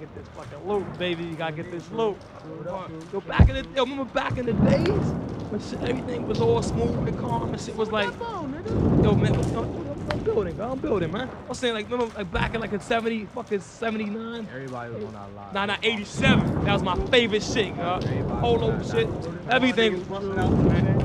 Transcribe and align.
get 0.00 0.14
this 0.14 0.26
fucking 0.28 0.66
loot, 0.66 0.98
baby. 0.98 1.24
You 1.24 1.34
gotta 1.36 1.52
get 1.52 1.70
this 1.70 1.90
loot. 1.90 2.16
Yo, 3.12 3.20
back 3.20 3.48
in 3.50 3.56
the 3.56 3.66
yo, 3.76 3.82
remember 3.82 4.06
back 4.06 4.38
in 4.38 4.46
the 4.46 4.54
days 4.54 4.88
when 5.50 5.60
shit, 5.60 5.80
everything 5.82 6.26
was 6.26 6.40
all 6.40 6.62
smooth 6.62 7.06
and 7.06 7.18
calm 7.18 7.52
and 7.52 7.60
shit 7.60 7.76
was 7.76 7.92
like, 7.92 8.08
yo, 8.18 8.42
man, 8.46 9.34
yo, 9.34 9.90
I'm 10.10 10.18
building, 10.20 10.56
bro. 10.56 10.72
I'm 10.72 10.78
building, 10.78 11.12
man. 11.12 11.28
I'm 11.48 11.54
saying 11.54 11.74
like, 11.74 11.90
remember 11.90 12.14
like 12.16 12.32
back 12.32 12.54
in 12.54 12.62
like 12.62 12.72
in 12.72 12.80
70, 12.80 13.26
fucking 13.26 13.60
79. 13.60 14.48
Everybody 14.50 14.94
was 14.94 15.04
on 15.04 15.14
our 15.14 15.30
live. 15.30 15.52
Nah, 15.52 15.66
nah, 15.66 15.76
87. 15.82 16.64
That 16.64 16.72
was 16.72 16.82
my 16.82 16.96
favorite 17.06 17.42
shit, 17.42 17.76
yo. 17.76 18.00
Polo 18.40 18.82
shit. 18.82 19.08
Everything, 19.50 19.94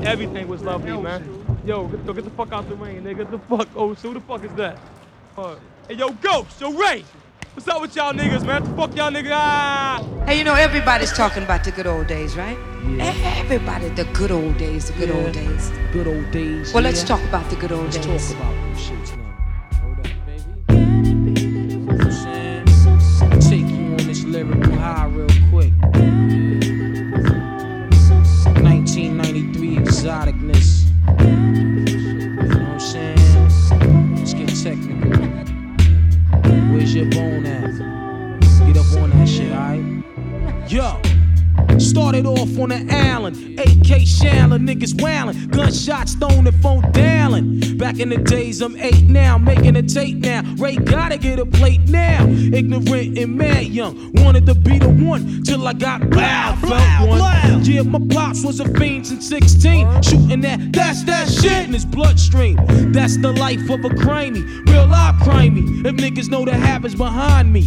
everything 0.04 0.48
was 0.48 0.62
lovely, 0.62 0.96
man. 0.96 1.44
Yo, 1.66 1.86
get, 1.86 2.04
yo, 2.06 2.12
get 2.14 2.24
the 2.24 2.30
fuck 2.30 2.52
out 2.52 2.66
the 2.68 2.76
rain, 2.76 3.02
nigga. 3.02 3.18
Get 3.18 3.30
the 3.30 3.38
fuck, 3.40 3.68
oh, 3.76 3.94
so 3.94 4.08
who 4.08 4.14
the 4.14 4.20
fuck 4.20 4.42
is 4.42 4.52
that? 4.52 4.78
Uh, 5.36 5.56
hey, 5.86 5.94
yo, 5.94 6.10
Ghost, 6.10 6.58
yo, 6.60 6.72
Ray. 6.72 7.04
What's 7.56 7.68
up 7.68 7.80
with 7.80 7.96
y'all 7.96 8.12
niggas, 8.12 8.44
man? 8.44 8.64
The 8.64 8.76
fuck 8.76 8.94
y'all 8.94 9.10
niggas? 9.10 9.30
Ah! 9.32 10.04
Hey, 10.26 10.36
you 10.36 10.44
know, 10.44 10.52
everybody's 10.52 11.10
talking 11.10 11.42
about 11.42 11.64
the 11.64 11.70
good 11.70 11.86
old 11.86 12.06
days, 12.06 12.36
right? 12.36 12.58
Yeah. 12.86 13.14
Everybody, 13.38 13.88
the 13.88 14.04
good 14.12 14.30
old 14.30 14.58
days, 14.58 14.90
the 14.90 14.98
good 14.98 15.10
old 15.10 15.32
days. 15.32 15.72
Good 15.90 16.06
old 16.06 16.30
days. 16.32 16.74
Well, 16.74 16.82
let's 16.82 17.02
talk 17.02 17.22
about 17.24 17.48
the 17.48 17.56
good 17.56 17.72
old 17.72 17.84
Let's 17.84 17.96
days. 17.96 18.34
talk 18.34 18.42
about 18.42 18.52
them 18.52 18.74
shits 18.74 19.16
now. 19.16 19.24
Hold 19.80 19.98
up, 20.00 20.06
baby. 20.26 21.40
You 21.40 21.78
know 21.78 21.94
what 21.94 22.04
I'm 22.04 22.12
saying? 22.12 23.40
Take 23.40 23.70
you 23.74 23.86
on 23.86 23.96
this 24.06 24.22
lyrical 24.24 24.74
high 24.74 25.06
real 25.06 25.26
Started 42.06 42.26
off 42.26 42.58
on 42.60 42.68
the 42.68 42.86
Allen, 42.88 43.58
AK 43.58 44.06
Shallow, 44.06 44.58
niggas 44.58 45.02
wailing, 45.02 45.48
gunshots 45.48 46.14
thrown 46.14 46.46
and 46.46 46.62
phone 46.62 46.88
dialing. 46.92 47.76
Back 47.78 47.98
in 47.98 48.10
the 48.10 48.18
days, 48.18 48.60
I'm 48.62 48.76
eight 48.76 49.02
now, 49.02 49.38
making 49.38 49.74
a 49.74 49.82
tape 49.82 50.18
now. 50.18 50.42
Ray 50.56 50.76
gotta 50.76 51.18
get 51.18 51.40
a 51.40 51.46
plate 51.46 51.80
now. 51.88 52.24
Ignorant 52.28 53.18
and 53.18 53.36
mad 53.36 53.64
young, 53.64 54.12
wanted 54.22 54.46
to 54.46 54.54
be 54.54 54.78
the 54.78 54.88
one 54.88 55.42
till 55.42 55.66
I 55.66 55.72
got 55.72 56.08
loud, 56.10 56.60
felt 56.60 57.08
one. 57.08 57.64
Yeah, 57.64 57.82
my 57.82 57.98
pops 58.14 58.44
was 58.44 58.60
a 58.60 58.68
fiend 58.78 59.08
since 59.08 59.28
16, 59.28 60.02
shooting 60.02 60.40
that, 60.42 60.72
that's 60.72 61.02
that 61.04 61.28
shit 61.28 61.64
in 61.64 61.72
his 61.72 61.84
bloodstream. 61.84 62.56
That's 62.92 63.16
the 63.16 63.32
life 63.32 63.68
of 63.68 63.84
a 63.84 63.88
crimey, 63.88 64.44
real 64.68 64.86
life 64.86 65.16
crimey. 65.16 65.84
If 65.84 65.96
niggas 65.96 66.30
know 66.30 66.44
the 66.44 66.54
habits 66.54 66.94
behind 66.94 67.52
me. 67.52 67.62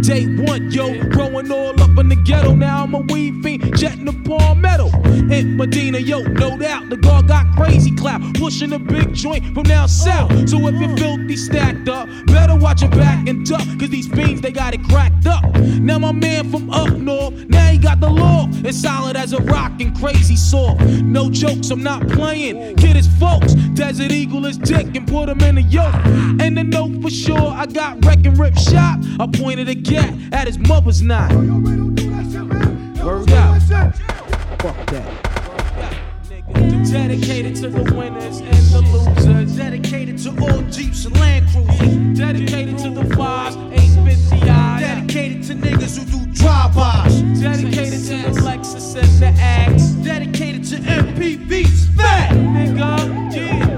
Day 0.00 0.24
one, 0.24 0.70
yo, 0.70 1.04
growing 1.10 1.52
all 1.52 1.80
up 1.80 1.98
in 1.98 2.08
the 2.08 2.16
ghetto. 2.16 2.54
Now 2.54 2.84
I'm 2.84 2.94
a 2.94 3.00
weed 3.00 3.42
fiend, 3.42 3.76
jetting 3.82 4.04
the 4.04 4.12
Palm 4.12 4.62
palmetto. 4.62 4.86
In 5.34 5.56
Medina, 5.56 5.98
yo, 5.98 6.22
no 6.22 6.56
doubt, 6.56 6.88
the 6.88 6.96
guard 6.96 7.26
got 7.26 7.46
crazy 7.56 7.90
clap, 7.90 8.22
pushing 8.34 8.72
a 8.74 8.78
big 8.78 9.12
joint 9.12 9.42
from 9.54 9.64
now 9.64 9.86
south. 9.86 10.30
So 10.48 10.68
if 10.68 10.80
you're 10.80 10.96
filthy 10.96 11.36
stacked 11.36 11.88
up, 11.88 12.08
better 12.26 12.54
watch 12.54 12.82
your 12.82 12.92
back 12.92 13.26
and 13.26 13.44
duck, 13.44 13.66
cause 13.80 13.90
these 13.90 14.06
fiends, 14.06 14.40
they 14.40 14.52
got 14.52 14.72
it 14.72 14.84
cracked 14.84 15.26
up. 15.26 15.42
Now 15.80 15.98
my 15.98 16.12
man 16.12 16.48
from 16.48 16.70
up 16.70 16.92
north, 16.92 17.34
now 17.48 17.72
he 17.72 17.78
got 17.78 17.98
the 17.98 18.08
law. 18.08 18.46
It's 18.64 18.80
solid 18.80 19.16
as 19.16 19.32
a 19.32 19.42
rock 19.42 19.72
and 19.80 19.98
crazy 19.98 20.36
soft. 20.36 20.80
No 21.02 21.28
jokes, 21.28 21.70
I'm 21.70 21.82
not 21.82 22.06
playing. 22.06 22.76
Kid 22.76 22.94
is 22.94 23.08
folks, 23.18 23.54
Desert 23.74 24.12
Eagle 24.12 24.46
is 24.46 24.58
dick 24.58 24.94
and 24.94 25.08
put 25.08 25.28
him 25.28 25.40
in 25.40 25.58
a 25.58 25.62
yoke. 25.62 25.94
And 26.40 26.56
the 26.56 26.62
note 26.62 27.02
for 27.02 27.10
sure, 27.10 27.48
I 27.48 27.66
got 27.66 28.04
wreck 28.04 28.24
and 28.24 28.38
rip 28.38 28.56
shot. 28.56 29.00
I 29.18 29.26
pointed 29.26 29.68
a 29.68 29.74
gat 29.74 30.14
at 30.32 30.46
his 30.46 30.58
mother's 30.58 31.02
knot. 31.02 31.32
Fuck 34.62 34.86
that. 34.90 35.98
Dedicated 36.88 37.56
to 37.56 37.68
the 37.68 37.82
winners 37.96 38.38
and 38.38 38.54
the 38.70 38.80
losers. 38.92 39.56
Dedicated 39.56 40.18
to 40.18 40.30
all 40.40 40.62
Jeeps 40.70 41.04
and 41.04 41.18
Land 41.18 41.48
Cruisers. 41.50 42.16
Dedicated 42.16 42.78
to 42.78 42.90
the 42.90 43.12
fives, 43.16 43.56
850 43.56 44.48
eyes. 44.48 44.80
Dedicated 44.80 45.42
to 45.42 45.54
niggas 45.54 45.98
who 45.98 46.04
do 46.04 46.32
drive-bys. 46.32 47.22
Dedicated 47.40 48.04
to 48.04 48.16
the 48.30 48.40
Lexus 48.42 48.94
and 48.94 49.18
the 49.20 49.42
Axe. 49.42 49.82
Dedicated 50.04 50.62
to 50.66 50.76
MPVs. 50.76 51.96
Fat 51.96 52.30
nigga, 52.30 53.34
yeah. 53.34 53.71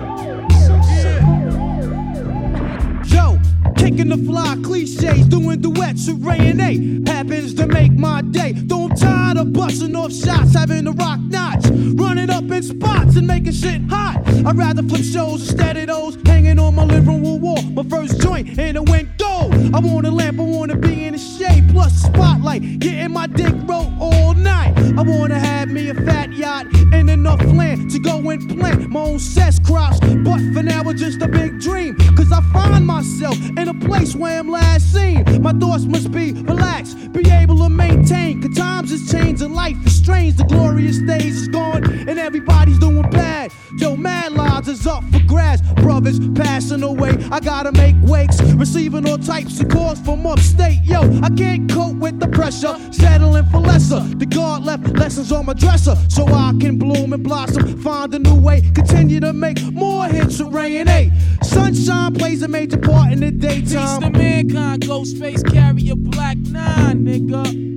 Kicking 3.85 4.09
the 4.09 4.17
fly 4.17 4.57
cliches, 4.63 5.27
doing 5.29 5.61
duets 5.61 6.09
with 6.09 6.25
Ray 6.25 6.39
and 6.39 6.61
A. 6.61 7.11
Happens 7.11 7.53
to 7.55 7.67
make 7.67 7.93
my 7.93 8.23
day. 8.23 8.53
Though 8.53 8.85
I'm 8.85 8.97
tired 8.97 9.37
of 9.37 9.53
busting 9.53 9.95
off 9.95 10.11
shots, 10.11 10.55
having 10.55 10.85
the 10.85 10.93
rock 10.93 11.21
knots, 11.21 11.69
running 11.69 12.31
up 12.31 12.45
in 12.45 12.63
spots 12.63 13.17
and 13.17 13.27
making 13.27 13.53
shit 13.53 13.83
hot. 13.91 14.23
I'd 14.47 14.57
rather 14.57 14.83
flip 14.83 15.03
shows 15.03 15.47
instead 15.47 15.77
of 15.77 15.87
those 15.89 16.17
hanging 16.25 16.59
on 16.59 16.75
my 16.75 16.85
living 16.85 17.23
room 17.23 17.43
wall. 17.43 17.63
My 17.63 17.83
first 17.83 18.23
joint 18.23 18.59
and 18.59 18.77
it 18.79 18.89
went 18.89 19.19
gold. 19.19 19.53
I 19.75 19.81
want 19.81 20.07
a 20.07 20.11
lamp, 20.11 20.41
I 20.41 20.45
wanna 20.45 20.77
be 20.77 21.05
in 21.05 21.13
the 21.13 21.19
shade, 21.19 21.44
plus 21.71 21.93
spotlight, 22.03 22.79
getting 22.79 23.13
my 23.13 23.27
dick 23.27 23.55
wrote 23.67 23.93
all 24.01 24.35
night. 24.35 24.75
I 24.97 25.03
wanna 25.03 25.39
have 25.39 25.69
me 25.69 25.89
a 25.89 25.95
fat 25.95 26.33
yacht 26.33 26.67
and 26.93 27.11
enough 27.11 27.43
land 27.45 27.91
to 27.91 27.99
go 27.99 28.19
and 28.31 28.59
plant 28.59 28.91
my 28.91 29.01
own 29.01 29.19
cess 29.19 29.59
crops. 29.59 29.99
But 30.01 30.41
for 30.53 30.63
now, 30.63 30.83
it's 30.89 31.01
just 31.01 31.23
a 31.23 31.29
big 31.29 31.61
dream. 31.61 31.97
Cause 32.17 32.31
I 32.33 32.41
find 32.53 32.87
myself 32.87 33.37
in 33.59 33.69
a 33.69 33.75
place 33.75 34.15
where 34.15 34.39
I'm 34.39 34.51
last 34.51 34.93
seen. 34.93 35.43
My 35.43 35.53
thoughts 35.53 35.85
must 35.85 36.13
be 36.13 36.33
relaxed, 36.33 37.13
be 37.13 37.29
able 37.31 37.59
to 37.59 37.69
maintain. 37.69 38.43
Cause 38.43 38.57
times 38.57 38.91
has 38.91 39.11
changed 39.11 39.43
and 39.43 39.55
life 39.55 39.77
is 39.87 39.97
strange. 39.97 40.37
The 40.37 40.45
glorious 40.45 40.99
days 40.99 41.43
is 41.43 41.49
gone 41.49 41.85
and 41.85 42.19
everybody's 42.19 42.79
doing 42.79 43.09
bad. 43.11 43.53
Yo, 43.79 43.97
mad 43.97 44.33
lives 44.33 44.69
is 44.69 44.87
up 44.87 45.03
for 45.13 45.21
grabs. 45.27 45.63
Brothers 45.75 46.19
passing 46.35 46.83
away, 46.83 47.17
I 47.31 47.41
gotta 47.41 47.73
make 47.73 47.97
wakes. 48.03 48.41
Receiving 48.55 49.09
all 49.09 49.19
types 49.19 49.61
of 49.61 49.69
calls 49.69 50.01
from 50.01 50.27
upstate. 50.27 50.79
Yo, 50.85 51.01
I 51.23 51.31
can't 51.31 51.71
cope 51.71 51.97
with 51.97 52.21
the 52.21 52.29
pressure, 52.29 52.77
settling 52.93 53.45
for 53.47 53.59
lesser. 53.59 54.01
The 54.01 54.27
God 54.27 54.65
left 54.65 54.87
lessons 54.97 55.33
on 55.33 55.47
my 55.47 55.55
dresser 55.55 55.97
so 56.09 56.27
I 56.27 56.53
can 56.61 56.79
bloom 56.79 57.13
and 57.13 57.23
blossom. 57.23 57.77
Find 57.83 58.15
a 58.15 58.19
new 58.19 58.41
way, 58.41 58.63
continue 58.75 59.21
to 59.21 59.33
make 59.33 59.61
more 59.73 60.07
hits 60.07 60.41
with 60.41 60.55
Ray 60.55 60.79
and 60.79 60.89
A. 60.89 61.11
Sunshine 61.43 62.15
plays 62.15 62.43
a 62.43 62.49
major 62.49 62.79
part 62.79 63.13
in 63.13 63.21
the 63.21 63.31
daytime. 63.31 64.01
Peace 64.01 64.11
to 64.11 64.11
mankind, 64.11 64.83
Ghostface 64.83 65.53
carry 65.53 65.89
a 65.89 65.97
black 65.97 66.37
nine, 66.39 67.05
nigga. 67.05 67.74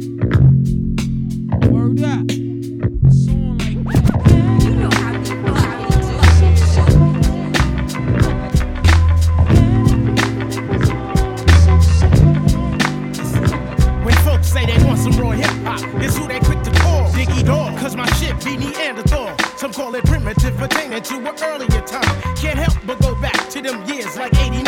To 21.07 21.15
an 21.15 21.35
earlier 21.41 21.81
time. 21.87 22.21
Can't 22.35 22.59
help 22.59 22.75
but 22.85 22.99
go 22.99 23.15
back 23.21 23.49
to 23.49 23.61
them 23.61 23.85
years 23.85 24.17
like 24.17 24.35
89. 24.35 24.65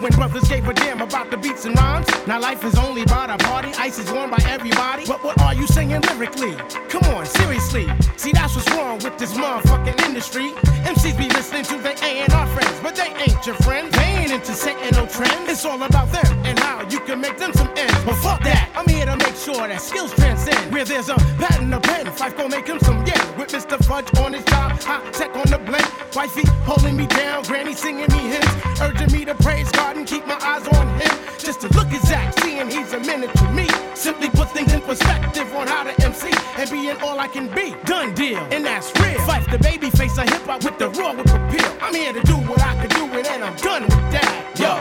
When 0.00 0.12
brothers 0.12 0.48
gave 0.48 0.66
a 0.66 0.74
damn 0.74 1.00
about 1.16 1.30
the 1.30 1.36
beats 1.38 1.64
and 1.64 1.74
rhymes. 1.78 2.06
Now 2.26 2.38
life 2.38 2.62
is 2.62 2.76
only 2.76 3.02
about 3.02 3.30
a 3.30 3.38
party, 3.38 3.70
ice 3.78 3.98
is 3.98 4.10
worn 4.12 4.28
by 4.28 4.42
everybody. 4.46 5.04
But 5.06 5.24
what 5.24 5.40
are 5.40 5.54
you 5.54 5.66
singing 5.66 6.02
lyrically? 6.02 6.54
Come 6.90 7.04
on, 7.14 7.24
seriously. 7.24 7.86
See, 8.16 8.32
that's 8.32 8.54
what's 8.54 8.70
wrong 8.72 8.98
with 8.98 9.16
this 9.16 9.32
motherfucking 9.32 9.98
industry. 10.04 10.50
MCs 10.84 11.16
be 11.16 11.28
listening 11.30 11.64
to 11.64 11.78
their 11.78 11.96
A&R 12.02 12.46
friends, 12.48 12.80
but 12.82 12.94
they 12.96 13.10
ain't 13.24 13.46
your 13.46 13.56
friends. 13.66 13.96
They 13.96 14.04
ain't 14.20 14.32
into 14.32 14.52
setting 14.52 14.92
no 14.92 15.06
trends. 15.06 15.48
It's 15.48 15.64
all 15.64 15.82
about 15.82 16.12
them 16.12 16.26
and 16.44 16.58
how 16.58 16.86
you 16.90 17.00
can 17.00 17.20
make 17.20 17.38
them 17.38 17.52
some 17.54 17.70
ends. 17.76 18.04
But 18.04 18.16
fuck 18.16 18.42
that, 18.44 18.70
I'm 18.76 18.86
here 18.86 19.06
to 19.06 19.16
make 19.16 19.36
sure 19.36 19.66
that 19.68 19.80
skills 19.80 20.12
transcend. 20.14 20.70
Where 20.70 20.84
there's 20.84 21.08
a 21.08 21.16
patent, 21.40 21.72
a 21.72 21.80
pen, 21.80 22.06
Phife 22.06 22.36
gon' 22.36 22.50
make 22.50 22.66
him 22.66 22.78
some 22.80 23.06
yeah. 23.06 23.22
With 23.38 23.48
Mr. 23.48 23.82
Fudge 23.86 24.10
on 24.18 24.34
his 24.34 24.44
job, 24.44 24.72
hot 24.82 25.12
tech 25.14 25.34
on 25.34 25.48
the 25.48 25.58
blend. 25.58 25.88
Wifey 26.14 26.46
holding 26.68 26.96
me 26.96 27.06
down, 27.06 27.42
granny 27.44 27.74
singing 27.74 28.10
me 28.12 28.22
hymns, 28.34 28.80
urging 28.80 29.12
me 29.12 29.24
to 29.24 29.34
praise 29.34 29.70
God 29.72 29.96
and 29.96 30.06
keep 30.06 30.26
my 30.26 30.38
eyes 30.40 30.66
on 30.68 30.88
him. 31.00 31.05
Just 31.38 31.60
to 31.60 31.68
look 31.74 31.92
at 31.92 32.02
Zach, 32.06 32.38
seeing 32.40 32.70
he's 32.70 32.92
a 32.92 33.00
minute 33.00 33.32
to 33.36 33.50
me. 33.52 33.68
Simply 33.94 34.28
put 34.30 34.50
things 34.50 34.72
in 34.72 34.80
perspective 34.80 35.52
on 35.54 35.66
how 35.66 35.84
to 35.84 36.04
MC 36.04 36.30
and 36.56 36.70
being 36.70 36.96
all 37.02 37.18
I 37.18 37.28
can 37.28 37.48
be. 37.54 37.74
Done 37.84 38.14
deal, 38.14 38.38
and 38.50 38.64
that's 38.64 38.92
real. 39.00 39.18
Phife 39.20 39.50
the 39.50 39.58
baby 39.58 39.90
face 39.90 40.18
of 40.18 40.28
hip 40.28 40.42
hop 40.42 40.64
with 40.64 40.78
the 40.78 40.88
raw 40.90 41.12
with 41.14 41.30
appeal. 41.30 41.70
I'm 41.80 41.94
here 41.94 42.12
to 42.12 42.22
do 42.22 42.36
what 42.48 42.60
I 42.62 42.74
can 42.84 42.88
do 42.90 43.18
it, 43.18 43.26
and 43.30 43.44
I'm 43.44 43.56
done 43.56 43.82
with 43.82 44.10
that. 44.12 44.58
Yo, 44.58 44.76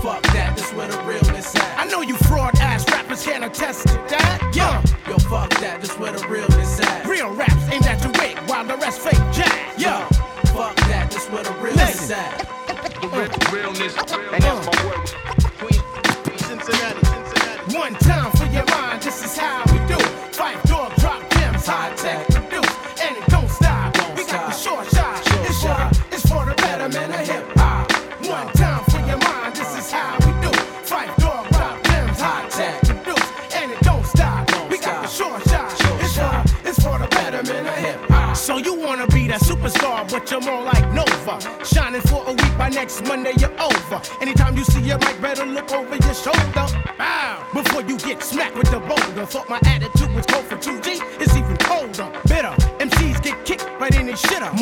fuck 0.00 0.22
that, 0.34 0.56
this 0.56 0.72
where 0.72 0.88
the 0.88 0.98
realness 1.02 1.54
at. 1.56 1.78
I 1.78 1.84
know 1.86 2.00
you 2.00 2.16
fraud 2.28 2.58
ass 2.60 2.88
rappers 2.90 3.24
can't 3.24 3.44
attest 3.44 3.88
to 3.88 3.94
that. 4.10 4.40
Yo, 4.54 4.68
yo, 5.10 5.18
fuck 5.18 5.50
that, 5.60 5.80
this 5.80 5.98
where 5.98 6.12
the 6.12 6.26
realness 6.28 6.80
at. 6.80 7.06
Real 7.06 7.30
raps 7.34 7.68
aimed 7.70 7.86
at 7.86 8.02
your 8.02 8.12
wig 8.12 8.38
while 8.48 8.64
the 8.64 8.76
rest 8.76 9.00
fake 9.00 9.20
jazz. 9.32 9.50
Yo, 9.76 10.00
fuck 10.54 10.76
that, 10.88 11.10
this 11.10 11.26
where 11.30 11.44
the 11.44 11.52
realness 11.54 12.10
at. 12.10 12.56
The 13.00 13.08
Realness, 13.52 13.96
uh, 13.96 14.30
and 14.32 14.42
that's 14.42 14.66
my 14.66 14.86
word. 14.86 15.25
One 17.86 17.94
time 18.00 18.35
for 40.20 40.30
your 40.30 40.40
more 40.40 40.62
like 40.62 40.92
Nova. 40.92 41.64
Shining 41.64 42.00
for 42.02 42.22
a 42.26 42.32
week, 42.32 42.58
by 42.58 42.68
next 42.68 43.04
Monday 43.04 43.32
you're 43.38 43.52
over. 43.60 44.00
Anytime 44.20 44.56
you 44.56 44.64
see 44.64 44.90
a 44.90 44.98
mic, 44.98 45.20
better 45.20 45.44
look 45.44 45.70
over 45.72 45.96
your 45.96 46.14
shoulder. 46.14 46.66
Bow. 46.98 47.46
Before 47.52 47.82
you 47.82 47.98
get 47.98 48.22
smacked 48.22 48.56
with 48.56 48.70
the 48.70 48.80
boulder. 48.80 49.26
Thought 49.26 49.48
my 49.48 49.60
attitude 49.64 50.14
was 50.14 50.26
cold 50.26 50.44
for 50.44 50.56
2G, 50.56 51.00
it's 51.20 51.36
even 51.36 51.56
colder. 51.58 52.10
Bitter, 52.28 52.54
MCs 52.78 53.22
get 53.22 53.44
kicked 53.44 53.68
right 53.80 53.94
in 53.94 54.06
the 54.06 54.12
shitter. 54.12 54.52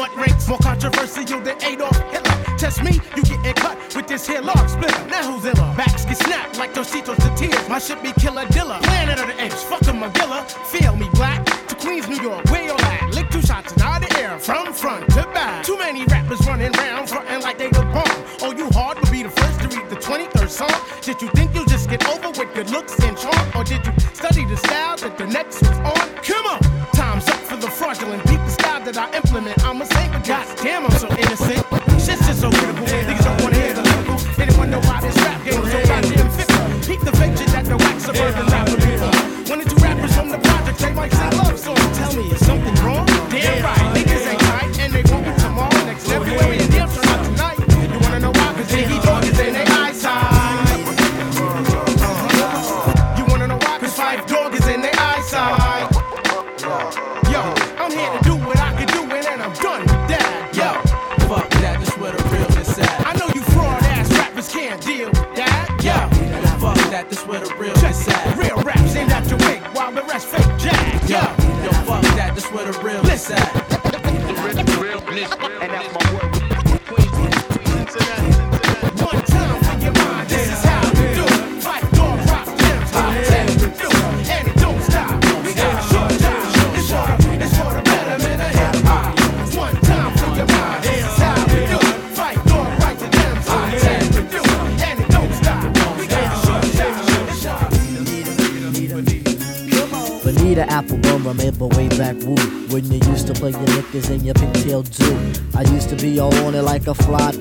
Knickers 103.95 104.11
and 104.11 104.25
your 104.25 104.35
pigtail 104.35 104.83
do 104.83 105.33
I 105.55 105.63
used 105.73 105.89
to 105.91 105.97
be 105.97 106.19
all 106.19 106.35
on 106.47 106.55
it 106.55 106.63
like 106.63 106.87
a 106.87 106.95
fly 106.95 107.33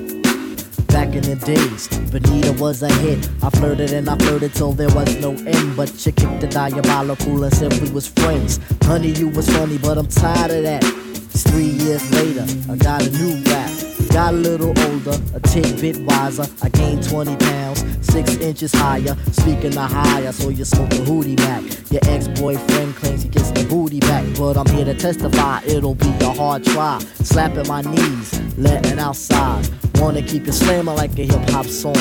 Back 0.88 1.08
in 1.16 1.22
the 1.22 1.34
days, 1.44 1.88
Bonita 2.12 2.52
was 2.52 2.80
a 2.84 2.92
hit. 3.00 3.28
I 3.42 3.50
flirted 3.50 3.92
and 3.92 4.08
I 4.08 4.16
flirted 4.16 4.54
till 4.54 4.70
there 4.70 4.94
was 4.94 5.16
no 5.16 5.32
end. 5.32 5.76
But 5.76 5.90
you 6.06 6.12
kicked 6.12 6.40
the 6.40 6.46
diabolical 6.46 7.42
and 7.42 7.52
said 7.52 7.72
we 7.80 7.90
was 7.90 8.06
friends. 8.06 8.60
Honey, 8.84 9.08
you 9.08 9.26
was 9.26 9.50
funny, 9.50 9.76
but 9.76 9.98
I'm 9.98 10.06
tired 10.06 10.52
of 10.52 10.62
that. 10.62 10.84
It's 10.84 11.42
three 11.50 11.64
years 11.64 12.08
later, 12.12 12.46
I 12.70 12.76
got 12.76 13.04
a 13.04 13.10
new 13.10 13.42
rap. 13.50 13.93
Got 14.14 14.32
a 14.32 14.36
little 14.36 14.68
older, 14.68 15.20
a 15.34 15.40
tidbit 15.40 15.98
wiser. 16.02 16.46
I 16.62 16.68
gained 16.68 17.02
20 17.02 17.34
pounds, 17.34 17.84
six 18.00 18.36
inches 18.36 18.72
higher. 18.72 19.16
Speaking 19.32 19.76
of 19.76 19.90
higher, 19.90 20.30
so 20.30 20.50
you 20.50 20.64
smoke 20.64 20.92
a 20.92 20.98
hootie 20.98 21.36
mac. 21.36 21.64
Your 21.90 22.00
ex-boyfriend 22.04 22.94
claims 22.94 23.24
he 23.24 23.28
gets 23.28 23.50
the 23.50 23.64
booty 23.64 23.98
back, 23.98 24.24
but 24.38 24.56
I'm 24.56 24.68
here 24.68 24.84
to 24.84 24.94
testify 24.94 25.62
it'll 25.66 25.96
be 25.96 26.14
a 26.20 26.30
hard 26.30 26.62
try. 26.62 27.00
Slapping 27.24 27.66
my 27.66 27.80
knees, 27.80 28.40
letting 28.56 29.00
outside. 29.00 29.68
Wanna 29.96 30.22
keep 30.22 30.46
it 30.46 30.52
slamming 30.52 30.94
like 30.94 31.18
a 31.18 31.24
hip 31.24 31.50
hop 31.50 31.66
song. 31.66 31.94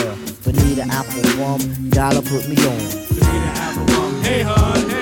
But 0.44 0.54
need 0.54 0.78
an 0.78 0.92
apple 0.92 1.14
Applebum, 1.14 1.90
gotta 1.96 2.22
put 2.22 2.48
me 2.48 2.58
on. 2.58 4.24
Hey, 4.24 4.44
hon. 4.44 4.93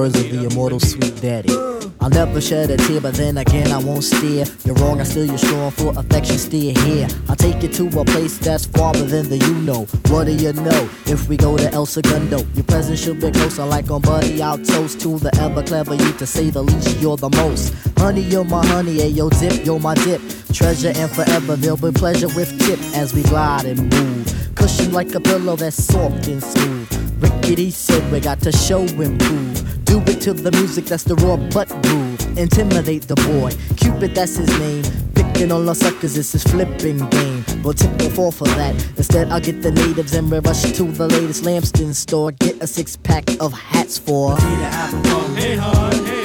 Words 0.00 0.18
of 0.18 0.30
the 0.30 0.46
immortal 0.46 0.80
sweet 0.80 1.14
daddy. 1.20 1.52
I'll 2.00 2.08
never 2.08 2.40
shed 2.40 2.70
a 2.70 2.78
tear, 2.78 3.02
but 3.02 3.12
then 3.14 3.36
again 3.36 3.70
I 3.70 3.78
won't 3.78 4.02
steer. 4.02 4.46
You're 4.64 4.76
wrong, 4.76 4.98
I 4.98 5.04
still 5.04 5.26
you're 5.26 5.36
strong 5.36 5.70
for 5.72 5.90
affection, 5.98 6.38
still 6.38 6.74
here. 6.84 7.06
I'll 7.28 7.36
take 7.36 7.62
you 7.62 7.68
to 7.68 8.00
a 8.00 8.04
place 8.06 8.38
that's 8.38 8.64
farther 8.64 9.04
than 9.04 9.28
the 9.28 9.36
you 9.36 9.54
know. 9.68 9.84
What 10.08 10.24
do 10.24 10.32
you 10.32 10.54
know? 10.54 10.88
If 11.04 11.28
we 11.28 11.36
go 11.36 11.58
to 11.58 11.70
El 11.72 11.84
Segundo, 11.84 12.38
your 12.54 12.64
presence 12.64 12.98
should 12.98 13.20
be 13.20 13.30
closer, 13.30 13.66
like 13.66 13.90
on 13.90 14.00
Buddy. 14.00 14.40
I'll 14.40 14.56
toast 14.56 15.00
to 15.02 15.18
the 15.18 15.30
ever 15.38 15.62
clever 15.62 15.94
you, 15.94 16.12
to 16.14 16.26
say 16.26 16.48
the 16.48 16.62
least. 16.62 16.98
You're 17.00 17.18
the 17.18 17.28
most. 17.28 17.74
Honey, 17.98 18.22
you're 18.22 18.44
my 18.44 18.64
honey, 18.68 18.94
hey 19.02 19.08
yo 19.08 19.28
dip, 19.28 19.66
you're 19.66 19.80
my 19.80 19.94
dip. 19.96 20.22
Treasure 20.54 20.92
and 20.94 21.10
forever, 21.10 21.56
there'll 21.56 21.76
be 21.76 21.92
pleasure 21.92 22.28
with 22.28 22.58
tip 22.64 22.80
as 22.96 23.12
we 23.12 23.22
glide 23.24 23.66
and 23.66 23.92
move. 23.92 24.50
Cushion 24.54 24.92
like 24.92 25.14
a 25.14 25.20
pillow 25.20 25.56
that's 25.56 25.84
soft 25.84 26.26
and 26.28 26.42
smooth. 26.42 26.88
Rickety 27.22 27.70
said 27.70 28.10
we 28.10 28.20
got 28.20 28.40
to 28.40 28.52
show 28.52 28.80
and 28.80 29.20
prove. 29.20 29.79
Do 29.90 29.98
it 30.06 30.20
to 30.20 30.32
the 30.32 30.52
music, 30.52 30.84
that's 30.84 31.02
the 31.02 31.16
raw 31.16 31.36
butt 31.36 31.68
groove. 31.82 32.38
Intimidate 32.38 33.08
the 33.08 33.16
boy, 33.16 33.50
Cupid, 33.76 34.14
that's 34.14 34.36
his 34.36 34.48
name. 34.60 34.84
Picking 35.16 35.50
on 35.50 35.66
the 35.66 35.74
suckers, 35.74 36.16
it's 36.16 36.30
his 36.30 36.44
flipping 36.44 36.98
game. 37.08 37.44
But 37.60 37.78
tip 37.78 38.00
will 38.00 38.10
fall 38.10 38.30
for 38.30 38.46
that. 38.46 38.76
Instead, 38.96 39.30
I'll 39.32 39.40
get 39.40 39.62
the 39.62 39.72
natives 39.72 40.14
and 40.14 40.30
we 40.30 40.38
rush 40.38 40.62
to 40.62 40.84
the 40.84 41.08
latest 41.08 41.42
Lambston 41.42 41.92
store. 41.92 42.30
Get 42.30 42.62
a 42.62 42.68
six 42.68 42.94
pack 42.94 43.24
of 43.40 43.52
hats 43.52 43.98
for. 43.98 44.36
Hey, 44.36 46.19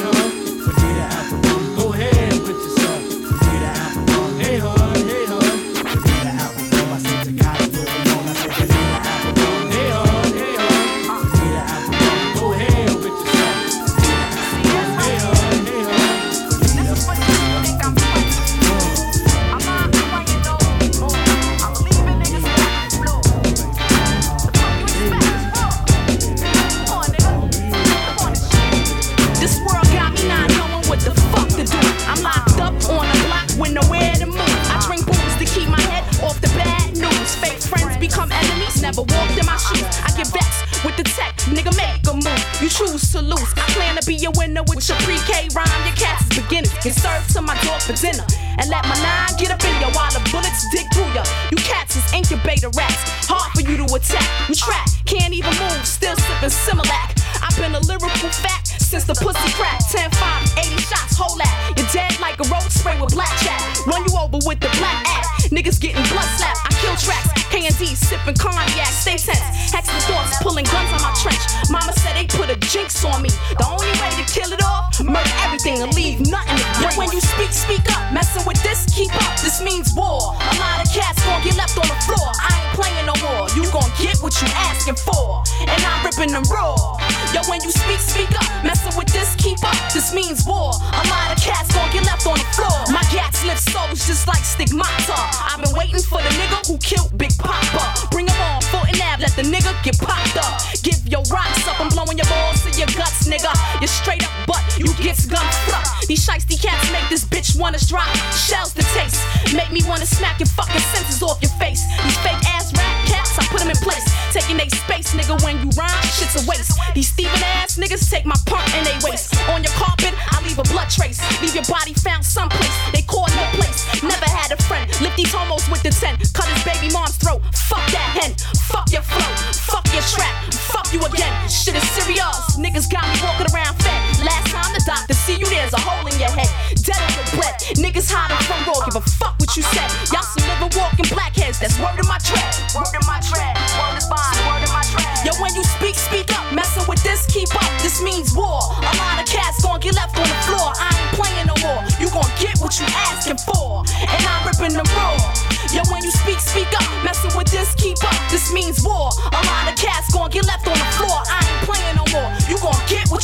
these 125.15 125.31
homos 125.31 125.67
with 125.69 125.81
the 125.83 125.89
10. 125.89 126.19
Cut 126.35 126.47
his 126.51 126.63
baby 126.63 126.91
mom's 126.91 127.15
throat. 127.17 127.41
Fuck 127.55 127.83
that 127.95 128.19
hen. 128.19 128.35
Fuck 128.67 128.91
your 128.91 129.01
flow. 129.01 129.31
Fuck 129.55 129.87
your 129.95 130.03
trap. 130.03 130.35
Fuck 130.71 130.91
you 130.91 130.99
again. 130.99 131.31
Shit 131.47 131.75
is 131.75 131.87
serious. 131.95 132.59
Niggas 132.59 132.91
got 132.91 133.07
me 133.07 133.15
walking 133.23 133.47
around 133.55 133.75
fed. 133.79 133.99
Last 134.23 134.51
time 134.51 134.71
the 134.75 134.83
doctor 134.85 135.15
see 135.15 135.39
you, 135.39 135.47
there's 135.47 135.73
a 135.73 135.79
hole 135.79 136.03
in 136.07 136.15
your 136.19 136.31
head. 136.31 136.51
Dead 136.83 136.99
on 136.99 137.11
your 137.15 137.27
bread. 137.39 137.55
Niggas 137.79 138.11
hiding 138.11 138.39
from 138.43 138.59
raw. 138.67 138.83
Give 138.85 138.99
a 138.99 139.03
fuck 139.17 139.39
what 139.39 139.55
you 139.55 139.63
said. 139.71 139.87
Y'all 140.11 140.23
some 140.23 140.43
living 140.47 140.71
walking 140.75 141.07
blackheads. 141.09 141.59
That's 141.59 141.79
word 141.79 141.95
in 141.99 142.07
my 142.07 142.14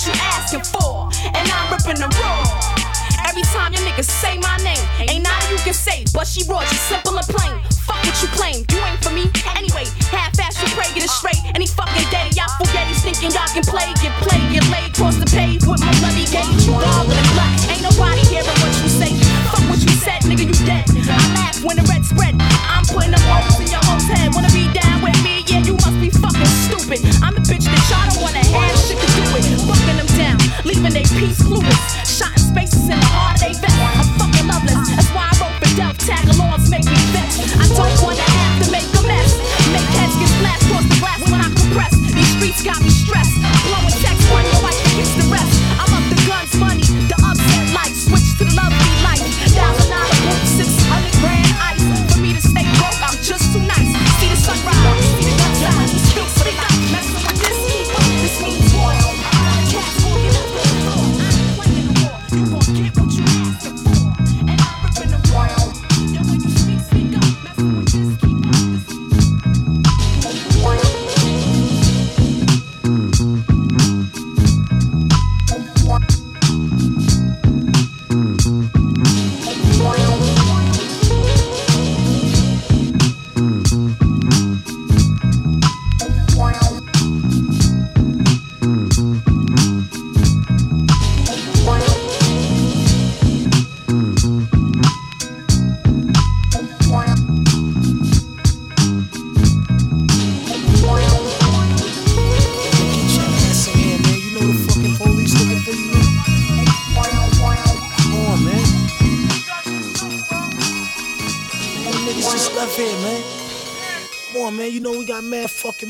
what 0.01 0.15
you 0.15 0.22
asking 0.34 0.65
for. 0.65 1.10
And 1.38 1.46
I'm 1.46 1.70
ripping 1.70 2.01
them 2.01 2.10
raw. 2.22 2.41
Every 3.29 3.43
time 3.53 3.74
your 3.74 3.86
niggas 3.86 4.10
say 4.10 4.38
my 4.39 4.58
name, 4.65 4.81
ain't 5.08 5.24
nothing 5.24 5.51
you 5.51 5.62
can 5.62 5.74
say, 5.74 6.03
but 6.13 6.25
she 6.25 6.43
raw, 6.50 6.62
just 6.62 6.89
simple 6.89 7.15
and 7.17 7.27
plain. 7.27 7.53
Fuck 7.86 8.01
what 8.01 8.17
you 8.22 8.27
claim, 8.34 8.65
you 8.72 8.79
ain't 8.81 8.98
for 9.03 9.13
me. 9.13 9.29
Anyway, 9.55 9.86
half 10.10 10.34
ass 10.41 10.58
you 10.58 10.67
pray, 10.74 10.89
get 10.93 11.05
it 11.05 11.10
straight. 11.10 11.38
Any 11.53 11.67
fucking 11.67 12.10
day, 12.10 12.34
y'all 12.34 12.50
forget 12.58 12.88
he's 12.88 13.03
thinking 13.05 13.29
y'all 13.31 13.48
can 13.53 13.63
play, 13.63 13.93
get 14.01 14.13
played, 14.25 14.41
get 14.51 14.65
laid, 14.74 14.93
cross 14.93 15.15
the 15.22 15.29
page 15.29 15.62
with 15.70 15.79
my 15.79 15.93
bloody 16.01 16.25
gauge. 16.34 16.50
You 16.65 16.74
all 16.74 17.05
in 17.05 17.25
black, 17.38 17.53
ain't 17.70 17.86
nobody 17.86 18.25
hearing 18.25 18.58
what 18.58 18.74
you 18.81 18.89
say. 18.89 19.13
Fuck 19.53 19.63
what 19.70 19.79
you 19.86 19.93
said, 20.01 20.25
nigga, 20.25 20.50
you 20.50 20.58
dead. 20.65 20.89
I 20.89 21.22
laugh 21.38 21.63
when 21.63 21.77
the 21.77 21.86
red 21.86 22.00
leaving 31.39 32.00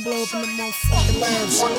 blow 0.04 0.24
up 0.24 0.34
in 0.34 0.42
the 0.42 0.48
motherfucking 0.48 1.50
son. 1.50 1.74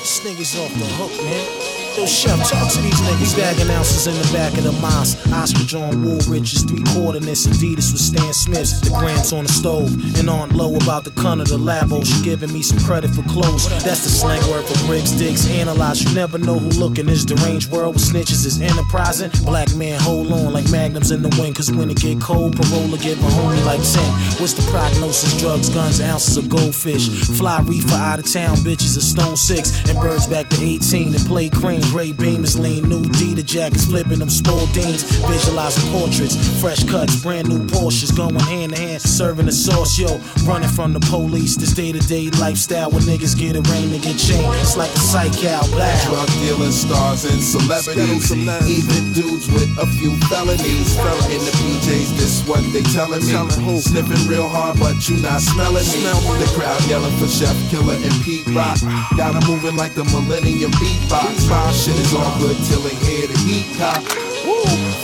This 0.00 0.20
nigga's 0.20 0.58
off 0.58 0.72
the 0.72 0.84
hook, 0.84 1.24
man. 1.24 1.75
Yo, 1.96 2.04
Chef, 2.04 2.36
talk 2.50 2.70
to 2.70 2.80
these 2.82 3.00
niggas. 3.00 3.34
Bagging 3.34 3.70
ounces 3.70 4.06
in 4.06 4.12
the 4.12 4.30
back 4.30 4.52
of 4.58 4.64
the 4.64 4.72
mosque. 4.84 5.16
Ostrich 5.32 5.74
on 5.74 6.04
Woolrich's 6.04 6.62
three 6.62 6.82
quarter 6.92 7.16
coordinates. 7.16 7.46
Adidas 7.46 7.90
with 7.92 8.02
Stan 8.02 8.34
Smith's. 8.34 8.80
The 8.80 8.90
grants 8.90 9.32
on 9.32 9.44
the 9.44 9.48
stove. 9.48 9.88
And 10.18 10.28
on 10.28 10.50
low 10.50 10.76
about 10.76 11.04
the 11.04 11.10
cunt 11.10 11.40
of 11.40 11.48
the 11.48 11.56
labo. 11.56 12.04
She 12.04 12.22
giving 12.22 12.52
me 12.52 12.60
some 12.60 12.78
credit 12.84 13.10
for 13.12 13.22
clothes. 13.22 13.66
That's 13.82 14.04
the 14.04 14.10
slang 14.10 14.44
word 14.50 14.66
for 14.66 14.76
bricks, 14.86 15.12
dicks, 15.12 15.48
analyze. 15.48 16.04
You 16.04 16.14
never 16.14 16.36
know 16.36 16.58
who 16.58 16.68
looking. 16.76 17.06
This 17.06 17.24
deranged 17.24 17.72
world 17.72 17.94
with 17.94 18.04
snitches 18.04 18.44
is 18.44 18.60
enterprising. 18.60 19.30
Black 19.44 19.74
man, 19.74 19.98
hold 19.98 20.30
on 20.32 20.52
like 20.52 20.68
magnums 20.70 21.10
in 21.12 21.22
the 21.22 21.34
wind. 21.40 21.56
Cause 21.56 21.72
when 21.72 21.88
it 21.90 21.96
get 21.96 22.20
cold, 22.20 22.56
parola 22.56 22.98
give 22.98 23.18
a 23.20 23.30
homie 23.40 23.64
like 23.64 23.80
10. 23.80 24.04
What's 24.36 24.52
the 24.52 24.68
prognosis? 24.70 25.40
Drugs, 25.40 25.70
guns, 25.70 26.02
ounces 26.02 26.36
of 26.36 26.50
goldfish. 26.50 27.08
Fly 27.38 27.60
reefer 27.64 27.94
out 27.94 28.18
of 28.18 28.30
town, 28.30 28.56
bitches 28.58 28.98
a 28.98 29.00
stone 29.00 29.36
six. 29.36 29.88
And 29.88 29.98
birds 29.98 30.26
back 30.26 30.50
to 30.50 30.62
18 30.62 31.14
and 31.14 31.24
play 31.24 31.48
cream. 31.48 31.85
Gray 31.90 32.12
beamers 32.12 32.58
lean, 32.58 32.88
new 32.88 33.02
D, 33.02 33.34
the 33.34 33.42
jackets 33.42 33.86
flipping 33.86 34.18
them 34.18 34.28
Spaldings. 34.28 35.04
Visualizing 35.28 35.90
portraits, 35.92 36.36
fresh 36.60 36.84
cuts, 36.84 37.22
brand 37.22 37.48
new 37.48 37.60
Porsches 37.66 38.14
going 38.16 38.34
hand 38.36 38.74
to 38.74 38.80
hand. 38.80 39.02
Serving 39.02 39.46
the 39.46 39.52
sauce, 39.52 39.98
yo. 39.98 40.20
Running 40.44 40.68
from 40.68 40.92
the 40.92 41.00
police. 41.00 41.56
This 41.56 41.72
day 41.72 41.92
to 41.92 42.00
day 42.00 42.30
lifestyle 42.38 42.90
where 42.90 43.00
niggas 43.02 43.36
get 43.38 43.56
arraigned 43.56 43.92
and 43.92 44.02
get 44.02 44.18
chained. 44.18 44.52
It's 44.60 44.76
like 44.76 44.90
a 44.90 44.98
psych 44.98 45.44
out, 45.44 45.66
black. 45.70 45.96
Drug 46.08 46.28
dealers, 46.40 46.76
stars, 46.76 47.24
and 47.24 47.42
celebrities. 47.42 48.32
Even 48.32 49.12
dudes 49.12 49.46
with 49.52 49.70
a 49.78 49.86
few 49.98 50.16
felonies. 50.28 50.96
Fell 50.96 51.20
in 51.30 51.40
the 51.44 51.52
PJs, 51.60 52.16
this 52.18 52.46
what 52.48 52.62
they 52.72 52.82
telling 52.92 53.24
me. 53.24 53.80
Sniffing 53.80 54.28
real 54.28 54.48
hard, 54.48 54.78
but 54.78 55.08
you 55.08 55.16
not 55.18 55.40
smelling 55.40 55.86
me. 55.92 56.02
The 56.40 56.50
crowd 56.56 56.80
yelling 56.88 57.14
for 57.18 57.28
Chef 57.28 57.56
Killer 57.70 57.94
and 57.94 58.14
Pete 58.24 58.46
Rock. 58.54 58.78
Got 59.16 59.36
'em 59.36 59.44
moving 59.48 59.76
like 59.76 59.94
the 59.94 60.04
Millennium 60.04 60.72
Beatbox. 60.72 61.48
My 61.48 61.72
shit 61.76 61.98
is 61.98 62.14
all 62.14 62.38
good 62.38 62.56
till 62.64 62.80
they 62.80 62.94
hear 63.04 63.26
the 63.26 63.38
heat 63.40 63.66
cop. 63.76 64.15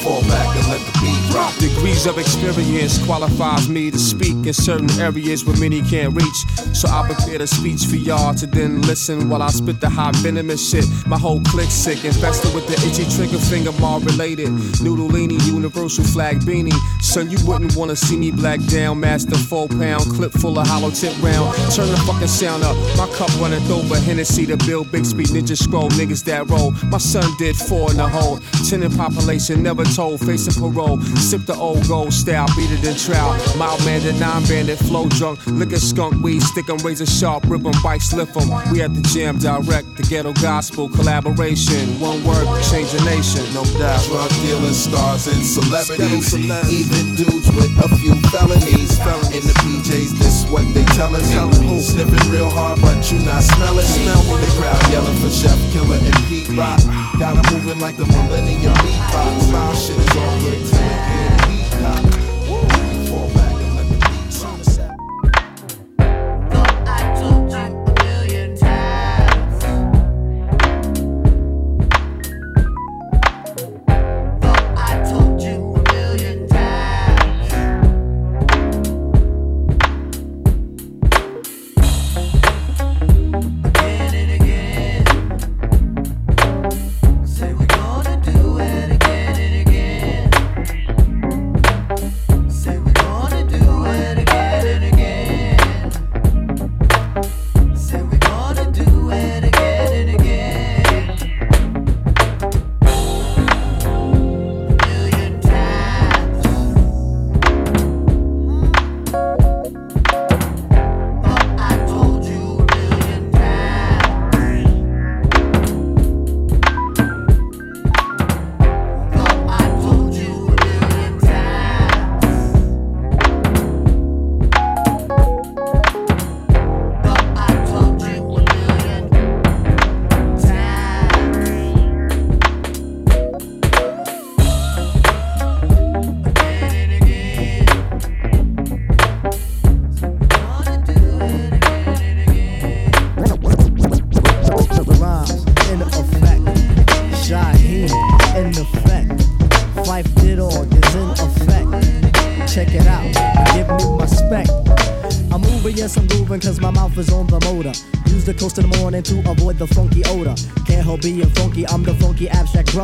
Fall 0.03 0.23
back 0.23 0.57
and 0.57 0.67
let 0.69 0.81
the 0.81 0.99
beat 1.01 1.31
drop. 1.31 1.55
Degrees 1.57 2.07
of 2.07 2.19
experience 2.19 3.03
qualifies 3.07 3.69
me 3.69 3.91
to 3.91 3.99
speak 3.99 4.35
in 4.47 4.53
certain 4.53 4.91
areas 5.01 5.45
where 5.45 5.57
many 5.59 5.81
can't 5.83 6.15
reach. 6.15 6.39
So 6.75 6.89
I 6.89 7.07
prepared 7.07 7.41
a 7.41 7.47
speech 7.47 7.87
for 7.87 7.97
y'all 7.97 8.35
to 8.35 8.47
then 8.47 8.83
listen 8.83 9.29
while 9.29 9.43
I 9.43 9.49
spit 9.49 9.81
the 9.81 9.89
hot 9.89 10.15
venomous 10.17 10.71
shit. 10.71 10.85
My 11.07 11.19
whole 11.19 11.41
clique 11.43 11.71
sick, 11.71 12.05
infested 12.05 12.55
with 12.55 12.67
the 12.67 12.75
itchy 12.87 13.09
trigger 13.17 13.39
finger, 13.39 13.71
all 13.83 14.01
related. 14.01 14.49
Noodleini, 14.83 15.39
universal 15.47 16.05
flag 16.05 16.41
beanie. 16.41 16.77
Son, 17.01 17.31
you 17.31 17.39
wouldn't 17.47 17.77
wanna 17.77 17.97
see 17.97 18.17
me 18.17 18.31
black 18.31 18.61
down, 18.67 19.01
master 19.01 19.39
four 19.39 19.69
pound 19.69 20.05
clip 20.17 20.33
full 20.33 20.59
of 20.59 20.67
hollow 20.67 20.91
tip 20.91 21.15
round. 21.23 21.55
Turn 21.73 21.89
the 21.89 21.97
fucking 22.07 22.29
sound 22.29 22.65
up. 22.65 22.77
My 22.99 23.09
cup 23.17 23.31
runneth 23.41 23.71
over. 23.71 23.99
Hennessy 24.01 24.47
to 24.47 24.57
Bill 24.57 24.85
Bixby, 24.85 25.25
Ninja 25.25 25.57
Scroll, 25.57 25.89
niggas 25.91 26.25
that 26.25 26.51
roll. 26.51 26.73
My 26.91 26.99
son 26.99 27.25
did 27.39 27.57
four 27.57 27.91
in 27.93 27.97
the 27.97 28.09
hole. 28.09 28.41
Ten 28.69 28.83
in 28.83 28.91
Papa 28.91 29.23
Revelation 29.23 29.63
never 29.63 29.85
told, 29.95 30.21
facing 30.21 30.55
parole. 30.61 31.01
Sip 31.17 31.43
the 31.47 31.55
old 31.55 31.87
gold 31.89 32.13
style, 32.13 32.47
beat 32.57 32.71
it 32.71 32.85
in 32.85 32.97
trial. 32.97 33.33
Mild 33.57 33.79
bandit, 33.85 34.19
non 34.19 34.43
bandit, 34.45 34.79
flow 34.79 35.09
drunk. 35.09 35.39
Lick 35.47 35.73
skunk 35.77 36.23
weed, 36.23 36.43
stick 36.43 36.69
'em, 36.69 36.79
razor 36.79 37.07
sharp, 37.07 37.45
rip 37.49 37.65
'em, 37.65 37.73
bikes 37.83 38.13
lift 38.13 38.37
'em. 38.37 38.49
We 38.71 38.83
at 38.83 38.95
the 38.95 39.03
jam 39.13 39.39
direct, 39.39 39.97
the 39.97 40.03
ghetto 40.03 40.33
gospel 40.35 40.89
collaboration. 40.89 42.01
One 42.01 42.23
word, 42.25 42.47
change 42.71 42.93
a 42.95 43.05
nation, 43.05 43.45
no 43.55 43.65
doubt. 43.79 44.05
Drug 44.07 44.31
dealers, 44.43 44.77
stars, 44.77 45.27
and 45.27 45.45
celebrities. 45.45 46.35
Even 46.35 47.15
dudes 47.17 47.49
with 47.57 47.73
a 47.85 47.89
few 47.97 48.15
felonies. 48.31 48.92
In 49.03 49.43
the 49.43 49.53
PJs, 49.65 50.11
this 50.19 50.45
what 50.49 50.63
they 50.75 50.85
telling 50.95 51.23
me. 51.61 51.81
Sniffing 51.81 52.31
real 52.31 52.49
hard, 52.49 52.81
but 52.81 53.11
you 53.11 53.19
not 53.19 53.43
smelling 53.43 53.85
me. 53.99 54.05
The 54.07 54.55
crowd 54.57 54.93
yelling 54.93 55.17
for 55.17 55.29
Chef 55.29 55.59
Killer 55.73 55.97
and 55.97 56.15
Pete 56.29 56.49
Rock. 56.51 56.79
Got 57.19 57.37
'em 57.37 57.53
moving 57.53 57.81
like 57.81 57.97
the 57.97 58.07
Millennium 58.07 58.75
Beatbox. 58.75 59.51
My 59.51 59.75
shit 59.75 59.99
is 59.99 60.17
all 60.17 60.39
good 60.41 60.65
to 60.71 61.32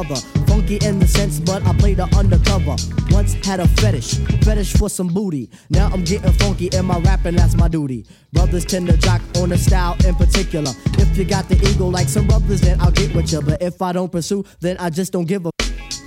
brother. 0.03 0.21
Funky 0.47 0.79
in 0.87 0.99
the 0.99 1.07
sense, 1.07 1.41
but 1.41 1.65
I 1.67 1.73
played 1.75 1.97
the 1.97 2.05
undercover. 2.17 2.77
Once 3.11 3.35
had 3.45 3.61
a 3.61 3.69
fetish, 3.69 4.15
fetish 4.45 4.75
for 4.75 4.89
some 4.89 5.09
booty. 5.09 5.51
Now 5.71 5.89
I'm 5.93 6.05
getting 6.05 6.33
funky 6.33 6.69
in 6.69 6.85
my 6.85 6.99
rapping, 7.01 7.37
that's 7.37 7.55
my 7.55 7.69
duty. 7.69 8.07
Brothers 8.33 8.65
tend 8.65 8.87
to 8.89 8.97
jock 8.97 9.21
on 9.37 9.49
the 9.49 9.59
style 9.59 9.97
in 10.07 10.15
particular. 10.15 10.73
If 10.99 11.17
you 11.17 11.25
got 11.25 11.49
the 11.49 11.57
ego 11.69 11.87
like 11.89 12.09
some 12.09 12.27
brothers, 12.27 12.61
then 12.61 12.81
I'll 12.81 12.91
get 12.91 13.15
with 13.15 13.33
you. 13.33 13.41
But 13.41 13.63
if 13.63 13.81
I 13.83 13.93
don't 13.93 14.11
pursue, 14.11 14.45
then 14.61 14.77
I 14.79 14.91
just 14.91 15.13
don't 15.13 15.27
give 15.27 15.47
a. 15.47 15.51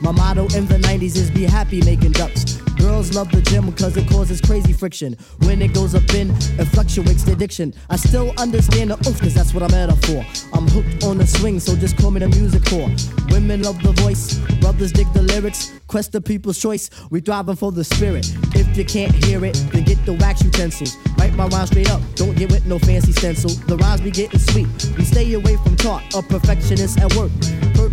My 0.01 0.11
motto 0.11 0.43
in 0.55 0.65
the 0.67 0.77
90s 0.77 1.15
is 1.15 1.29
be 1.29 1.43
happy 1.43 1.81
making 1.81 2.13
ducks. 2.13 2.60
Girls 2.81 3.13
love 3.13 3.31
the 3.31 3.43
gym 3.43 3.67
because 3.67 3.95
it 3.95 4.09
causes 4.09 4.41
crazy 4.41 4.73
friction. 4.73 5.15
When 5.43 5.61
it 5.61 5.71
goes 5.71 5.93
up 5.93 6.13
in, 6.15 6.31
it 6.31 6.65
fluctuates 6.65 7.23
the 7.23 7.33
addiction. 7.33 7.75
I 7.91 7.95
still 7.95 8.33
understand 8.39 8.89
the 8.89 8.97
oof, 9.07 9.21
cause 9.21 9.35
that's 9.35 9.53
what 9.53 9.61
I'm 9.61 9.73
at 9.75 9.95
for. 10.05 10.25
I'm 10.51 10.67
hooked 10.67 11.03
on 11.03 11.19
the 11.19 11.27
swing, 11.27 11.59
so 11.59 11.75
just 11.75 11.95
call 11.97 12.09
me 12.09 12.19
the 12.21 12.29
music 12.29 12.65
core. 12.65 12.89
Women 13.29 13.61
love 13.61 13.81
the 13.83 13.91
voice, 14.01 14.39
brothers 14.59 14.91
dig 14.91 15.11
the 15.13 15.21
lyrics. 15.21 15.71
Quest 15.85 16.11
the 16.11 16.21
people's 16.21 16.59
choice, 16.59 16.89
we 17.11 17.19
thriving 17.19 17.55
for 17.55 17.71
the 17.71 17.83
spirit. 17.83 18.25
If 18.55 18.75
you 18.75 18.85
can't 18.85 19.13
hear 19.13 19.45
it, 19.45 19.53
then 19.71 19.83
get 19.83 20.03
the 20.05 20.13
wax 20.13 20.41
utensils. 20.41 20.97
Write 21.17 21.35
my 21.35 21.47
rhyme 21.47 21.67
straight 21.67 21.91
up, 21.91 22.01
don't 22.15 22.35
get 22.35 22.49
with 22.49 22.65
no 22.65 22.79
fancy 22.79 23.11
stencil. 23.11 23.51
The 23.67 23.77
rhymes 23.77 24.01
be 24.01 24.09
getting 24.09 24.39
sweet, 24.39 24.67
we 24.97 25.03
stay 25.05 25.31
away 25.33 25.55
from 25.57 25.75
talk. 25.77 26.01
A 26.15 26.21
perfectionist 26.23 26.99
at 26.99 27.13
work, 27.15 27.31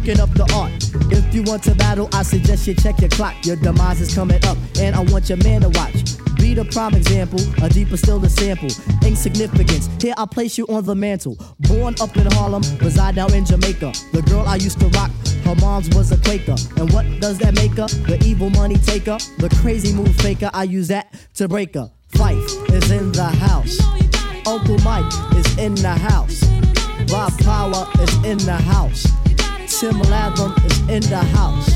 perking 0.08 0.20
up 0.22 0.30
the 0.34 0.54
art. 0.54 0.72
If 1.12 1.34
you 1.34 1.42
want 1.42 1.62
to 1.64 1.74
battle, 1.74 2.08
I 2.12 2.22
suggest 2.22 2.66
you 2.66 2.74
check 2.74 3.00
your 3.00 3.10
clock. 3.10 3.34
Your 3.44 3.56
demise 3.56 4.00
is 4.00 4.14
coming 4.14 4.42
up 4.46 4.56
and 4.80 4.94
I 4.94 5.00
want 5.00 5.28
your 5.28 5.38
man 5.38 5.62
to 5.62 5.68
watch. 5.70 6.16
Be 6.36 6.54
the 6.54 6.64
prime 6.72 6.94
example, 6.94 7.40
a 7.62 7.68
deeper 7.68 7.96
still 7.96 8.18
the 8.18 8.28
sample. 8.28 8.68
Insignificance, 9.06 9.88
here 10.00 10.14
I 10.16 10.26
place 10.26 10.56
you 10.56 10.66
on 10.68 10.84
the 10.84 10.94
mantle. 10.94 11.36
Born 11.60 11.94
up 12.00 12.16
in 12.16 12.26
Harlem, 12.32 12.62
reside 12.80 13.16
now 13.16 13.26
in 13.28 13.44
Jamaica. 13.44 13.92
The 14.12 14.22
girl 14.22 14.44
I 14.46 14.56
used 14.56 14.80
to 14.80 14.88
rock, 14.88 15.10
her 15.44 15.54
mom's 15.56 15.94
was 15.94 16.12
a 16.12 16.16
Quaker. 16.16 16.56
And 16.76 16.92
what 16.92 17.04
does 17.20 17.38
that 17.38 17.54
make 17.56 17.72
her? 17.72 17.88
The 18.06 18.22
evil 18.24 18.50
money 18.50 18.76
taker, 18.76 19.18
the 19.38 19.54
crazy 19.60 19.92
move 19.92 20.14
faker. 20.16 20.50
I 20.54 20.64
use 20.64 20.88
that 20.88 21.12
to 21.34 21.48
break 21.48 21.74
her. 21.74 21.90
Phife 22.12 22.72
is 22.72 22.90
in 22.90 23.12
the 23.12 23.24
house. 23.24 23.78
Uncle 24.46 24.78
Mike 24.78 25.12
is 25.36 25.58
in 25.58 25.74
the 25.74 25.90
house. 25.90 26.42
Rob 27.12 27.36
Power 27.40 27.86
is 28.00 28.14
in 28.24 28.38
the 28.38 28.56
house. 28.56 29.06
Tim 29.78 30.00
Latham 30.10 30.52
is 30.66 30.80
in 30.88 31.02
the 31.08 31.22
house. 31.36 31.70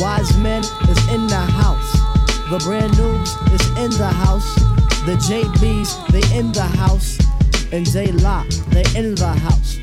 Wise 0.00 0.38
Men 0.38 0.62
is 0.62 1.08
in 1.08 1.26
the 1.26 1.34
house. 1.34 1.92
The 2.48 2.60
brand 2.62 2.96
news 2.96 3.34
is 3.50 3.68
in 3.70 3.90
the 3.98 4.06
house. 4.06 4.54
The 5.06 5.16
JBs, 5.26 6.06
they 6.12 6.38
in 6.38 6.52
the 6.52 6.62
house. 6.62 7.18
And 7.72 7.84
J 7.84 8.12
Lock, 8.12 8.46
they 8.70 8.84
in 8.96 9.16
the 9.16 9.32
house. 9.32 9.76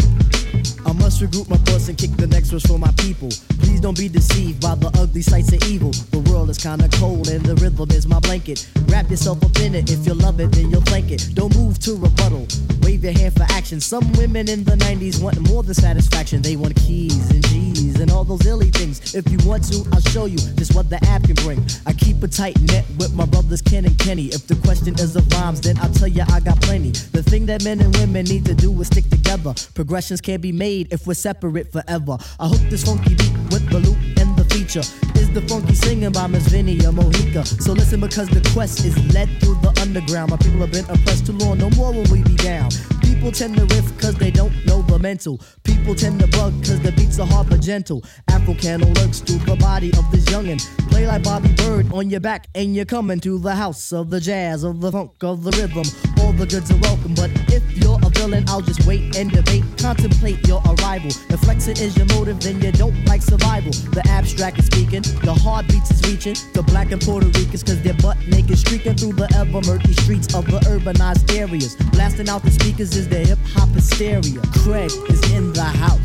I 0.85 0.93
must 0.93 1.21
regroup 1.21 1.49
my 1.49 1.57
thoughts 1.57 1.89
and 1.89 1.97
kick 1.97 2.11
the 2.17 2.27
next 2.27 2.49
verse 2.49 2.65
for 2.65 2.79
my 2.79 2.91
people. 2.97 3.29
Please 3.61 3.81
don't 3.81 3.97
be 3.97 4.07
deceived 4.07 4.61
by 4.61 4.75
the 4.75 4.87
ugly 4.99 5.21
sights 5.21 5.51
of 5.51 5.61
evil. 5.69 5.91
The 6.11 6.19
world 6.29 6.49
is 6.49 6.57
kinda 6.57 6.87
cold 6.93 7.27
and 7.29 7.45
the 7.45 7.55
rhythm 7.55 7.91
is 7.91 8.07
my 8.07 8.19
blanket. 8.19 8.67
Wrap 8.87 9.09
yourself 9.09 9.43
up 9.43 9.57
in 9.59 9.75
it. 9.75 9.91
If 9.91 10.05
you 10.05 10.13
love 10.13 10.39
it, 10.39 10.51
then 10.51 10.71
you'll 10.71 10.81
flank 10.81 11.11
it. 11.11 11.29
Don't 11.33 11.55
move 11.55 11.79
to 11.79 11.95
rebuttal. 11.95 12.47
Wave 12.81 13.03
your 13.03 13.13
hand 13.13 13.35
for 13.35 13.43
action. 13.49 13.79
Some 13.79 14.11
women 14.13 14.49
in 14.49 14.63
the 14.63 14.75
90s 14.77 15.21
want 15.21 15.39
more 15.49 15.63
than 15.63 15.73
satisfaction. 15.73 16.41
They 16.41 16.55
want 16.55 16.75
keys 16.75 17.29
and 17.31 17.45
G's 17.47 17.99
and 17.99 18.11
all 18.11 18.23
those 18.23 18.45
illy 18.45 18.71
things. 18.71 19.13
If 19.13 19.29
you 19.31 19.37
want 19.45 19.63
to, 19.71 19.85
I'll 19.91 20.01
show 20.13 20.25
you 20.25 20.37
just 20.55 20.73
what 20.75 20.89
the 20.89 21.03
app 21.05 21.23
can 21.23 21.35
bring. 21.35 21.65
I 21.85 21.93
keep 21.93 22.23
a 22.23 22.27
tight 22.27 22.59
net 22.61 22.85
with 22.97 23.13
my 23.13 23.25
brothers 23.25 23.61
Ken 23.61 23.85
and 23.85 23.97
Kenny. 23.97 24.27
If 24.27 24.47
the 24.47 24.55
question 24.55 24.93
is 24.95 25.15
of 25.15 25.27
rhymes, 25.33 25.61
then 25.61 25.77
I'll 25.79 25.93
tell 25.93 26.07
you 26.07 26.23
I 26.29 26.39
got 26.39 26.61
plenty. 26.61 26.91
The 26.91 27.23
thing 27.23 27.45
that 27.47 27.63
men 27.63 27.81
and 27.81 27.95
women 27.97 28.25
need 28.25 28.45
to 28.45 28.55
do 28.55 28.71
is 28.81 28.87
stick 28.87 29.09
together. 29.09 29.53
Progressions 29.73 30.21
can't 30.21 30.41
be 30.41 30.51
made 30.51 30.68
if 30.69 31.07
we're 31.07 31.13
separate 31.13 31.71
forever. 31.71 32.17
I 32.39 32.47
hook 32.47 32.61
this 32.69 32.83
funky 32.83 33.15
beat 33.15 33.33
with 33.51 33.69
the 33.69 33.79
loop 33.79 33.97
and 34.19 34.37
the 34.37 34.45
feature. 34.53 34.85
Is 35.19 35.29
the 35.33 35.41
funky 35.47 35.75
singing 35.75 36.11
by 36.11 36.27
Miss 36.27 36.47
Vinny 36.47 36.77
or 36.85 36.91
Mohica? 36.91 37.45
So 37.61 37.73
listen 37.73 37.99
because 37.99 38.29
the 38.29 38.47
quest 38.53 38.85
is 38.85 38.95
led 39.13 39.29
through 39.39 39.55
the 39.55 39.77
underground. 39.81 40.31
My 40.31 40.37
people 40.37 40.59
have 40.59 40.71
been 40.71 40.85
oppressed 40.85 41.25
too 41.25 41.33
long, 41.33 41.57
no 41.57 41.69
more 41.71 41.91
will 41.91 42.05
we 42.11 42.23
be 42.23 42.35
down. 42.35 42.69
People 43.01 43.31
tend 43.31 43.57
to 43.57 43.65
riff 43.75 43.99
cause 43.99 44.15
they 44.15 44.31
don't 44.31 44.53
know 44.65 44.81
the 44.83 44.99
mental. 44.99 45.41
People 45.63 45.95
tend 45.95 46.19
to 46.19 46.27
bug 46.27 46.53
cause 46.63 46.79
the 46.81 46.91
beats 46.91 47.19
are 47.19 47.27
hard 47.27 47.49
but 47.49 47.61
gentle. 47.61 48.03
Afro 48.29 48.53
candle 48.53 48.91
lurks 48.93 49.19
through 49.19 49.39
the 49.39 49.55
body 49.55 49.91
of 49.97 50.09
this 50.11 50.25
youngin'. 50.25 50.59
Play 50.89 51.07
like 51.07 51.23
Bobby 51.23 51.51
Byrd 51.53 51.91
on 51.91 52.09
your 52.09 52.19
back 52.19 52.47
and 52.55 52.75
you're 52.75 52.85
coming 52.85 53.19
to 53.21 53.39
the 53.39 53.55
house 53.55 53.91
of 53.91 54.09
the 54.09 54.19
jazz, 54.19 54.63
of 54.63 54.79
the 54.79 54.91
funk, 54.91 55.11
of 55.21 55.43
the 55.43 55.51
rhythm. 55.51 55.85
All 56.21 56.31
the 56.33 56.45
goods 56.45 56.71
are 56.71 56.77
welcome, 56.77 57.15
but 57.15 57.31
if 57.51 57.63
you're 57.77 57.88
a 57.88 57.88
villain, 58.19 58.43
I'll 58.47 58.61
just 58.61 58.85
wait 58.85 59.15
and 59.15 59.31
debate. 59.31 59.63
Contemplate 59.77 60.45
your 60.45 60.61
arrival. 60.71 61.11
If 61.29 61.39
flexing 61.39 61.77
is 61.77 61.95
your 61.95 62.07
motive, 62.17 62.39
then 62.41 62.61
you 62.61 62.71
don't 62.71 63.05
like 63.05 63.21
survival. 63.21 63.71
The 63.97 64.03
abstract 64.09 64.59
is 64.59 64.65
speaking, 64.65 65.03
the 65.23 65.33
heartbeats 65.33 65.91
is 65.91 66.01
reaching 66.09 66.35
to 66.53 66.61
black 66.61 66.91
and 66.91 67.01
Puerto 67.01 67.27
Ricans 67.27 67.63
cause 67.63 67.81
they're 67.81 68.01
butt 68.05 68.17
naked 68.27 68.57
streaking 68.57 68.95
through 68.95 69.13
the 69.13 69.27
ever 69.35 69.61
murky 69.65 69.93
streets 69.93 70.33
of 70.35 70.45
the 70.45 70.59
urbanized 70.73 71.33
areas. 71.33 71.75
Blasting 71.93 72.27
out 72.29 72.43
the 72.43 72.51
speakers 72.51 72.95
is 72.95 73.07
the 73.07 73.19
hip 73.19 73.39
hop 73.53 73.69
hysteria. 73.69 74.41
Craig 74.63 74.91
is 75.09 75.21
in 75.31 75.53
the 75.53 75.63
house. 75.63 75.99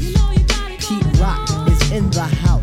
Pete 0.84 1.18
Rock 1.18 1.68
is 1.68 1.90
in 1.90 2.10
the 2.10 2.28
house. 2.46 2.53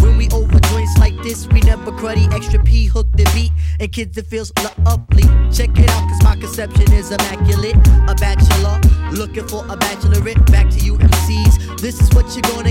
When 0.00 0.16
we 0.16 0.28
over 0.30 0.58
joints 0.60 0.96
like 0.98 1.16
this, 1.22 1.46
we 1.48 1.60
never 1.60 1.92
cruddy. 1.92 2.32
Extra 2.32 2.62
P 2.62 2.86
hook 2.86 3.06
the 3.12 3.24
beat, 3.34 3.52
and 3.80 3.90
kids 3.92 4.16
it 4.16 4.26
feels 4.26 4.52
lovely. 4.84 5.24
Check 5.52 5.70
it 5.78 5.90
out, 5.90 6.08
cause 6.08 6.22
my 6.22 6.36
conception 6.36 6.92
is 6.92 7.10
immaculate. 7.10 7.76
A 8.08 8.14
bachelor, 8.14 8.80
looking 9.12 9.46
for 9.46 9.64
a 9.66 9.76
bachelorette. 9.76 10.50
Back 10.50 10.70
to 10.70 10.78
you 10.80 10.96
MCs. 10.98 11.80
This 11.80 12.00
is 12.00 12.12
what 12.14 12.26
you're 12.34 12.54
gonna 12.54 12.67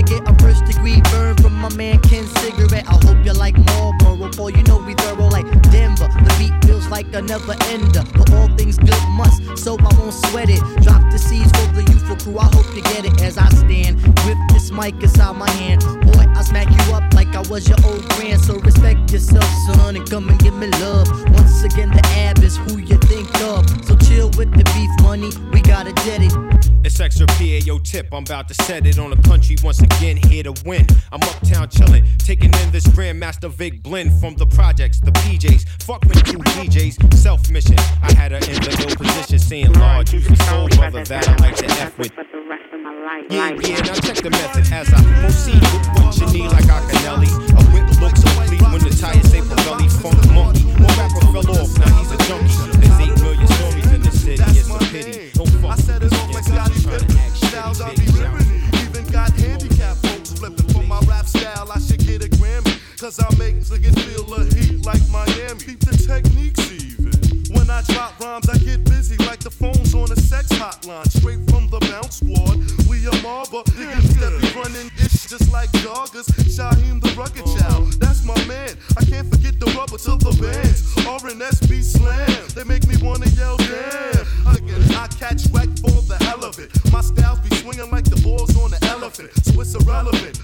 But 8.18 8.32
all 8.32 8.48
things 8.56 8.76
good 8.76 9.02
must, 9.12 9.56
so 9.56 9.76
I 9.78 9.94
won't 9.98 10.12
sweat 10.12 10.50
it. 10.50 10.60
Drop 10.82 11.02
the 11.10 11.18
seeds 11.18 11.50
for 11.52 11.72
the 11.72 11.82
youthful 11.90 12.16
crew. 12.16 12.38
I 12.38 12.46
hope 12.46 12.66
you 12.74 12.82
get 12.82 13.04
it 13.04 13.20
as 13.22 13.38
I 13.38 13.48
stand. 13.50 14.02
With 14.26 14.38
this 14.52 14.70
mic 14.70 15.00
inside 15.02 15.36
my 15.36 15.50
hand. 15.50 15.82
Boy, 16.12 16.26
I 16.36 16.42
smack 16.42 16.68
you 16.70 16.94
up 16.94 17.14
like 17.14 17.34
I 17.34 17.42
was 17.48 17.68
your 17.68 17.78
old 17.84 18.06
grand. 18.10 18.40
So 18.40 18.58
respect 18.58 19.12
yourself, 19.12 19.48
son, 19.66 19.96
and 19.96 20.08
come 20.08 20.28
and 20.28 20.38
give 20.40 20.54
me 20.54 20.68
love. 20.82 21.08
Once 21.30 21.62
again, 21.62 21.90
the 21.90 22.04
ab 22.26 22.38
is 22.42 22.56
who 22.56 22.78
you 22.78 22.98
think 23.08 23.28
of. 23.42 23.64
So 23.84 23.96
chill 23.96 24.30
with 24.36 24.50
the 24.52 24.64
beef 24.74 24.90
money. 25.02 25.30
We 25.52 25.60
gotta 25.60 25.92
get 26.04 26.22
it. 26.22 26.32
It's 26.84 27.00
extra 27.00 27.26
PAO 27.26 27.78
tip, 27.84 28.08
I'm 28.12 28.22
about 28.22 28.48
to 28.48 28.54
set 28.54 28.86
it 28.86 28.98
on 28.98 29.10
the 29.10 29.16
country 29.28 29.56
once 29.62 29.80
again, 29.80 30.16
here 30.16 30.44
to 30.44 30.54
win. 30.64 30.86
I'm 31.12 31.20
uptown 31.22 31.68
chillin', 31.68 32.04
taking 32.18 32.52
in 32.54 32.70
this 32.70 32.86
Grandmaster 32.86 33.50
Vic 33.50 33.82
blend 33.82 34.18
from 34.20 34.36
the 34.36 34.46
projects, 34.46 35.00
the 35.00 35.10
PJs. 35.10 35.82
Fuck 35.82 36.04
with 36.04 36.24
two 36.24 36.38
DJs, 36.38 37.14
self 37.14 37.50
mission. 37.50 37.76
Had 38.16 38.32
her 38.32 38.38
in 38.38 38.60
the 38.62 38.86
ill 38.88 38.96
position, 38.96 39.38
saying 39.38 39.72
large, 39.74 40.12
use 40.12 40.28
a 40.30 40.36
soul 40.44 40.68
brother 40.68 41.04
that 41.04 41.28
I 41.28 41.36
like 41.36 41.56
to 41.56 41.66
F 41.66 41.98
with. 41.98 42.12
Yeah, 43.30 43.50
yeah, 43.60 43.80
now 43.80 43.94
check 43.94 44.16
the 44.22 44.30
method 44.30 44.64
as 44.72 44.92
I 44.92 45.00
proceed 45.20 45.60
with 45.60 45.86
what 46.00 46.16
you 46.18 46.26
need 46.32 46.48
like 46.52 46.64
Akinyele. 46.64 47.28
A 47.56 47.62
whip 47.72 47.88
looks 48.00 48.22
so 48.22 48.30
clean 48.46 48.62
when 48.72 48.80
the 48.80 48.90
tires 48.94 49.28
say 49.30 49.40
Pirelli, 49.40 49.88
funk 50.00 50.18
monkey. 50.32 50.64
One 50.80 50.94
rapper 50.96 51.24
fell 51.32 51.50
off, 51.60 51.72
now 51.78 51.92
he's 51.98 52.12
a 52.12 52.18
junkie. 52.28 52.78
There's 52.78 52.98
eight 53.00 53.16
million 53.22 53.48
stories 53.58 53.92
in 53.92 54.02
the 54.02 54.10
city, 54.12 54.42
it's 54.42 54.68
a 54.68 54.78
pity. 54.92 55.30
Don't 55.34 55.50
fuck 55.60 55.76
with 55.76 56.00
this 56.00 56.12
against 56.12 56.50
us, 56.52 56.82
trying 56.82 57.04
to 57.04 57.18
act 57.18 57.36
Styles 57.36 57.80
I 57.80 57.90
shitty, 57.90 57.96
be 57.98 58.12
bitch. 58.12 58.32
ripping. 58.32 58.88
Even 58.88 59.04
got 59.12 59.30
handicapped 59.32 60.06
folks 60.06 60.32
flipping 60.38 60.68
for 60.68 60.82
my 60.84 61.00
rap 61.08 61.26
style. 61.26 61.70
I 61.72 61.78
should 61.80 62.04
get 62.06 62.24
a 62.24 62.28
Grammy. 62.28 62.76
Cause 62.98 63.18
I 63.20 63.28
make 63.38 63.56
niggas 63.56 63.98
feel 64.06 64.24
the 64.24 64.44
heat 64.54 64.84
like 64.84 65.02
Miami. 65.10 65.60
Keep 65.60 65.80
the 65.80 65.96
techniques 65.96 66.70
even. 66.72 66.97
When 67.68 67.76
I 67.76 67.82
drop 67.82 68.18
rhymes, 68.18 68.48
I 68.48 68.56
get 68.56 68.82
busy 68.84 69.18
like 69.26 69.40
the 69.40 69.50
phones 69.50 69.92
on 69.94 70.10
a 70.10 70.16
sex 70.16 70.48
hotline. 70.48 71.06
Straight 71.12 71.44
from 71.50 71.68
the 71.68 71.78
bounce 71.92 72.16
squad. 72.16 72.56
We 72.88 73.04
a 73.04 73.12
marber. 73.20 73.62
Niggas 73.76 74.08
that 74.24 74.32
be 74.40 74.48
running 74.56 74.90
ish 74.96 75.28
just 75.28 75.52
like 75.52 75.68
joggers. 75.84 76.24
Shaheem 76.48 77.02
the 77.02 77.12
rugged 77.12 77.44
oh. 77.44 77.58
child. 77.58 77.92
That's 78.00 78.24
my 78.24 78.32
man. 78.46 78.72
I 78.96 79.04
can't 79.04 79.28
forget 79.28 79.60
the 79.60 79.66
rubber 79.76 79.98
to 80.00 80.16
the 80.16 80.32
bands. 80.40 80.80
RNSB 81.04 81.84
slam. 81.84 82.48
They 82.56 82.64
make 82.64 82.88
me 82.88 82.96
wanna 83.04 83.28
yell 83.36 83.58
damn. 83.58 84.24
Again, 84.48 84.80
I 84.96 85.06
catch 85.20 85.44
wreck 85.52 85.68
for 85.84 86.00
the 86.08 86.16
hell 86.24 86.46
of 86.46 86.58
it. 86.58 86.72
My 86.90 87.02
styles 87.02 87.40
be 87.40 87.54
swinging 87.56 87.90
like 87.90 88.04
the 88.04 88.16
balls 88.24 88.56
on 88.56 88.72
an 88.72 88.82
elephant. 88.84 89.28
So 89.44 89.60
it's 89.60 89.74
irrelevant 89.74 90.37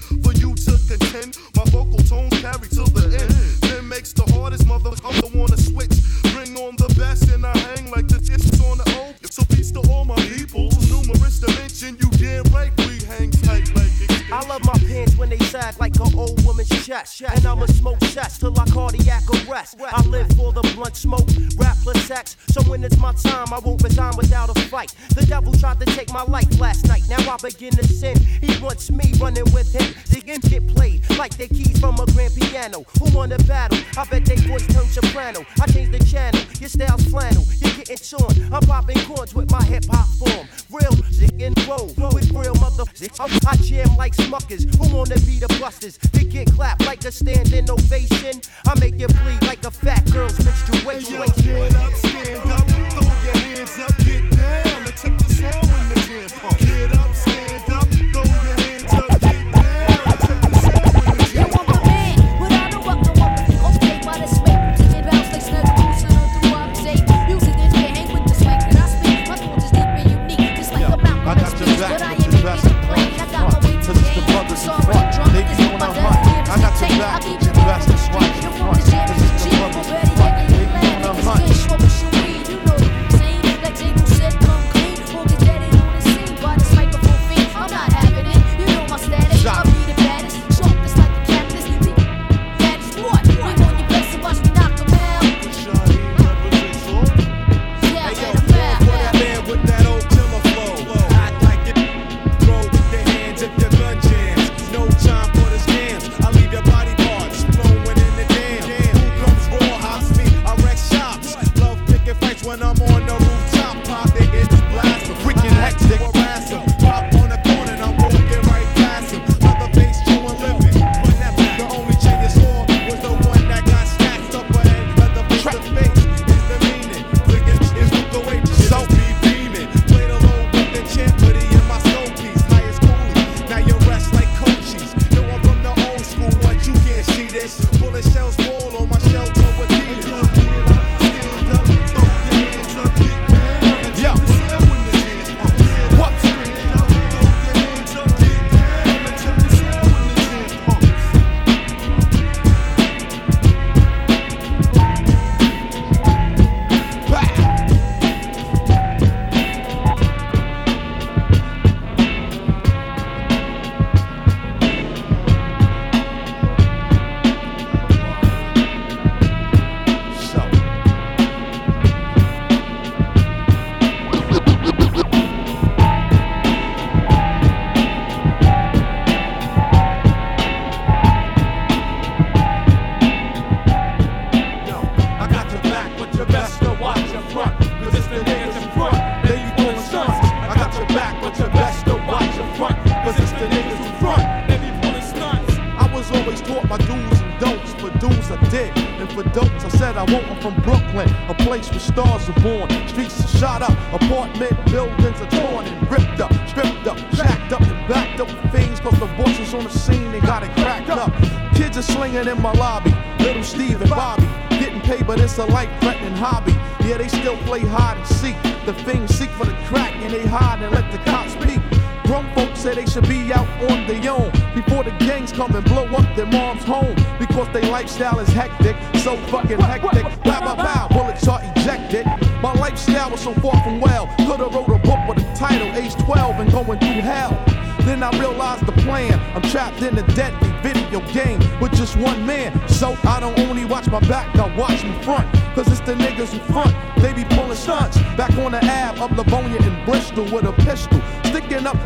chest. 16.85 17.21
And 17.21 17.45
I'ma 17.47 17.65
smoke 17.65 18.03
shots 18.05 18.24
till 18.45 18.59
I 18.59 18.65
cardiac 18.69 19.23
arrest. 19.29 19.75
I 19.81 20.01
live 20.07 20.27
for 20.35 20.53
the 20.53 20.61
blunt 20.75 20.95
smoke, 20.95 21.27
rapless 21.57 22.01
sex. 22.05 22.37
So 22.47 22.61
when 22.63 22.83
it's 22.83 22.97
my 22.97 23.13
time, 23.13 23.51
I 23.51 23.59
won't 23.59 23.81
resign 23.81 24.13
without 24.17 24.55
a 24.55 24.59
fight. 24.69 24.93
The 25.15 25.25
devil 25.25 25.53
tried 25.53 25.79
to 25.79 25.85
take 25.85 26.11
my 26.13 26.23
life 26.23 26.59
last 26.59 26.87
night. 26.87 27.03
Now 27.09 27.17
I 27.31 27.37
begin 27.41 27.71
to 27.71 27.87
sin. 27.87 28.17
He 28.41 28.61
wants 28.61 28.91
me 28.91 29.13
running 29.19 29.49
with 29.53 29.73
him. 29.73 29.93
The 30.09 30.21
game 30.21 30.41
get 30.41 30.67
played 30.75 31.09
like 31.17 31.35
they 31.37 31.47
keys 31.47 31.79
from 31.79 31.99
a 31.99 32.05
grand 32.13 32.35
piano. 32.35 32.85
Who 32.99 33.15
won 33.15 33.29
the 33.29 33.39
battle? 33.45 33.79
I 33.97 34.05
bet 34.05 34.25
they 34.25 34.35
voice 34.35 34.67
turn 34.67 34.87
soprano. 34.87 35.45
I 35.61 35.65
change 35.67 35.91
the 35.97 36.03
channel. 36.05 36.41
Your 36.59 36.69
style's 36.69 37.05
flannel. 37.05 37.43
You're 37.61 37.73
getting 37.73 37.97
torn. 37.97 38.53
I'm 38.53 38.61
popping 38.61 38.99
chords 39.05 39.33
with 39.33 39.49
my 39.51 39.63
hip 39.63 39.85
hop 39.89 40.07
form. 40.19 40.47
Real 40.71 40.93
and 41.39 41.67
roll 41.67 41.93
with 42.13 42.31
real 42.31 42.55
mother. 42.55 42.83
I 43.19 43.55
jam 43.57 43.95
like 43.97 44.15
Smuckers. 44.15 44.63
Who 44.77 44.95
wanna 44.95 45.15
be 45.21 45.39
the 45.39 45.47
busters? 45.59 45.97
They 46.13 46.23
get 46.23 46.51
clapped 46.53 46.85
like 46.85 47.03
a 47.05 47.11
standing 47.11 47.69
ovation. 47.69 48.34
I 48.67 48.79
make 48.79 48.99
you 48.99 49.07
bleed 49.07 49.41
like 49.43 49.63
a 49.65 49.71
fat 49.71 50.03
girl's 50.11 50.37
menstruation. 50.43 51.15
Yo, 51.15 51.25
get 51.25 51.75
up, 51.75 51.93
stand 51.93 52.51
up, 52.51 52.67
throw 52.67 53.01
your 53.23 53.37
hands 53.37 53.79
up, 53.79 53.97
get 53.97 54.24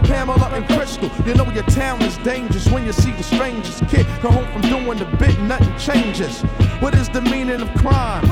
Pamela 0.04 0.50
and 0.54 0.66
Crystal. 0.68 1.10
You 1.26 1.34
know 1.36 1.50
your 1.52 1.64
town 1.64 2.02
is 2.02 2.18
dangerous 2.20 2.70
when 2.70 2.86
you 2.86 2.94
see 2.94 3.12
the 3.12 3.24
strangest 3.24 3.88
kid 3.88 4.06
come 4.22 4.34
home 4.34 4.52
from 4.52 4.62
doing 4.62 4.98
the 4.98 5.06
bit, 5.18 5.40
nothing 5.42 5.78
changes. 5.78 6.42
What 6.82 6.96
is 6.96 7.10
the 7.10 7.22
meaning 7.22 7.62
of 7.62 7.74
crime? 7.76 8.26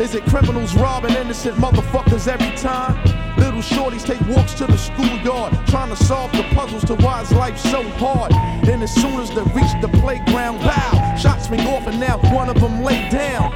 Is 0.00 0.14
it 0.14 0.24
criminals 0.24 0.74
robbing 0.74 1.14
innocent 1.14 1.56
motherfuckers 1.56 2.26
every 2.26 2.56
time? 2.56 2.96
Little 3.36 3.60
shorties 3.60 4.04
take 4.04 4.20
walks 4.34 4.54
to 4.54 4.66
the 4.66 4.78
schoolyard, 4.78 5.52
trying 5.66 5.90
to 5.90 5.96
solve 5.96 6.32
the 6.32 6.42
puzzles 6.54 6.84
to 6.84 6.94
why 6.96 7.22
is 7.22 7.32
life 7.32 7.58
so 7.58 7.82
hard. 7.98 8.32
And 8.32 8.82
as 8.82 8.94
soon 8.94 9.20
as 9.20 9.28
they 9.30 9.42
reach 9.52 9.72
the 9.82 9.90
playground, 10.00 10.60
bow, 10.60 11.16
shots 11.16 11.50
ring 11.50 11.66
off, 11.66 11.86
and 11.86 12.00
now 12.00 12.18
one 12.34 12.48
of 12.48 12.58
them 12.60 12.82
lay 12.82 13.08
down. 13.10 13.52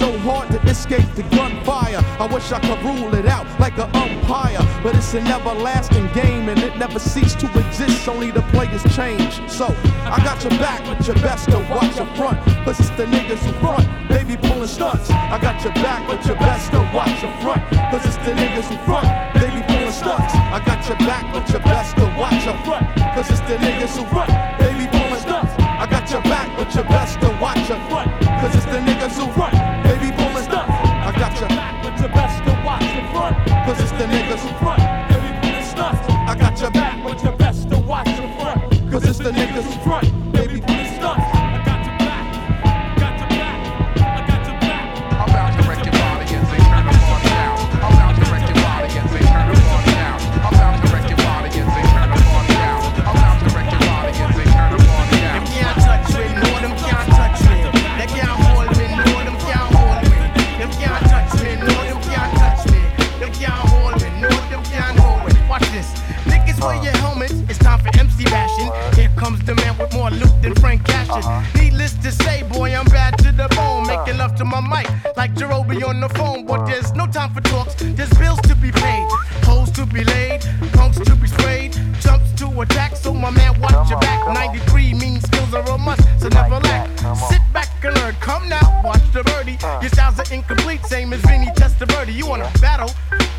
So 0.00 0.16
hard 0.20 0.48
to 0.52 0.58
escape 0.62 1.04
the 1.14 1.22
gunfire. 1.24 2.00
I 2.18 2.26
wish 2.32 2.50
I 2.52 2.58
could 2.60 2.82
rule 2.82 3.14
it 3.14 3.26
out 3.26 3.44
like 3.60 3.76
an 3.76 3.94
umpire, 3.94 4.64
but 4.82 4.96
it's 4.96 5.12
an 5.12 5.26
everlasting 5.26 6.08
game 6.14 6.48
and 6.48 6.58
it 6.58 6.74
never 6.78 6.98
ceased 6.98 7.40
to 7.40 7.46
exist. 7.60 8.08
Only 8.08 8.30
the 8.30 8.40
players 8.48 8.82
change. 8.96 9.34
So 9.46 9.66
I 10.08 10.16
got 10.24 10.42
your 10.42 10.56
back, 10.58 10.80
but 10.86 11.06
your 11.06 11.16
best 11.16 11.50
to 11.50 11.58
watch 11.68 11.98
your 11.98 12.08
front, 12.16 12.40
cause 12.64 12.80
it's 12.80 12.88
the 12.96 13.04
niggas 13.04 13.44
who 13.44 13.52
front. 13.60 13.84
Be 14.08 14.38
pulling 14.38 14.68
stunts. 14.68 15.10
I 15.10 15.38
got 15.38 15.62
your 15.62 15.74
back, 15.84 16.08
but 16.08 16.24
your 16.24 16.36
best 16.36 16.72
to 16.72 16.80
watch 16.96 17.20
your 17.20 17.36
front, 17.42 17.60
cause 17.92 18.06
it's 18.06 18.16
the 18.24 18.32
niggas 18.32 18.72
who 18.72 18.78
front. 18.88 19.04
Be 19.34 19.60
pulling 19.68 19.92
stunts. 19.92 20.32
I 20.32 20.64
got 20.64 20.80
your 20.88 20.96
back, 21.04 21.28
but 21.30 21.44
your 21.52 21.60
best 21.60 21.96
to 21.96 22.06
watch 22.16 22.40
your 22.46 22.56
front, 22.64 22.86
cause 23.12 23.28
it's 23.28 23.40
the 23.40 23.60
niggas 23.60 24.00
who 24.00 24.06
front. 24.08 24.32
Be 24.80 24.86
pulling 24.96 25.20
stunts. 25.20 25.52
I 25.60 25.84
got 25.84 26.10
your 26.10 26.22
back, 26.22 26.48
but 26.56 26.74
your 26.74 26.84
best 26.84 27.20
to 27.20 27.28
watch 27.36 27.68
your 27.68 27.80
front, 27.90 28.08
cause 28.40 28.54
it's 28.56 28.64
the 28.64 28.80
niggas 28.80 29.20
who 29.20 29.30
front. 29.32 29.59
The 39.22 39.30
niggas 39.32 39.79
Cashin. 71.20 71.60
Needless 71.60 71.94
to 71.94 72.12
say, 72.12 72.42
boy, 72.42 72.74
I'm 72.74 72.86
bad 72.86 73.18
to 73.18 73.32
the 73.32 73.48
bone. 73.54 73.86
Making 73.86 74.18
love 74.18 74.34
to 74.36 74.44
my 74.44 74.60
mic 74.60 74.88
like 75.16 75.34
Jarobi 75.34 75.86
on 75.86 76.00
the 76.00 76.08
phone. 76.10 76.46
But 76.46 76.66
there's 76.66 76.92
no 76.92 77.06
time 77.06 77.32
for 77.34 77.40
talks, 77.40 77.74
there's 77.74 78.12
bills 78.14 78.40
to 78.42 78.54
be 78.56 78.70
paid. 78.70 79.06
Hoes 79.44 79.70
to 79.72 79.86
be 79.86 80.04
laid, 80.04 80.42
punks 80.72 80.98
to 80.98 81.14
be 81.16 81.26
sprayed, 81.26 81.72
jumps 82.00 82.32
to 82.40 82.60
attack. 82.60 82.96
So 82.96 83.12
my 83.12 83.30
man, 83.30 83.60
watch 83.60 83.90
your 83.90 84.00
back. 84.00 84.26
93 84.32 84.94
means 84.94 85.22
skills 85.24 85.54
are 85.54 85.68
a 85.68 85.78
must, 85.78 86.02
so 86.20 86.28
never 86.28 86.60
lack. 86.60 86.88
Sit 87.30 87.42
back 87.52 87.68
and 87.84 87.94
learn. 87.96 88.14
Come 88.20 88.48
now, 88.48 88.82
watch 88.84 89.02
the 89.12 89.22
birdie. 89.24 89.58
Uh. 89.62 89.80
Your 89.80 89.90
styles 89.90 90.18
are 90.18 90.34
incomplete, 90.34 90.84
same 90.86 91.12
as 91.12 91.20
Vinny 91.22 91.46
Testaverde. 91.56 92.12
You 92.14 92.26
wanna 92.26 92.50
battle 92.60 92.90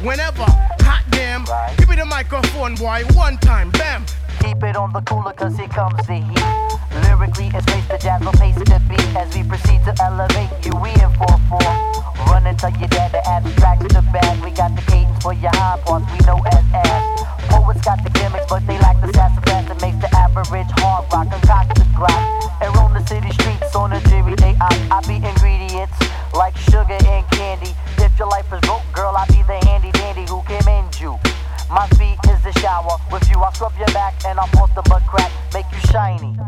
whenever? 0.02 0.44
Hot 0.44 1.04
damn. 1.12 1.46
Give 1.78 1.90
me 1.90 1.96
the 1.96 2.06
microphone, 2.06 2.76
boy. 2.76 3.04
One 3.14 3.38
time, 3.38 3.72
bam. 3.72 4.06
Keep 4.40 4.64
it 4.64 4.76
on 4.76 4.92
the 4.92 5.02
cooler 5.02 5.34
cause 5.34 5.56
here 5.56 5.68
comes 5.68 6.06
the 6.08 6.16
heat. 6.16 6.91
Lyrically, 7.22 7.52
it's 7.54 7.66
pace 7.70 7.86
the 7.86 7.98
jazz 8.02 8.20
will 8.26 8.34
pace 8.34 8.56
the 8.58 8.82
beat 8.90 8.98
as 9.14 9.30
we 9.38 9.44
proceed 9.44 9.86
to 9.86 9.94
elevate 10.02 10.50
you. 10.66 10.74
We 10.82 10.90
in 10.90 11.14
4-4. 11.22 12.34
Run 12.34 12.48
and 12.48 12.58
tell 12.58 12.74
your 12.74 12.90
dad 12.90 13.14
to 13.14 13.22
abstract 13.30 13.86
the 13.94 14.02
bag. 14.10 14.44
We 14.44 14.50
got 14.50 14.74
the 14.76 14.82
cadence 14.90 15.22
for 15.22 15.34
your 15.34 15.54
high 15.54 15.78
parts 15.86 16.10
we 16.10 16.18
know 16.26 16.42
as 16.50 16.66
ass. 16.74 17.22
Poets 17.46 17.86
got 17.86 18.02
the 18.02 18.10
gimmicks, 18.10 18.50
but 18.50 18.66
they 18.66 18.74
lack 18.82 18.98
the 19.06 19.14
sassafras 19.14 19.70
that 19.70 19.80
makes 19.86 20.02
the 20.02 20.10
average 20.18 20.66
hard 20.82 21.06
rock 21.14 21.30
concoct 21.30 21.78
the 21.78 21.86
grok. 21.94 22.10
And 22.58 22.74
roam 22.74 22.98
the 22.98 23.06
city 23.06 23.30
streets 23.38 23.70
on 23.76 23.94
a 23.94 24.02
jury 24.10 24.34
day. 24.34 24.58
I, 24.58 24.74
I 24.90 25.06
be 25.06 25.22
ingredients 25.22 25.94
like 26.34 26.58
sugar 26.58 26.98
and 27.06 27.22
candy. 27.38 27.70
If 28.02 28.18
your 28.18 28.34
life 28.34 28.50
is 28.50 28.62
broke, 28.66 28.82
girl, 28.98 29.14
I 29.14 29.30
be 29.30 29.46
the 29.46 29.62
handy 29.70 29.92
dandy 29.94 30.26
who 30.26 30.42
can 30.50 30.66
mend 30.66 30.98
you. 30.98 31.22
My 31.70 31.86
feet 32.02 32.18
is 32.34 32.42
the 32.42 32.52
shower. 32.58 32.98
With 33.14 33.30
you, 33.30 33.38
I 33.46 33.54
scrub 33.54 33.78
your 33.78 33.94
back 33.94 34.18
and 34.26 34.40
I'll 34.40 34.50
post 34.58 34.74
the 34.74 34.82
butt 34.90 35.06
crack, 35.06 35.30
make 35.54 35.70
you 35.70 35.82
shiny. 35.94 36.41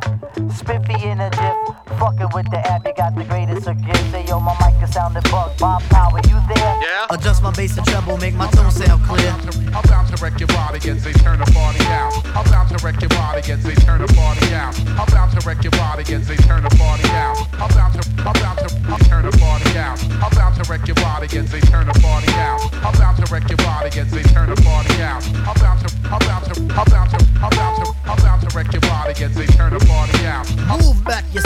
Fucking 2.03 2.31
with 2.35 2.49
the 2.51 2.59
app, 2.67 2.85
you 2.85 2.93
got 2.93 3.15
the 3.15 3.23
greatest 3.23 3.67
of. 3.67 3.79
Say 4.11 4.25
yo, 4.27 4.39
my 4.39 4.51
mic 4.59 4.75
is 4.83 4.93
sounding 4.93 5.23
bug. 5.31 5.55
Bob 5.57 5.81
Power, 5.87 6.19
you 6.27 6.35
there? 6.51 6.75
Yeah. 6.83 7.15
Adjust 7.15 7.41
my 7.41 7.51
bass 7.51 7.77
and 7.77 7.87
treble, 7.87 8.17
make 8.17 8.35
my 8.35 8.49
tone 8.51 8.71
sound 8.71 9.01
clear. 9.07 9.31
I'm 9.71 9.83
about 9.83 10.11
to 10.11 10.17
wreck 10.21 10.37
your 10.39 10.51
body 10.51 10.79
and 10.89 10.99
say 10.99 11.13
turn 11.23 11.39
the 11.39 11.47
party 11.55 11.79
down. 11.87 12.11
I'm 12.35 12.45
about 12.45 12.67
to 12.69 12.77
wreck 12.83 12.99
your 12.99 13.09
body 13.09 13.41
and 13.51 13.61
say 13.63 13.75
turn 13.75 14.01
the 14.01 14.11
party 14.13 14.43
down. 14.51 14.73
I'm 14.99 15.07
about 15.07 15.31
to 15.31 15.39
wreck 15.47 15.63
your 15.63 15.71
body 15.71 16.03
and 16.13 16.23
say 16.25 16.35
turn 16.35 16.63
the 16.63 16.73
party 16.75 17.03
down. 17.07 17.35
I'm 17.53 17.71
about 17.71 17.93
to, 17.95 18.03
I'm 18.27 18.35
about 18.35 18.57
to, 18.59 18.67
I'm 18.91 18.99
turn 19.07 19.23
the 19.23 19.33
party 19.37 19.73
down. 19.73 19.95
I'm 20.19 20.31
about 20.31 20.53
to 20.59 20.63
wreck 20.69 20.85
your 20.87 20.99
body 20.99 21.27
and 21.37 21.47
say 21.47 21.61
turn 21.71 21.87
the 21.87 21.95
party 22.03 22.27
down. 22.35 22.59
I'm 22.83 22.93
about 22.93 23.15
to 23.17 23.25
wreck 23.31 23.47
your 23.47 23.61
body 23.63 23.89
and 23.97 24.09
say 24.11 24.23
turn 24.35 24.49
the 24.49 24.59
party 24.61 24.91
down. 24.99 25.23
I'm 25.47 25.55
about 25.55 25.79
to, 25.81 25.89
I'm 26.11 26.19
about 26.19 26.43
to, 26.51 26.55
I'm 26.75 26.87
about 26.87 27.09
to, 27.15 27.19
I'm 27.39 27.51
about 27.53 27.75
to, 27.79 27.85
I'm 28.11 28.17
about 28.19 28.39
to 28.43 28.49
wreck 28.55 28.71
your 28.73 28.81
body 28.81 29.13
and 29.23 29.33
say 29.33 29.47
turn 29.55 29.71
the 29.71 29.79
party 29.85 30.17
down. 30.19 30.43
Move 30.67 30.67
back 30.67 30.82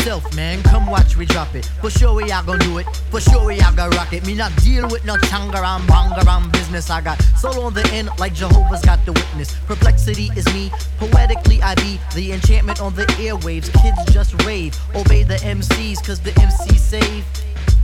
yourself, 0.08 0.36
man. 0.36 0.64
Come 0.64 0.88
watch 0.88 1.18
me 1.18 1.26
drop 1.26 1.54
it. 1.54 1.66
For 1.82 1.90
sure 1.90 2.14
we 2.14 2.32
are 2.32 2.44
gonna 2.44 2.64
do 2.64 2.78
it. 2.78 2.86
For 3.12 3.20
sure 3.20 3.46
we 3.46 3.60
are 3.60 3.74
gonna 3.74 3.96
rock 3.96 4.14
it. 4.14 4.26
Me 4.26 4.34
not 4.34 4.56
deal 4.64 4.88
with 4.88 5.04
no 5.06 5.16
changaram, 5.16 5.82
bangaram 5.82 6.52
business. 6.52 6.90
I 6.90 7.02
got 7.02 7.22
soul 7.38 7.62
on 7.64 7.74
the 7.74 7.86
end 7.92 8.10
like 8.18 8.34
Jehovah's 8.34 8.82
got 8.82 9.04
the 9.06 9.12
witness. 9.12 9.56
Perplexity 9.66 10.32
is 10.36 10.46
me. 10.54 10.72
Poetically 10.98 11.62
I 11.62 11.76
be 11.76 12.00
the 12.16 12.32
enchantment 12.32 12.82
on 12.82 12.96
the 12.96 13.06
airwaves. 13.20 13.70
Kids 13.82 14.14
just 14.14 14.42
rave. 14.46 14.74
Obey 14.96 15.24
the 15.24 15.38
MCs 15.38 16.06
cause 16.06 16.20
the 16.22 16.32
MCs 16.32 16.80
save. 16.80 17.26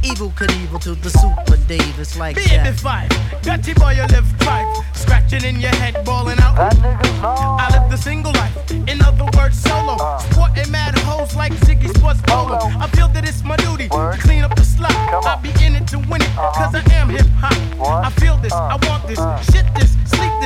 Evel 0.04 0.32
Knievel 0.36 0.80
to 0.82 0.96
the 0.96 1.10
Super 1.10 1.58
Dave. 1.68 1.98
It's 2.00 2.18
like 2.18 2.36
Baby 2.36 2.50
that. 2.50 2.76
five, 2.80 3.10
got 3.44 3.66
you 3.68 3.76
boy, 3.76 3.92
you 3.94 4.06
live 4.08 4.26
five. 4.44 4.68
Scratching 4.94 5.44
in 5.44 5.60
your 5.60 5.72
head, 5.82 6.04
balling 6.06 6.40
out. 6.40 6.56
I 6.60 7.68
live 7.72 7.90
the 7.90 7.98
single 7.98 8.34
life, 8.34 8.72
in 8.72 9.02
other 9.02 9.26
words, 9.38 9.58
solo. 9.62 9.98
Sporting 10.32 10.70
mad 10.72 10.98
hoes 11.00 11.36
like 11.36 11.54
Ziggy 11.66 11.90
Sports 11.98 12.22
Polo. 12.28 12.58
I 12.80 12.88
feel 12.88 13.08
that 13.10 13.28
it's 13.28 13.44
my 13.44 13.56
duty 13.58 13.88
to 13.90 14.18
clean 14.20 14.44
up 14.44 14.56
the 14.56 14.64
slop. 14.66 14.92
I 14.92 15.36
be 15.42 15.50
in 15.66 15.76
it 15.76 15.88
to 15.88 16.00
win 16.00 16.22
it, 16.22 16.36
cause 16.36 16.76
I 16.76 16.84
am 16.94 17.10
hip 17.10 17.28
hop. 17.40 17.56
I 18.06 18.10
feel 18.20 18.38
this, 18.38 18.54
I 18.54 18.76
want 18.90 19.08
this, 19.08 19.20
shit 19.52 19.66
this, 19.76 19.92
sleep 20.12 20.32
this. 20.42 20.43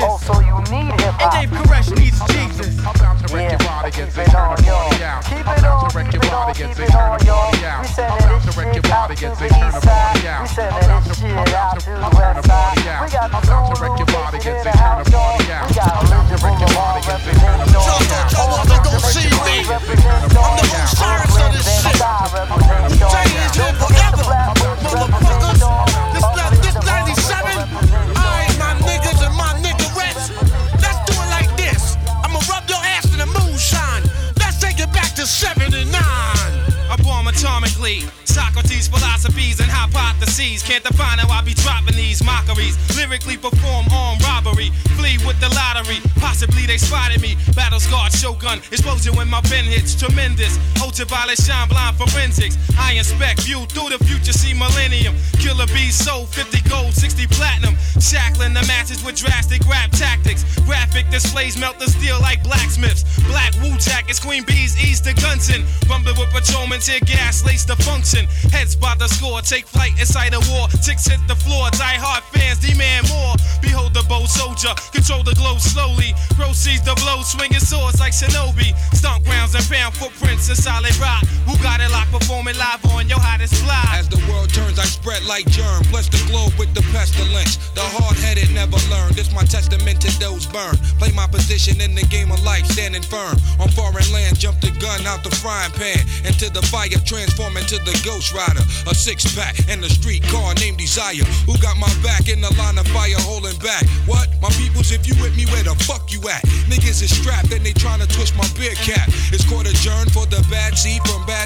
Melt 61.60 61.80
the 61.80 61.88
steel 61.88 62.20
like 62.22 62.44
blacksmiths. 62.44 63.04
Black 63.28 63.54
Wu 63.62 63.78
jackets, 63.78 64.20
queen 64.20 64.44
bees 64.44 64.78
ease 64.78 65.02
the 65.02 65.14
Gunson. 65.14 65.66
Rumble 65.90 66.14
with 66.18 66.30
patrolmen, 66.32 66.80
tear 66.80 67.00
gas, 67.02 67.46
lace 67.46 67.66
the 67.66 67.76
function. 67.84 68.26
Heads 68.52 68.76
by 68.76 68.96
the 68.96 69.08
score, 69.08 69.42
take 69.42 69.66
flight 69.68 69.94
inside 70.00 70.34
a 70.34 70.42
war. 70.52 70.68
Ticks 70.82 71.08
hit 71.08 71.20
the 71.28 71.36
floor, 71.36 71.70
die 71.72 71.98
hard 71.98 72.24
fans 72.32 72.60
demand 72.60 73.10
more. 73.10 73.36
Behold 73.62 73.94
the 73.94 74.04
bold 74.08 74.30
soldier, 74.30 74.74
control 74.92 75.24
the 75.24 75.36
globe 75.36 75.60
slowly. 75.60 76.14
Proceeds 76.36 76.84
the 76.84 76.96
blow, 77.04 77.22
swinging 77.22 77.60
swords 77.60 78.00
like 78.00 78.14
shinobi. 78.14 78.76
Stomp 78.94 79.26
grounds 79.26 79.56
and 79.56 79.66
pound 79.70 79.94
footprints 79.96 80.50
in 80.50 80.56
solid 80.56 80.96
rock. 80.98 81.24
Who 81.48 81.56
got 81.64 81.80
it 81.80 81.90
locked, 81.96 82.12
performing 82.12 82.58
live 82.60 82.84
on 82.92 83.08
your 83.08 83.24
hottest 83.24 83.56
fly? 83.64 83.80
As 83.96 84.10
the 84.12 84.20
world 84.28 84.52
turns, 84.52 84.78
I 84.78 84.84
spread 84.84 85.24
like 85.24 85.48
germ. 85.48 85.80
Bless 85.96 86.12
the 86.12 86.20
globe 86.28 86.52
with 86.60 86.76
the 86.76 86.84
pestilence. 86.92 87.56
The 87.72 87.88
hard 87.96 88.20
headed 88.20 88.52
never 88.52 88.76
learn. 88.92 89.16
This 89.16 89.32
my 89.32 89.48
testament 89.48 90.04
to 90.04 90.12
those 90.20 90.44
burned. 90.46 90.76
Play 91.00 91.16
my 91.16 91.26
position 91.26 91.80
in 91.80 91.96
the 91.96 92.04
game 92.12 92.36
of 92.36 92.44
life, 92.44 92.68
standing 92.68 93.02
firm. 93.02 93.40
On 93.64 93.72
foreign 93.72 94.12
land, 94.12 94.36
jump 94.36 94.60
the 94.60 94.76
gun 94.84 95.08
out 95.08 95.24
the 95.24 95.32
frying 95.40 95.72
pan. 95.72 96.04
Into 96.28 96.52
the 96.52 96.62
fire, 96.68 97.00
transform 97.08 97.56
into 97.56 97.80
the 97.88 97.96
ghost 98.04 98.36
rider. 98.36 98.68
A 98.84 98.94
six 98.94 99.24
pack 99.32 99.56
and 99.72 99.80
a 99.88 99.90
street 99.90 100.28
car 100.28 100.52
named 100.60 100.78
Desire. 100.78 101.24
Who 101.48 101.56
got 101.64 101.80
my 101.80 101.88
back 102.04 102.28
in 102.28 102.44
the 102.44 102.52
line 102.60 102.76
of 102.76 102.88
fire 102.92 103.16
holding 103.24 103.56
back? 103.64 103.88
What? 104.04 104.28
My 104.44 104.52
peoples, 104.60 104.92
if 104.92 105.08
you 105.08 105.16
with 105.24 105.40
me, 105.40 105.48
where 105.48 105.64
the 105.64 105.80
fuck 105.88 106.12
you 106.12 106.20
at? 106.28 106.44
Niggas 106.68 107.00
is 107.00 107.16
strapped 107.16 107.56
and 107.56 107.64
they 107.64 107.72
trying 107.72 108.04
to 108.04 108.10
twist 108.12 108.36
my 108.36 108.48
beer 108.60 108.76
cap. 108.84 109.08
It's 109.32 109.48
court 109.48 109.64
adjourned 109.64 110.12
for 110.12 110.28
the 110.28 110.44
bad 110.52 110.76
seed 110.78 111.00
from 111.08 111.24
bad 111.26 111.37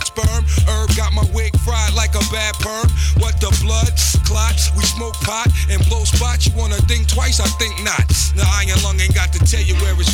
smoke 5.02 5.20
pot 5.22 5.50
and 5.72 5.84
blow 5.90 6.04
spots. 6.04 6.46
You 6.46 6.54
wanna 6.56 6.78
think 6.86 7.08
twice? 7.08 7.40
I 7.40 7.48
think 7.58 7.74
not. 7.84 8.08
The 8.38 8.46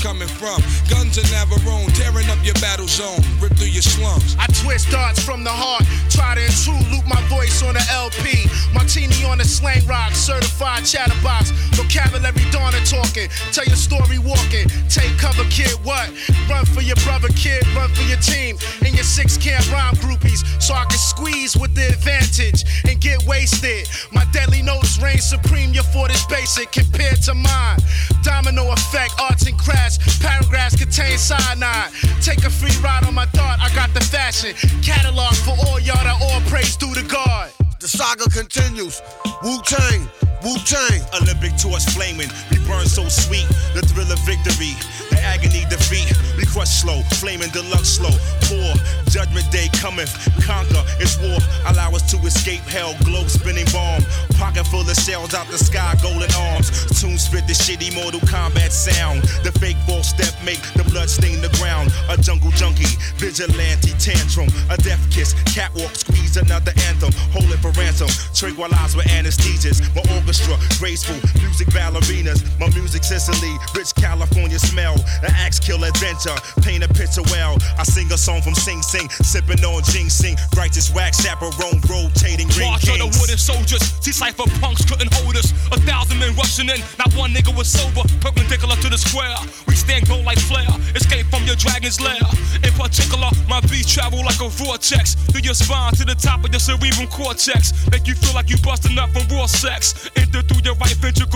coming 0.07 0.31
from. 0.39 0.55
Guns 0.87 1.19
are 1.19 1.27
Navarone, 1.35 1.91
tearing 1.91 2.29
up 2.31 2.39
your 2.41 2.55
battle 2.63 2.87
zone. 2.87 3.19
Rip 3.43 3.51
through 3.59 3.75
your 3.75 3.83
slums. 3.83 4.37
I 4.39 4.47
twist 4.63 4.89
darts 4.89 5.19
from 5.19 5.43
the 5.43 5.51
heart, 5.51 5.83
try 6.07 6.31
to 6.35 6.39
intrude, 6.39 6.87
loop 6.95 7.03
my 7.11 7.19
voice 7.27 7.61
on 7.61 7.73
the 7.75 7.83
LP. 7.91 8.47
Martini 8.71 9.27
on 9.27 9.37
the 9.37 9.43
slang 9.43 9.85
rock, 9.85 10.15
certified 10.15 10.85
chatterbox. 10.85 11.51
Vocabulary 11.75 12.47
Donna 12.55 12.79
talking, 12.87 13.27
tell 13.51 13.67
your 13.67 13.75
story 13.75 14.17
walking. 14.17 14.71
Take 14.87 15.11
cover, 15.19 15.43
kid, 15.51 15.75
what? 15.83 16.07
Run 16.47 16.63
for 16.63 16.79
your 16.79 16.95
brother, 17.03 17.27
kid, 17.35 17.67
run 17.75 17.91
for 17.91 18.07
your 18.07 18.21
team. 18.23 18.55
And 18.87 18.95
your 18.95 19.03
six 19.03 19.35
camp 19.35 19.67
rhyme 19.75 19.95
groupies, 19.99 20.47
so 20.63 20.73
I 20.73 20.85
can 20.87 20.99
squeeze 20.99 21.57
with 21.57 21.75
the 21.75 21.83
advantage 21.83 22.63
and 22.87 22.95
get 23.01 23.27
wasted. 23.27 23.91
My 24.15 24.23
deadly 24.31 24.61
notes 24.61 25.03
reign 25.03 25.19
supreme, 25.19 25.73
your 25.73 25.83
fort 25.91 26.15
is 26.15 26.23
basic 26.27 26.71
compared 26.71 27.21
to 27.27 27.33
mine. 27.33 27.79
Domino 28.23 28.71
effect, 28.71 29.13
arts 29.19 29.45
and 29.47 29.57
crafts, 29.59 29.96
paragraphs 30.21 30.75
contain 30.75 31.17
cyanide. 31.17 31.91
Take 32.21 32.45
a 32.45 32.49
free 32.49 32.75
ride 32.83 33.03
on 33.05 33.13
my 33.13 33.25
thought, 33.27 33.59
I 33.59 33.73
got 33.75 33.93
the 33.93 34.01
fashion. 34.01 34.53
Catalog 34.81 35.33
for 35.35 35.55
all 35.67 35.79
y'all 35.79 36.03
that 36.03 36.17
all 36.21 36.41
praise 36.49 36.75
due 36.75 36.93
to 36.93 37.03
God. 37.03 37.51
The 37.79 37.87
saga 37.87 38.25
continues. 38.29 39.01
Wu 39.43 39.61
Tang, 39.61 40.09
Wu 40.43 40.57
Tang. 40.65 41.01
Olympic 41.21 41.55
torch 41.57 41.85
flaming, 41.93 42.29
we 42.49 42.57
burn 42.65 42.87
so 42.87 43.07
sweet. 43.07 43.47
The 43.75 43.81
thrill 43.85 44.11
of 44.11 44.19
victory, 44.25 44.73
the 45.17 45.25
agony 45.25 45.65
defeat. 45.69 46.13
We 46.37 46.45
crush 46.45 46.69
slow, 46.69 47.01
flaming 47.17 47.49
deluxe 47.49 47.97
slow. 47.97 48.13
Poor 48.45 48.69
judgment 49.09 49.49
day 49.51 49.69
cometh, 49.73 50.13
conquer. 50.45 50.83
It's 51.01 51.17
war. 51.17 51.37
Allow 51.65 51.91
us 51.97 52.05
to 52.11 52.17
escape 52.25 52.61
hell. 52.69 52.93
Globe 53.03 53.29
spinning 53.29 53.65
bomb, 53.73 54.03
pocket 54.37 54.65
full 54.67 54.85
of 54.85 54.97
shells 54.97 55.33
out 55.33 55.47
the 55.47 55.57
sky, 55.57 55.95
golden 56.01 56.29
arms. 56.37 56.69
Tune 57.01 57.17
spit 57.17 57.47
the 57.47 57.53
shitty 57.53 57.93
Mortal 57.95 58.21
Kombat 58.21 58.71
sound. 58.71 59.23
The 59.43 59.51
fake 59.59 59.77
false 59.87 60.09
step 60.09 60.33
make 60.45 60.61
the 60.77 60.85
blood 60.85 61.09
stain 61.09 61.41
the 61.41 61.49
ground. 61.57 61.91
A 62.09 62.17
jungle 62.17 62.51
junkie, 62.51 62.93
vigilante 63.17 63.93
tantrum, 63.97 64.49
a 64.69 64.77
death 64.77 65.01
kiss, 65.09 65.33
catwalk 65.49 65.93
squeeze 65.95 66.37
another 66.37 66.73
anthem. 66.87 67.11
Hold 67.33 67.49
it 67.49 67.59
for 67.59 67.71
ransom. 67.79 68.09
Tranquilize 68.33 68.95
with 68.95 69.07
anesthesias. 69.07 69.81
My 69.95 70.03
orchestra, 70.15 70.55
graceful 70.77 71.17
music 71.41 71.67
ballerinas. 71.73 72.43
My 72.59 72.69
music 72.69 73.03
Sicily, 73.03 73.55
rich 73.73 73.95
California 73.95 74.59
smell. 74.59 74.95
An 75.23 75.31
axe 75.35 75.59
kill 75.59 75.83
adventure, 75.83 76.35
paint 76.61 76.83
a 76.83 76.89
picture 76.89 77.23
well. 77.31 77.57
I 77.77 77.83
sing 77.83 78.11
a 78.11 78.17
song 78.17 78.41
from 78.41 78.55
Sing 78.55 78.81
Sing, 78.81 79.09
sipping 79.09 79.63
on 79.63 79.83
ginseng. 79.83 80.37
Righteous 80.55 80.93
wax 80.93 81.23
chaperone, 81.23 81.81
rotating 81.89 82.47
ring 82.57 82.69
March 82.69 82.87
of 82.89 82.97
the 82.97 83.09
wooden 83.19 83.37
soldiers. 83.37 83.81
See 84.01 84.11
cypher 84.11 84.47
punks 84.59 84.85
couldn't 84.85 85.13
hold 85.13 85.35
us. 85.35 85.51
A 85.71 85.79
thousand 85.81 86.19
men 86.19 86.35
rushing 86.35 86.69
in. 86.69 86.81
Not 86.97 87.13
one 87.15 87.31
nigga 87.33 87.55
was 87.55 87.67
sober. 87.67 88.07
Perpendicular 88.19 88.75
to 88.75 88.89
the 88.89 88.97
square. 88.97 89.35
We 89.67 89.75
stand 89.75 90.07
gold 90.07 90.25
like 90.25 90.39
flare. 90.39 90.69
Escape 90.95 91.27
from 91.27 91.43
your 91.43 91.55
dragon's 91.55 91.99
lair. 91.99 92.21
In 92.63 92.73
particular, 92.73 93.29
my 93.47 93.61
beats 93.69 93.93
travel 93.93 94.23
like 94.23 94.41
a 94.41 94.49
vortex. 94.49 95.15
Through 95.29 95.41
your 95.41 95.53
spine 95.53 95.93
to 95.93 96.05
the 96.05 96.15
top 96.15 96.43
of 96.43 96.51
your 96.51 96.59
cerebral 96.59 97.07
cortex. 97.07 97.73
Make 97.91 98.07
you 98.07 98.15
feel 98.15 98.33
like 98.33 98.49
you 98.49 98.57
busting 98.63 98.97
up 98.97 99.11
from 99.11 99.27
raw 99.35 99.45
sex. 99.45 100.09
Enter 100.15 100.41
through 100.41 100.63
your 100.63 100.75
right 100.75 100.95
ventricle. 100.97 101.26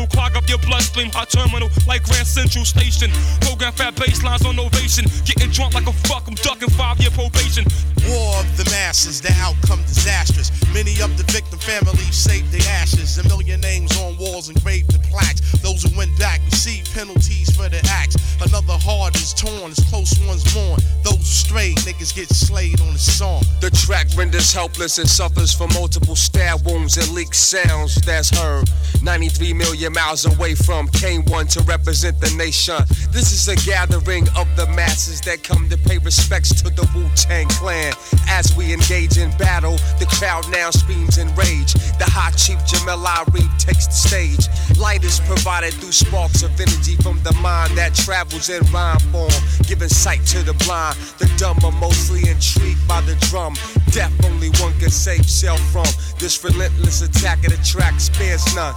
Clog 0.92 1.00
up 1.00 1.04
your 1.04 1.12
bloodstream. 1.12 1.12
Hot 1.12 1.30
terminal 1.30 1.70
like 1.88 2.04
Grand 2.04 2.28
Central 2.28 2.66
Station. 2.66 3.12
Program 3.42 3.74
fat 3.74 3.96
baselines 3.96 4.46
on 4.46 4.60
ovation. 4.60 5.06
Getting 5.26 5.52
drunk 5.52 5.74
like 5.74 5.88
a 5.88 5.94
fuck. 6.08 6.28
I'm 6.28 6.36
ducking 6.36 6.70
five 6.70 7.00
year 7.00 7.12
probation. 7.12 7.66
War 8.10 8.40
of 8.40 8.58
the 8.58 8.66
masses, 8.72 9.22
the 9.22 9.32
outcome 9.40 9.82
disastrous. 9.84 10.52
Many 10.74 11.02
of 11.02 11.18
the 11.18 11.24
victim 11.32 11.60
families 11.60 12.16
saved 12.16 12.52
their 12.52 12.68
ashes. 12.82 13.18
A 13.18 13.28
million 13.28 13.62
names 13.62 13.96
on 14.00 14.18
walls 14.18 14.50
engraved 14.50 14.94
in 14.94 15.02
plaques. 15.02 15.42
Those 15.62 15.84
who 15.84 15.96
went 15.98 16.18
back 16.18 16.42
receive 16.46 16.86
penalties 16.94 17.56
for 17.56 17.70
their 17.70 17.86
acts. 17.90 18.16
Another 18.42 18.74
heart 18.74 19.16
is 19.16 19.34
torn 19.34 19.72
as 19.72 19.80
close 19.90 20.18
ones 20.26 20.44
mourn. 20.56 20.80
Those 21.04 21.18
who 21.18 21.24
strayed, 21.24 21.78
niggas 21.80 22.16
get 22.16 22.30
slayed 22.30 22.82
on 22.82 22.94
the 22.94 23.00
song. 23.00 23.44
The 23.62 23.70
track 23.70 24.08
renders 24.18 24.52
helpless 24.52 24.98
and 24.98 25.08
suffers 25.08 25.54
from 25.54 25.70
multiple 25.74 26.16
stab 26.16 26.66
wounds 26.66 26.98
and 26.98 27.08
leaked 27.10 27.36
sounds 27.36 27.96
that's 28.02 28.36
heard. 28.36 28.70
93 29.04 29.54
million 29.54 29.94
miles 29.94 30.26
away 30.26 30.56
from 30.56 30.81
K1 30.88 31.52
to 31.54 31.62
represent 31.64 32.20
the 32.20 32.30
nation. 32.38 32.78
This 33.12 33.32
is 33.32 33.48
a 33.48 33.56
gathering 33.68 34.28
of 34.38 34.48
the 34.56 34.68
masses 34.76 35.22
that 35.22 35.44
come 35.44 35.70
to 35.70 35.78
pay 35.78 35.98
respects 36.00 36.62
to 36.62 36.70
the 36.70 36.88
Wu 36.96 37.10
Tang 37.16 37.48
Clan. 37.50 37.94
As 38.28 38.56
we 38.56 38.74
engage 38.74 39.18
in 39.18 39.30
battle, 39.38 39.78
the 40.00 40.08
crowd 40.18 40.50
now 40.52 40.70
screams 40.72 41.18
in 41.18 41.28
rage. 41.36 41.74
The 42.00 42.08
hot 42.08 42.38
chief 42.38 42.58
Jamel 42.60 43.04
Irief 43.04 43.52
takes 43.58 43.88
the 43.88 43.94
stage. 43.94 44.48
Light 44.78 45.04
is 45.04 45.20
provided 45.22 45.74
through 45.76 45.92
sparks 45.92 46.44
of 46.44 46.52
energy 46.60 46.96
from 46.98 47.22
the 47.24 47.34
mind 47.42 47.78
that 47.78 47.94
travels 47.94 48.50
in 48.50 48.64
rhyme 48.72 49.00
form, 49.12 49.32
giving 49.68 49.90
sight 49.90 50.26
to 50.28 50.44
the 50.44 50.54
blind. 50.66 50.98
The 51.18 51.32
dumb 51.38 51.60
are 51.64 51.72
mostly 51.80 52.30
intrigued 52.30 52.88
by 52.88 53.02
the 53.02 53.16
drum. 53.30 53.56
Death 53.92 54.14
only 54.26 54.50
one 54.62 54.74
can 54.80 54.90
save 54.90 55.30
self 55.30 55.60
from. 55.72 55.88
This 56.18 56.44
relentless 56.44 57.02
attack 57.02 57.40
of 57.46 57.52
the 57.52 57.64
track 57.64 58.00
spares 58.00 58.44
none. 58.56 58.76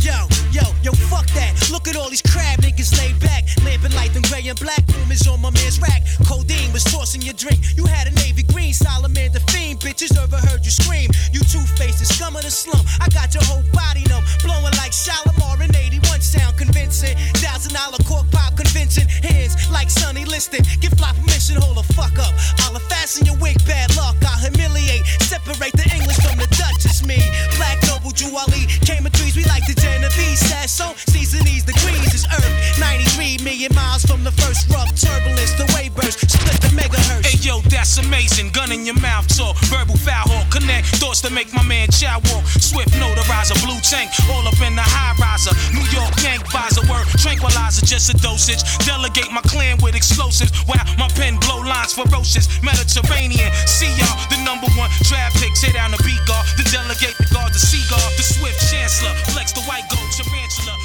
Yo, 0.00 0.26
yo, 0.50 0.64
yo, 0.82 0.92
fuck 1.10 1.26
that. 1.34 1.52
Look 1.70 1.88
at 1.88 1.96
all 1.96 2.10
these 2.10 2.22
crab 2.22 2.60
niggas 2.60 2.96
laid 2.98 3.18
back. 3.20 3.44
Lamping 3.64 3.94
light, 3.94 4.12
them 4.12 4.22
gray 4.28 4.46
and 4.48 4.58
black 4.58 4.82
rumors 4.94 5.26
on 5.26 5.40
my 5.40 5.50
man's 5.50 5.80
rack. 5.80 6.02
Codeine 6.26 6.72
was 6.72 6.84
tossing 6.84 7.22
your 7.22 7.34
drink. 7.34 7.60
You 7.76 7.84
had 7.86 8.06
a 8.06 8.12
navy 8.12 8.42
green, 8.42 8.72
Solomon 8.72 9.32
the 9.32 9.40
fiend. 9.52 9.80
Bitches 9.80 10.16
ever 10.16 10.36
heard 10.36 10.64
you 10.64 10.70
scream. 10.70 11.10
You 11.32 11.40
two 11.40 11.64
faced 11.76 12.04
scum 12.06 12.36
of 12.36 12.42
the 12.42 12.50
slum. 12.50 12.80
I 13.00 13.08
got 13.10 13.34
your 13.34 13.42
whole 13.44 13.64
body 13.72 14.04
numb. 14.08 14.24
Blowing 14.42 14.74
like 14.78 14.92
Shalamar 14.92 15.60
in 15.60 15.74
81 15.74 16.20
sound 16.20 16.56
convincing. 16.56 17.16
Thousand 17.42 17.74
dollar 17.74 17.98
cork 18.06 18.30
pop 18.30 18.56
convincing. 18.56 19.08
Hands 19.08 19.54
like 19.70 19.90
Sonny 19.90 20.24
Liston. 20.24 20.62
Give 20.80 20.92
fly 20.94 21.12
permission, 21.12 21.56
hold 21.60 21.76
the 21.76 21.86
fuck 21.94 22.18
up. 22.18 22.32
I'll 22.64 22.78
fasten 22.90 23.26
your 23.26 23.36
wig, 23.38 23.58
bad 23.66 23.94
luck. 23.96 24.16
I'll 24.22 24.38
humiliate. 24.38 25.04
Separate 25.20 25.74
the 25.74 25.86
English 25.92 26.18
from 26.22 26.38
the 26.38 26.48
Dutch. 26.54 26.86
It's 26.86 27.04
me. 27.04 27.18
Black 27.56 27.82
Noble 27.86 28.10
Jewelry. 28.10 28.66
Came 28.86 29.06
in 29.06 29.12
threes, 29.12 29.36
we 29.36 29.44
like 29.44 29.66
the 29.66 29.74
Genovese. 29.84 30.40
Says 30.40 30.72
so. 30.72 30.96
Season 31.12 31.44
these 31.44 31.64
degrees 31.64 32.08
is 32.16 32.24
Earth. 32.32 32.54
93 32.80 33.44
million 33.44 33.72
miles 33.74 34.04
from 34.04 34.24
the 34.24 34.32
first 34.32 34.68
rough 34.72 34.88
turbulence. 34.96 35.52
The 35.60 35.68
wave 35.76 35.94
burst. 35.94 36.24
Split 36.24 36.58
the 36.64 36.72
megahertz. 36.72 37.28
Hey 37.28 37.38
yo, 37.44 37.60
that's 37.68 37.98
amazing. 37.98 38.50
Gun 38.50 38.72
in 38.72 38.86
your 38.88 38.98
mouth 39.00 39.28
talk. 39.28 39.56
Verbal 39.68 39.96
foul 40.00 40.24
hawk. 40.32 40.48
Connect 40.50 40.86
thoughts 40.96 41.20
to 41.22 41.30
make 41.30 41.52
my 41.52 41.62
man 41.62 41.88
chow 41.92 42.18
walk. 42.32 42.44
Swift 42.56 42.96
notarizer. 42.96 43.56
Blue 43.60 43.78
tank. 43.84 44.08
All 44.32 44.46
up 44.48 44.58
in 44.64 44.74
the 44.74 44.86
high 44.86 45.14
riser. 45.20 45.52
New 45.76 45.84
York 45.92 46.12
gang 46.24 46.40
visor. 46.48 46.82
Word. 46.88 47.06
Tranquilizer. 47.20 47.84
just 47.84 48.08
a 48.08 48.16
dosage. 48.16 48.64
Delegate 48.88 49.30
my 49.30 49.42
clan 49.44 49.76
with 49.84 49.94
explosives. 49.94 50.50
Wow, 50.66 50.82
my 50.98 51.08
pen 51.12 51.36
blow 51.44 51.53
lines 51.64 51.92
ferocious. 51.92 52.46
Mediterranean, 52.62 53.50
see 53.66 53.90
y'all, 53.96 54.16
the 54.28 54.38
number 54.44 54.68
one 54.76 54.90
draft 55.08 55.40
pick. 55.40 55.54
Tear 55.54 55.72
down 55.72 55.90
the 55.90 56.00
beat 56.04 56.20
guard. 56.28 56.46
The 56.56 56.64
delegate, 56.70 57.16
the 57.16 57.26
guard, 57.32 57.52
the 57.52 57.58
seagull, 57.58 58.04
the 58.16 58.22
swift 58.22 58.60
chancellor. 58.70 59.12
Flex 59.32 59.52
the 59.52 59.62
white 59.62 59.88
gold 59.88 60.10
tarantula. 60.12 60.83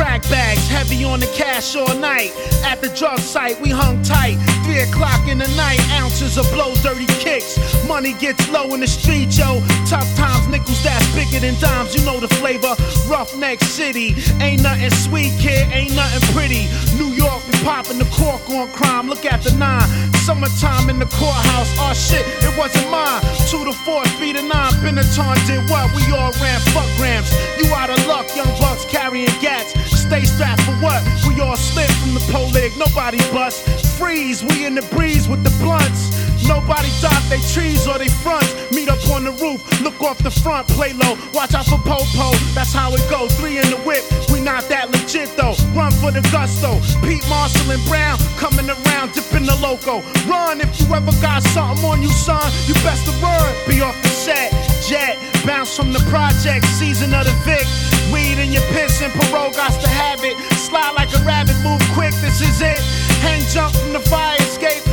Crack 0.00 0.22
bags 0.30 0.66
heavy 0.66 1.04
on 1.04 1.20
the 1.20 1.26
cash 1.36 1.76
all 1.76 1.94
night. 1.94 2.32
At 2.64 2.80
the 2.80 2.88
drug 2.96 3.18
site, 3.18 3.60
we 3.60 3.68
hung 3.68 4.00
tight. 4.00 4.36
Three 4.64 4.80
o'clock 4.80 5.28
in 5.28 5.36
the 5.36 5.48
night, 5.60 5.78
ounces 6.00 6.38
of 6.38 6.50
blow 6.54 6.72
dirty 6.76 7.04
kicks. 7.20 7.60
Money 7.86 8.14
gets 8.14 8.48
low 8.48 8.72
in 8.72 8.80
the 8.80 8.86
street, 8.86 9.36
yo. 9.36 9.60
Tough 9.84 10.08
times, 10.16 10.48
nickels 10.48 10.82
that's 10.82 11.04
bigger 11.14 11.38
than 11.40 11.54
dimes. 11.60 11.94
You 11.94 12.02
know 12.06 12.18
the 12.18 12.28
flavor. 12.40 12.74
Roughneck 13.12 13.60
City. 13.60 14.16
Ain't 14.40 14.62
nothing 14.62 14.88
sweet, 14.88 15.32
kid. 15.38 15.68
Ain't 15.70 15.94
nothing 15.94 16.34
pretty. 16.34 16.64
New 16.96 17.12
York, 17.12 17.46
we 17.46 17.52
popping 17.60 17.98
the 17.98 18.08
cork 18.08 18.40
on 18.48 18.68
crime. 18.72 19.06
Look 19.06 19.26
at 19.26 19.42
the 19.42 19.52
nine. 19.52 19.84
Summertime 20.30 20.88
in 20.88 21.00
the 21.00 21.06
courthouse. 21.06 21.74
Oh 21.80 21.92
shit, 21.92 22.24
it 22.46 22.56
wasn't 22.56 22.88
mine. 22.88 23.20
Two 23.50 23.64
to 23.64 23.72
four, 23.72 24.04
three 24.14 24.32
to 24.32 24.40
nine. 24.40 24.70
Benetton 24.78 25.34
did 25.44 25.68
what? 25.68 25.90
We 25.92 26.06
all 26.14 26.30
ran 26.38 26.60
fuck 26.70 26.86
grams. 26.96 27.34
You 27.58 27.74
out 27.74 27.90
of 27.90 27.98
luck, 28.06 28.30
young 28.36 28.46
bucks 28.60 28.84
carrying 28.84 29.34
gats. 29.42 29.74
Stay 29.90 30.22
strapped 30.22 30.62
for 30.62 30.74
what? 30.78 31.02
We 31.26 31.40
all 31.40 31.56
slip 31.56 31.90
from 31.98 32.14
the 32.14 32.20
pole 32.30 32.48
leg, 32.50 32.70
nobody 32.78 33.18
bust. 33.34 33.66
Freeze, 33.98 34.44
we 34.44 34.66
in 34.66 34.76
the 34.76 34.82
breeze 34.94 35.28
with 35.28 35.42
the 35.42 35.50
blunts. 35.58 36.19
Nobody 36.48 36.88
dot 37.00 37.22
they 37.28 37.40
trees 37.52 37.86
or 37.86 37.98
they 37.98 38.08
fronts. 38.08 38.48
Meet 38.72 38.88
up 38.88 39.02
on 39.10 39.24
the 39.24 39.32
roof, 39.32 39.60
look 39.80 40.00
off 40.02 40.18
the 40.18 40.30
front, 40.30 40.68
play 40.68 40.92
low. 40.92 41.16
Watch 41.32 41.54
out 41.54 41.66
for 41.66 41.78
Popo, 41.78 42.30
that's 42.54 42.72
how 42.72 42.92
it 42.94 43.04
goes. 43.10 43.34
Three 43.38 43.58
in 43.58 43.70
the 43.70 43.78
whip, 43.86 44.04
we 44.30 44.40
not 44.40 44.64
that 44.68 44.90
legit 44.90 45.36
though. 45.36 45.54
Run 45.74 45.92
for 45.92 46.10
the 46.10 46.22
gusto. 46.32 46.80
Pete 47.06 47.24
Marshall 47.28 47.70
and 47.70 47.84
Brown 47.86 48.18
coming 48.36 48.68
around, 48.68 49.12
dipping 49.12 49.46
the 49.46 49.56
loco. 49.60 50.02
Run 50.26 50.60
if 50.60 50.70
you 50.80 50.86
ever 50.94 51.12
got 51.20 51.42
something 51.42 51.84
on 51.84 52.02
you, 52.02 52.10
son. 52.10 52.50
You 52.66 52.74
best 52.82 53.06
to 53.06 53.12
run. 53.22 53.54
Be 53.68 53.80
off 53.80 53.96
the 54.02 54.08
set, 54.08 54.52
jet, 54.86 55.18
bounce 55.46 55.76
from 55.76 55.92
the 55.92 56.00
project, 56.10 56.64
season 56.78 57.14
of 57.14 57.24
the 57.24 57.34
Vic. 57.44 57.66
Weed 58.12 58.42
in 58.42 58.52
your 58.52 58.66
piss 58.74 59.02
and 59.02 59.12
parole 59.12 59.52
got 59.52 59.72
to 59.80 59.88
have 59.88 60.24
it. 60.24 60.36
Slide 60.58 60.92
like 60.96 61.14
a 61.14 61.22
rabbit, 61.24 61.56
move 61.62 61.82
quick, 61.94 62.14
this 62.20 62.40
is 62.40 62.60
it. 62.60 62.78
Hang 63.22 63.42
jump 63.52 63.74
from 63.76 63.92
the 63.92 64.00
fire 64.00 64.36
escape. 64.40 64.89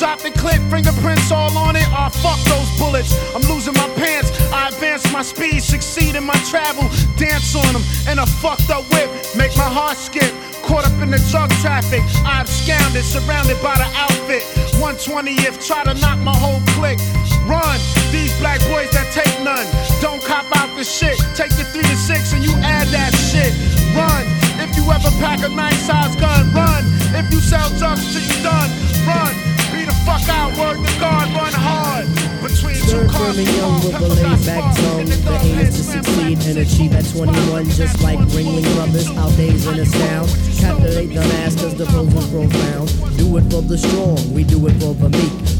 Drop 0.00 0.18
the 0.20 0.30
clip, 0.30 0.56
fingerprints 0.72 1.30
all 1.30 1.52
on 1.58 1.76
it. 1.76 1.84
Ah, 1.92 2.08
fuck 2.08 2.40
those 2.48 2.64
bullets. 2.80 3.12
I'm 3.36 3.44
losing 3.52 3.74
my 3.74 3.84
pants. 4.00 4.32
I 4.48 4.68
advance 4.68 5.04
my 5.12 5.20
speed, 5.20 5.60
succeed 5.60 6.16
in 6.16 6.24
my 6.24 6.40
travel. 6.48 6.88
Dance 7.20 7.54
on 7.54 7.76
them, 7.76 7.84
and 8.08 8.18
a 8.18 8.24
fucked 8.24 8.70
up 8.70 8.88
whip. 8.96 9.12
Make 9.36 9.52
my 9.60 9.68
heart 9.68 9.98
skip. 9.98 10.32
Caught 10.64 10.88
up 10.88 10.96
in 11.04 11.10
the 11.12 11.20
drug 11.28 11.52
traffic. 11.60 12.00
I 12.24 12.40
absconded, 12.40 13.04
surrounded 13.04 13.60
by 13.60 13.76
the 13.76 13.84
outfit. 13.92 14.40
120th, 14.80 15.60
try 15.68 15.84
to 15.84 15.92
knock 16.00 16.16
my 16.24 16.32
whole 16.32 16.64
clique. 16.72 16.96
Run, 17.44 17.76
these 18.08 18.32
black 18.40 18.64
boys 18.72 18.88
that 18.96 19.04
take 19.12 19.36
none. 19.44 19.68
Don't 20.00 20.24
cop 20.24 20.48
out 20.56 20.72
the 20.80 20.84
shit. 20.84 21.20
Take 21.36 21.52
your 21.60 21.68
three 21.76 21.84
to 21.84 21.96
six 22.00 22.32
and 22.32 22.40
you 22.40 22.56
add 22.64 22.88
that 22.88 23.12
shit. 23.28 23.52
Run, 23.92 24.24
if 24.64 24.72
you 24.80 24.88
ever 24.88 25.12
pack 25.20 25.44
a 25.44 25.52
nice 25.52 25.84
size 25.84 26.16
gun. 26.16 26.48
Run, 26.56 26.88
if 27.12 27.28
you 27.28 27.40
sell 27.44 27.68
drugs 27.76 28.00
till 28.16 28.24
you 28.24 28.40
done. 28.40 28.72
Run, 29.04 29.36
the 29.59 29.59
fuck 30.04 30.28
out, 30.28 30.56
word 30.58 30.78
to 30.86 31.00
God, 31.00 31.26
run 31.34 31.52
hard. 31.52 32.06
Between 32.42 32.74
two 32.74 32.88
Stir 32.88 33.08
cars, 33.08 33.38
and 33.38 33.48
young 33.56 33.74
with 33.84 34.00
a 34.00 34.08
laid 34.08 34.46
back 34.46 34.76
tone. 34.76 35.06
The 35.06 35.38
aim 35.42 35.58
is 35.58 35.76
to 35.76 35.82
succeed 35.82 36.38
and 36.46 36.58
achieve 36.58 36.92
at 36.94 37.06
21, 37.10 37.64
just 37.70 38.02
like 38.02 38.18
Ringling 38.34 38.74
Brothers. 38.74 39.08
Our 39.10 39.30
days 39.36 39.66
in 39.66 39.76
the 39.76 39.86
sound. 39.86 40.28
Captivate 40.58 41.14
the 41.14 41.20
masses, 41.20 41.74
the 41.74 41.86
pros 41.86 42.12
profound. 42.30 42.88
Do 43.16 43.36
it 43.36 43.44
for 43.50 43.62
the 43.62 43.78
strong, 43.78 44.32
we 44.32 44.44
do 44.44 44.66
it 44.66 44.74
for 44.80 44.94
the 44.94 45.08
meek. 45.08 45.59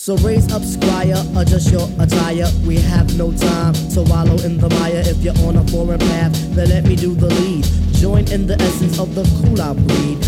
So 0.00 0.16
raise 0.18 0.52
up, 0.52 0.62
squire, 0.62 1.20
adjust 1.36 1.72
your 1.72 1.88
attire. 1.98 2.46
We 2.64 2.76
have 2.76 3.18
no 3.18 3.32
time 3.32 3.74
to 3.74 4.02
wallow 4.04 4.38
in 4.44 4.56
the 4.56 4.68
mire. 4.70 5.02
If 5.04 5.24
you're 5.24 5.36
on 5.38 5.56
a 5.56 5.64
foreign 5.66 5.98
path, 5.98 6.32
then 6.54 6.68
let 6.68 6.84
me 6.84 6.94
do 6.94 7.16
the 7.16 7.26
lead. 7.26 7.64
Join 7.94 8.30
in 8.30 8.46
the 8.46 8.54
essence 8.62 9.00
of 9.00 9.16
the 9.16 9.24
cool 9.42 9.60
out 9.60 9.76
breed. 9.76 10.27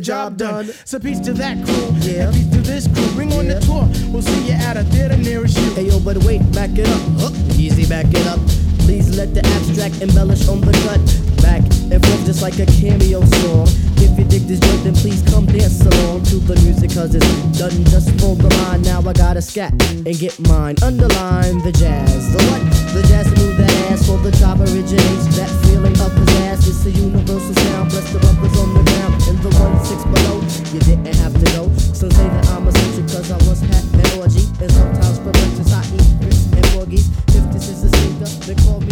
The 0.00 0.06
job 0.06 0.36
done. 0.38 0.66
So 0.84 0.98
peace 0.98 1.20
to 1.20 1.32
that 1.34 1.60
crew, 1.64 1.88
and 1.92 2.32
peace 2.32 2.50
to 2.56 2.60
this 2.64 2.88
crew. 2.88 3.06
Bring 3.12 3.32
on 3.34 3.48
the 3.48 3.60
tour, 3.60 3.84
we'll 4.08 4.22
see 4.22 4.48
you 4.48 4.56
at 4.56 4.76
a 4.76 4.84
theater 4.84 5.16
nearest 5.16 5.58
you. 5.58 5.70
Hey 5.74 5.88
yo, 5.88 6.00
but 6.00 6.16
wait, 6.24 6.40
back 6.52 6.70
it 6.72 6.88
up. 6.88 7.02
Huh? 7.20 7.30
Easy, 7.60 7.84
back 7.84 8.06
it 8.08 8.26
up. 8.26 8.40
Please 8.88 9.14
let 9.16 9.34
the 9.34 9.44
abstract 9.44 10.00
embellish 10.00 10.48
on 10.48 10.60
the 10.62 10.72
cut. 10.88 11.00
Back 11.44 11.60
and 11.92 12.00
forth 12.00 12.24
just 12.24 12.40
like 12.40 12.58
a 12.58 12.66
cameo 12.80 13.20
song. 13.44 13.68
If 14.00 14.18
you 14.18 14.24
dig 14.24 14.48
this 14.48 14.60
joint, 14.60 14.84
then 14.84 14.94
please 14.94 15.20
come 15.28 15.44
dance 15.44 15.84
along 15.84 16.24
to 16.32 16.36
the 16.48 16.56
music, 16.64 16.96
cause 16.96 17.14
it's 17.14 17.28
done 17.58 17.84
just 17.92 18.08
for 18.20 18.34
the 18.36 18.48
mind. 18.64 18.84
Now 18.84 19.04
I 19.04 19.12
gotta 19.12 19.42
scat 19.42 19.72
and 19.92 20.16
get 20.16 20.32
mine. 20.48 20.76
Underline 20.82 21.60
the 21.60 21.72
jazz. 21.72 22.32
The 22.32 22.40
what? 22.48 22.62
The 22.96 23.02
jazz 23.04 23.28
move 23.36 23.56
that 23.58 23.69
past. 23.90 24.06
For 24.06 24.18
the 24.18 24.30
job 24.32 24.60
originates 24.60 25.26
that 25.36 25.50
feeling 25.64 25.92
of 26.00 26.10
pizzazz. 26.12 26.68
It's 26.68 26.86
a 26.86 26.90
universal 26.90 27.54
sound. 27.54 27.90
Bless 27.90 28.12
the 28.12 28.18
rubbers 28.18 28.56
on 28.58 28.74
the 28.74 28.82
ground. 28.90 29.14
In 29.28 29.36
the 29.42 29.50
one 29.58 29.84
six 29.84 30.04
below, 30.04 30.40
you 30.72 30.80
didn't 30.80 31.14
have 31.16 31.34
to 31.34 31.46
know. 31.54 31.66
Some 31.76 32.10
say 32.10 32.28
that 32.28 32.46
I'm 32.48 32.68
a 32.68 32.72
cause 32.72 33.30
I 33.30 33.38
once 33.46 33.60
had 33.60 33.84
an 33.94 34.20
orgy. 34.20 34.46
And 34.62 34.70
sometimes 34.72 35.18
for 35.18 35.32
lunches 35.32 35.72
I 35.72 35.82
eat 35.94 36.10
grits 36.20 36.44
and 36.52 36.64
corgis. 36.72 37.06
If 37.34 37.44
this 37.52 37.68
is 37.68 37.84
a 37.84 37.90
sneaker, 37.90 38.30
then 38.46 38.56
call 38.64 38.80
me. 38.80 38.89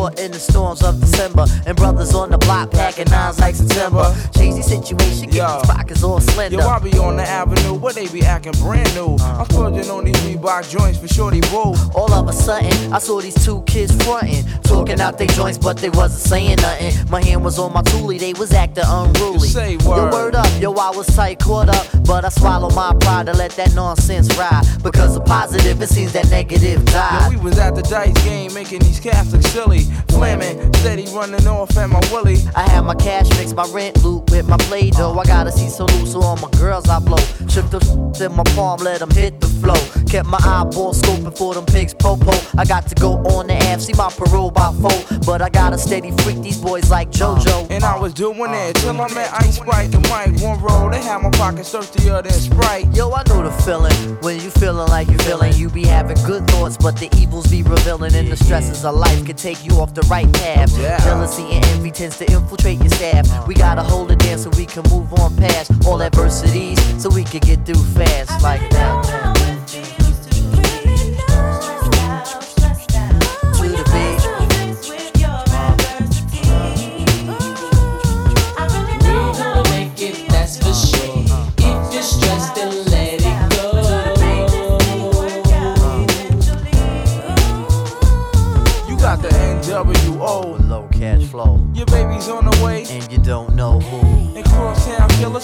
Caught 0.00 0.18
in 0.18 0.32
the 0.32 0.38
storms 0.38 0.82
of 0.82 1.00
December. 1.00 1.44
And 1.66 1.76
brothers 1.76 2.14
on 2.14 2.30
the 2.30 2.38
block 2.38 2.70
packing 2.70 3.10
nines 3.10 3.38
like 3.38 3.54
September. 3.54 4.14
The 4.32 4.62
situation, 4.62 5.30
get 5.30 5.46
these 5.46 5.70
pockets 5.70 6.02
all 6.02 6.20
slender. 6.20 6.56
Yo, 6.56 6.66
I 6.66 6.78
be 6.78 6.92
on 6.98 7.16
the 7.16 7.22
avenue 7.22 7.74
where 7.74 7.92
they 7.92 8.08
be 8.08 8.22
acting 8.22 8.52
brand 8.52 8.94
new. 8.94 9.16
I'm 9.20 9.44
splurging 9.46 9.90
on 9.90 10.04
these 10.04 10.16
Reebok 10.16 10.70
joints 10.70 10.98
for 10.98 11.08
shorty 11.08 11.40
boo. 11.40 11.74
All 11.94 12.12
of 12.12 12.28
a 12.28 12.32
sudden, 12.32 12.92
I 12.92 12.98
saw 12.98 13.20
these 13.20 13.44
two 13.44 13.62
out 15.00 15.18
their 15.18 15.26
joints, 15.28 15.58
but 15.58 15.78
they 15.78 15.90
wasn't 15.90 16.20
saying 16.20 16.56
nothing. 16.56 17.10
My 17.10 17.22
hand 17.24 17.42
was 17.44 17.58
on 17.58 17.72
my 17.72 17.82
toolie, 17.82 18.18
they 18.18 18.32
was 18.34 18.52
acting 18.52 18.84
unruly. 18.86 19.48
Say 19.48 19.76
Yo, 19.76 19.88
word. 19.88 20.12
word 20.12 20.34
up, 20.34 20.48
yo, 20.60 20.72
I 20.74 20.90
was 20.90 21.06
tight, 21.08 21.38
caught 21.40 21.68
up, 21.68 21.86
but 22.06 22.24
I 22.24 22.28
swallowed 22.28 22.74
my 22.74 22.94
pride 23.00 23.26
to 23.26 23.32
let 23.32 23.52
that 23.52 23.74
nonsense 23.74 24.28
ride. 24.36 24.62
Because 24.82 25.14
the 25.14 25.20
positive, 25.20 25.80
it 25.82 25.88
seems 25.88 26.12
that 26.12 26.28
negative 26.30 26.78
Yo, 26.80 26.84
died. 26.92 27.30
we 27.30 27.36
was 27.40 27.58
at 27.58 27.74
the 27.74 27.82
dice 27.82 28.12
game 28.24 28.52
making 28.54 28.80
these 28.80 29.00
cats 29.00 29.32
look 29.32 29.42
silly. 29.42 29.80
Flamming, 30.08 30.74
steady 30.76 31.06
running 31.12 31.46
off 31.46 31.76
at 31.76 31.88
my 31.88 32.00
willy. 32.12 32.36
I 32.54 32.68
had 32.68 32.82
my 32.82 32.94
cash 32.94 33.28
mix, 33.30 33.52
my 33.52 33.68
rent 33.72 34.02
loot 34.04 34.30
with 34.30 34.48
my 34.48 34.56
play 34.58 34.90
dough. 34.90 35.18
I 35.18 35.24
gotta 35.24 35.50
see 35.50 35.68
so 35.68 35.86
loose, 35.86 36.12
so 36.12 36.20
all 36.20 36.36
my 36.36 36.50
girls 36.58 36.88
I 36.88 36.98
blow. 36.98 37.16
Shook 37.48 37.70
the 37.70 37.80
in 38.24 38.34
my 38.36 38.44
palm, 38.54 38.80
let 38.80 39.00
them 39.00 39.10
hit 39.10 39.40
the 39.40 39.46
flow. 39.46 39.80
Kept 40.06 40.28
my 40.28 40.38
eyeball 40.42 40.92
scoping 40.94 41.36
for 41.36 41.54
them 41.54 41.64
pigs 41.66 41.94
popo. 41.94 42.32
I 42.58 42.64
got 42.64 42.86
to 42.88 42.94
go 42.96 43.14
on 43.34 43.46
the 43.46 43.54
app, 43.54 43.80
see 43.80 43.94
my 43.94 44.10
parole 44.10 44.50
by 44.50 44.72
four. 44.80 44.89
But 45.26 45.42
I 45.42 45.48
gotta 45.48 45.78
steady 45.78 46.10
freak 46.22 46.40
these 46.42 46.58
boys 46.58 46.90
like 46.90 47.10
JoJo. 47.10 47.64
Uh, 47.64 47.66
and 47.70 47.84
I 47.84 47.98
was 47.98 48.14
doing 48.14 48.52
it 48.52 48.74
till 48.76 49.00
I 49.00 49.08
met 49.14 49.32
Ice 49.34 49.56
Spike 49.56 49.92
and 49.94 50.08
Mike. 50.08 50.40
One 50.40 50.60
roll, 50.60 50.90
they 50.90 51.02
had 51.02 51.22
my 51.22 51.30
pockets 51.30 51.70
thirstier 51.70 52.22
than 52.22 52.32
Sprite. 52.32 52.86
Yo, 52.96 53.10
I 53.12 53.22
know 53.28 53.42
the 53.42 53.52
feeling 53.62 53.92
when 54.22 54.40
you 54.40 54.50
feeling 54.50 54.88
like 54.88 55.08
you 55.08 55.18
feeling. 55.18 55.52
You 55.54 55.68
be 55.68 55.84
having 55.84 56.16
good 56.26 56.46
thoughts, 56.50 56.76
but 56.76 56.96
the 56.96 57.08
evils 57.16 57.46
be 57.48 57.62
revealing, 57.62 58.14
and 58.14 58.28
the 58.28 58.36
stresses 58.36 58.84
of 58.84 58.94
life 58.94 59.24
can 59.24 59.36
take 59.36 59.64
you 59.64 59.74
off 59.80 59.94
the 59.94 60.02
right 60.02 60.30
path. 60.34 60.74
Jealousy 61.04 61.44
and 61.44 61.64
envy 61.66 61.90
tends 61.90 62.18
to 62.18 62.30
infiltrate 62.32 62.78
your 62.78 62.88
staff. 62.90 63.46
We 63.46 63.54
gotta 63.54 63.82
hold 63.82 64.10
it 64.10 64.18
down 64.18 64.38
so 64.38 64.50
we 64.50 64.66
can 64.66 64.82
move 64.90 65.12
on 65.14 65.36
past 65.36 65.70
all 65.86 66.02
adversities, 66.02 66.78
so 67.00 67.08
we 67.10 67.24
can 67.24 67.40
get 67.40 67.64
through 67.66 67.84
fast 67.94 68.42
like 68.42 68.68
that. 68.70 69.59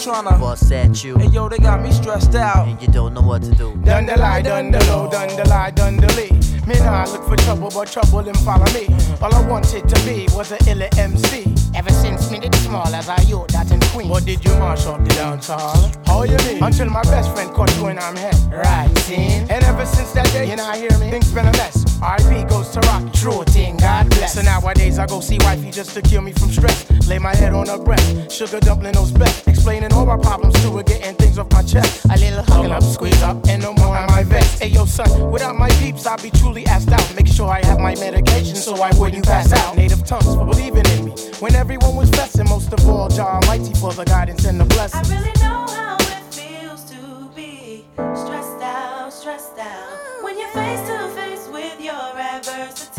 Tryna. 0.07 0.38
bust 0.40 0.70
at 0.72 1.02
you, 1.02 1.18
Hey 1.18 1.26
yo, 1.26 1.48
they 1.48 1.59
got 1.59 1.82
me 1.82 1.90
stressed 1.90 2.34
out. 2.34 2.68
and 2.68 2.80
you 2.80 2.88
don't 2.88 3.12
know 3.14 3.22
what 3.22 3.42
to 3.42 3.50
do. 3.50 3.74
Done 3.84 4.07
the 4.07 4.16
lie, 4.16 4.42
done 4.42 4.70
the 4.70 4.78
low, 4.86 5.11
done 5.11 5.34
the 5.36 5.48
lie, 5.48 5.70
done 5.70 5.96
the 5.96 6.07
lee. 6.14 6.55
Me 6.66 6.74
nah 6.80 7.04
look 7.04 7.22
for 7.28 7.36
trouble, 7.36 7.70
but 7.72 7.86
trouble 7.92 8.22
him 8.22 8.34
follow 8.36 8.66
me. 8.74 8.86
All 9.22 9.32
I 9.32 9.46
wanted 9.48 9.88
to 9.88 10.04
be 10.04 10.26
was 10.34 10.50
a 10.50 10.58
illa 10.68 10.88
MC. 10.98 11.54
Ever 11.76 11.90
since 11.90 12.28
me 12.30 12.40
did 12.40 12.54
small 12.56 12.88
as 12.92 13.08
I 13.08 13.20
yo, 13.22 13.46
that 13.48 13.70
in 13.70 13.80
Queen. 13.92 14.08
But 14.08 14.24
did 14.24 14.44
you 14.44 14.50
mash 14.58 14.84
up 14.86 15.04
the 15.04 15.14
hall? 15.46 15.92
How 16.06 16.24
you 16.24 16.36
mean? 16.38 16.62
Until 16.64 16.90
my 16.90 17.02
best 17.02 17.32
friend 17.34 17.52
caught 17.52 17.72
you 17.76 17.86
in 17.88 17.98
I'm 17.98 18.16
head. 18.16 18.34
Right, 18.50 18.90
sin. 19.00 19.46
And 19.48 19.62
ever 19.62 19.86
since 19.86 20.10
that 20.12 20.26
day, 20.32 20.50
you 20.50 20.56
know, 20.56 20.64
I 20.64 20.78
hear 20.78 20.90
me? 20.98 21.10
Things 21.10 21.30
been 21.30 21.46
a 21.46 21.52
mess. 21.52 21.84
RP 22.00 22.48
goes 22.48 22.70
to 22.70 22.80
rock, 22.80 23.12
true 23.12 23.44
thing, 23.44 23.76
God 23.76 24.08
bless. 24.10 24.34
So 24.34 24.42
nowadays 24.42 24.98
I 24.98 25.06
go 25.06 25.20
see 25.20 25.38
wifey 25.40 25.70
just 25.70 25.90
to 25.94 26.02
cure 26.02 26.22
me 26.22 26.32
from 26.32 26.50
stress. 26.50 26.90
Lay 27.06 27.18
my 27.18 27.34
head 27.34 27.52
on 27.52 27.68
her 27.68 27.78
breast, 27.78 28.32
sugar 28.32 28.58
dumpling 28.60 28.92
those 28.92 29.12
best. 29.12 29.46
Explaining 29.46 29.92
all 29.92 30.06
my 30.06 30.16
problems 30.16 30.54
to 30.62 30.70
her, 30.76 30.82
getting 30.82 31.14
things 31.14 31.38
off 31.38 31.50
my 31.52 31.62
chest. 31.62 32.04
A 32.06 32.16
little 32.18 32.42
hugging 32.42 32.72
up, 32.72 32.82
squeeze 32.82 33.22
up, 33.22 33.46
and 33.48 33.62
no 33.62 33.72
more 33.74 33.96
am 33.96 34.06
my 34.08 34.24
vest. 34.24 34.62
Hey 34.62 34.68
yo, 34.68 34.84
son, 34.84 35.30
without 35.30 35.56
my 35.56 35.68
peeps, 35.80 36.06
I'll 36.06 36.16
be 36.16 36.30
truly 36.30 36.55
asked 36.64 36.90
out. 36.90 37.14
Make 37.14 37.26
sure 37.26 37.48
I 37.48 37.64
have 37.66 37.78
my 37.78 37.94
medication 37.96 38.57
so 38.57 38.80
I 38.80 38.90
wouldn't 38.98 39.26
pass 39.26 39.52
out. 39.52 39.76
Native 39.76 40.04
tongues 40.07 40.34
for 40.34 40.46
believing 40.46 40.86
in 40.86 41.04
me. 41.07 41.12
When 41.40 41.54
everyone 41.54 41.96
was 41.96 42.11
blessing, 42.11 42.48
most 42.48 42.72
of 42.72 42.88
all, 42.88 43.09
Jah 43.09 43.26
Almighty 43.26 43.74
for 43.74 43.92
the 43.92 44.04
guidance 44.04 44.44
and 44.44 44.59
the 44.59 44.64
blessing. 44.64 45.00
I 45.04 45.09
really 45.14 45.32
know 45.40 45.66
how 45.68 45.96
it 45.98 46.34
feels 46.34 46.84
to 46.90 47.28
be 47.34 47.84
stressed 47.94 48.62
out, 48.62 49.12
stressed 49.12 49.59
out. 49.59 50.22
When 50.22 50.38
you're 50.38 50.48
face 50.48 50.80
to 50.88 51.09
face 51.14 51.48
with 51.52 51.80
your 51.80 51.94
adversity. 51.94 52.95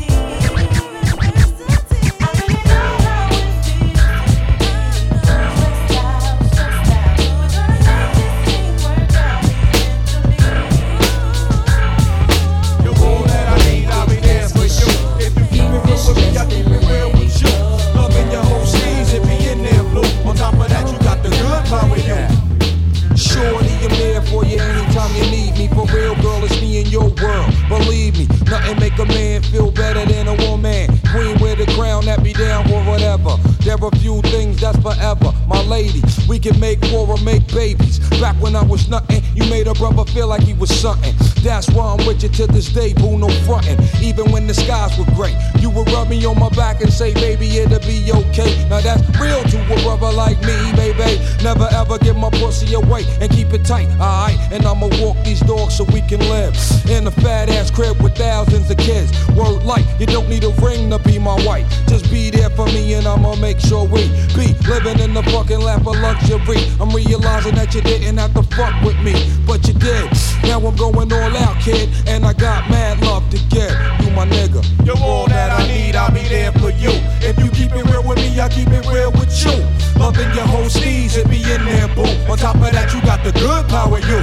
We 36.38 36.52
can 36.52 36.60
make 36.60 36.80
war 36.92 37.08
or 37.10 37.18
make 37.24 37.48
babies. 37.52 37.98
Back 38.22 38.36
when 38.40 38.56
I 38.56 38.64
was 38.64 38.90
nothing, 38.90 39.24
you 39.38 39.46
made 39.52 39.68
a 39.68 39.74
brother 39.76 40.04
feel 40.12 40.28
like 40.28 40.42
he 40.42 40.54
was 40.54 40.74
something. 40.74 41.14
That's 41.44 41.70
why 41.70 41.94
I'm 41.94 42.06
with 42.08 42.24
you 42.24 42.30
to 42.30 42.48
this 42.48 42.70
day, 42.70 42.94
boo, 42.94 43.18
no 43.20 43.30
frontin'. 43.46 43.78
Even 44.02 44.32
when 44.32 44.48
the 44.48 44.54
skies 44.54 44.98
were 44.98 45.06
gray, 45.16 45.38
you 45.60 45.70
would 45.70 45.88
rub 45.92 46.10
me 46.10 46.26
on 46.26 46.40
my 46.40 46.50
back 46.50 46.82
and 46.82 46.92
say, 46.92 47.14
baby, 47.14 47.48
it'll 47.58 47.80
be 47.80 48.12
okay. 48.12 48.68
Now 48.68 48.82
that's 48.82 49.02
real 49.20 49.44
to 49.44 49.58
a 49.74 49.82
brother 49.84 50.12
like 50.12 50.42
me, 50.42 50.58
baby. 50.76 51.22
Never 51.44 51.70
ever 51.72 52.00
give 52.00 52.18
my 52.18 52.32
pussy 52.32 52.74
away 52.74 53.06
and 53.22 53.32
keep 53.32 53.54
it 53.54 53.64
tight, 53.64 53.88
alright? 54.02 54.40
And 54.52 54.66
I'ma 54.66 54.90
walk 55.00 55.24
these 55.24 55.42
dogs 55.42 55.78
so 55.78 55.84
we 55.86 56.02
can 56.02 56.20
live 56.22 56.56
in 56.90 57.06
a 57.06 57.12
fat 57.12 57.50
ass 57.50 57.70
crib 57.70 58.02
with 58.02 58.16
thousands 58.18 58.72
of 58.72 58.78
kids. 58.78 59.12
Word 59.36 59.64
like, 59.64 59.86
you 60.00 60.08
don't 60.08 60.28
need 60.30 60.44
a 60.46 60.50
ring 60.66 60.90
to 60.90 61.00
be 61.00 61.20
my 61.20 61.38
wife. 61.46 61.68
Just 61.88 62.10
be 62.10 62.32
there 62.32 62.50
for 62.50 62.66
me 62.66 62.96
and 62.96 63.06
I'ma 63.06 63.36
make 63.36 63.60
sure 63.60 63.86
we 63.86 64.08
be 64.36 64.56
living 64.68 65.00
in 65.00 65.14
the 65.14 65.24
fucking 65.30 65.60
lap 65.60 65.86
of 65.86 65.96
luxury. 65.98 66.58
I'm 66.82 66.90
realizing 66.90 67.56
that 67.56 67.76
you 67.76 67.82
didn't 67.82 68.18
have 68.18 68.34
to 68.34 68.44
fuck 68.56 68.74
with 68.84 68.98
me, 69.00 69.14
but 69.46 69.68
you 69.68 69.74
did. 69.74 70.10
Now 70.44 70.60
I'm 70.60 70.76
going 70.76 71.12
all 71.12 71.38
out, 71.38 71.60
kid, 71.62 71.90
and 72.08 72.26
I 72.26 72.34
got 72.34 72.70
mad 72.70 73.02
love 73.02 73.30
to 73.32 73.38
give. 73.50 73.76
You 74.02 74.12
my 74.12 74.26
nigga. 74.26 74.62
You're 74.86 74.98
all 74.98 75.28
that 75.28 75.52
I 75.52 75.68
need, 75.68 75.96
I'll 75.96 76.12
be 76.12 76.28
there 76.28 76.52
for 76.54 76.72
you. 76.72 76.92
If 77.22 77.38
you 77.44 77.50
keep 77.52 77.72
it 77.74 77.86
real 77.86 78.04
with 78.04 78.18
me, 78.18 78.40
I'll 78.40 78.50
keep 78.50 78.70
it 78.70 78.86
real 78.88 79.12
with 79.12 79.32
you. 79.44 79.56
Loving 80.00 80.32
your 80.36 80.46
whole 80.46 80.70
steez 80.70 81.20
and 81.20 81.30
be 81.30 81.42
in 81.42 81.66
there, 81.66 81.88
boo. 81.96 82.08
On 82.32 82.38
top 82.38 82.56
of 82.56 82.72
that, 82.72 82.94
you 82.94 83.02
got 83.02 83.24
the 83.24 83.32
good 83.32 83.68
power, 83.70 84.00
you. 84.00 84.22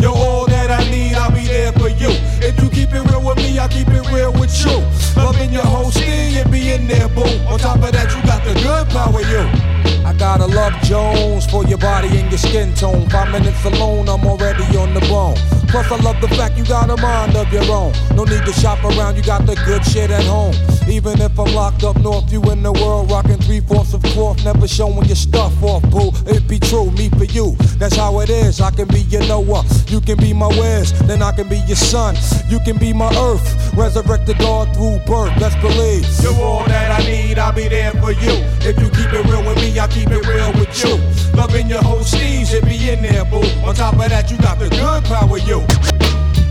You're 0.00 0.12
all 0.12 0.46
that 0.46 0.63
I 0.70 0.88
need, 0.90 1.14
I'll 1.14 1.30
be 1.30 1.46
there 1.46 1.72
for 1.72 1.88
you. 1.88 2.10
If 2.40 2.60
you 2.62 2.68
keep 2.70 2.92
it 2.92 3.02
real 3.10 3.24
with 3.24 3.36
me, 3.38 3.58
I'll 3.58 3.68
keep 3.68 3.88
it 3.88 4.06
real 4.12 4.32
with 4.32 4.52
you. 4.64 4.78
Loving 5.16 5.52
your 5.52 5.64
whole 5.64 5.90
steez 5.90 6.40
and 6.40 6.50
be 6.50 6.72
in 6.72 6.86
there, 6.86 7.08
boo. 7.08 7.22
On 7.48 7.58
top 7.58 7.82
of 7.82 7.92
that, 7.92 8.14
you 8.14 8.22
got 8.22 8.44
the 8.44 8.54
good 8.62 8.88
power, 8.90 9.20
you. 9.20 9.74
I 10.04 10.12
gotta 10.12 10.46
love 10.46 10.72
Jones 10.82 11.46
for 11.46 11.64
your 11.64 11.78
body 11.78 12.08
and 12.18 12.30
your 12.30 12.38
skin 12.38 12.74
tone. 12.74 13.08
Five 13.08 13.32
minutes 13.32 13.64
alone, 13.64 14.08
I'm 14.08 14.24
already 14.26 14.64
on 14.76 14.92
the 14.94 15.00
bone. 15.00 15.36
Plus, 15.68 15.90
I 15.90 15.96
love 16.02 16.20
the 16.20 16.28
fact 16.28 16.56
you 16.56 16.64
got 16.64 16.88
a 16.90 16.96
mind 16.98 17.34
of 17.36 17.52
your 17.52 17.64
own. 17.72 17.92
No 18.14 18.24
need 18.24 18.44
to 18.44 18.52
shop 18.52 18.84
around, 18.84 19.16
you 19.16 19.22
got 19.22 19.44
the 19.46 19.56
good 19.66 19.84
shit 19.84 20.10
at 20.10 20.24
home. 20.24 20.54
Even 20.88 21.20
if 21.20 21.38
I'm 21.38 21.52
locked 21.54 21.82
up 21.82 21.96
north, 21.96 22.30
you 22.30 22.40
in 22.52 22.62
the 22.62 22.72
world 22.72 23.10
rocking 23.10 23.38
three 23.38 23.60
fourths 23.60 23.94
of 23.94 24.02
cloth, 24.02 24.44
never 24.44 24.68
showing 24.68 25.04
your 25.06 25.16
stuff 25.16 25.52
off, 25.62 25.82
boo. 25.90 26.12
It 26.26 26.46
be 26.46 26.60
true, 26.60 26.90
me 26.92 27.08
for 27.08 27.24
you. 27.24 27.56
That's 27.78 27.96
how 27.96 28.20
it 28.20 28.30
is. 28.30 28.60
I 28.60 28.70
can 28.70 28.86
be 28.88 29.00
your 29.00 29.26
Noah, 29.26 29.64
you 29.88 30.00
can 30.00 30.18
be 30.18 30.32
my 30.32 30.48
Then 30.64 31.20
I 31.22 31.32
can 31.32 31.46
be 31.48 31.58
your 31.58 31.76
son. 31.76 32.16
You 32.48 32.58
can 32.60 32.78
be 32.78 32.92
my 32.92 33.12
earth, 33.16 33.74
resurrected 33.74 34.38
God 34.38 34.74
through 34.74 34.98
birth. 35.04 35.32
Let's 35.38 35.54
believe. 35.56 36.06
You're 36.22 36.32
all 36.40 36.64
that 36.64 36.98
I 36.98 37.04
need, 37.04 37.38
I'll 37.38 37.52
be 37.52 37.68
there 37.68 37.92
for 37.92 38.12
you. 38.12 38.40
If 38.64 38.80
you 38.80 38.88
keep 38.88 39.12
it 39.12 39.24
real 39.26 39.44
with 39.44 39.56
me, 39.56 39.78
I'll 39.78 39.88
keep 39.88 40.08
it 40.10 40.26
real 40.26 40.52
with 40.54 40.72
you. 40.82 40.96
Loving 41.36 41.68
your 41.68 41.82
whole 41.82 42.00
steez, 42.00 42.54
it 42.54 42.64
be 42.64 42.88
in 42.88 43.02
there, 43.02 43.24
boo. 43.26 43.44
On 43.66 43.74
top 43.74 43.94
of 43.94 44.08
that, 44.08 44.30
you 44.30 44.38
got 44.38 44.58
the 44.58 44.70
good 44.70 45.04
power, 45.04 45.36
you. 45.36 45.60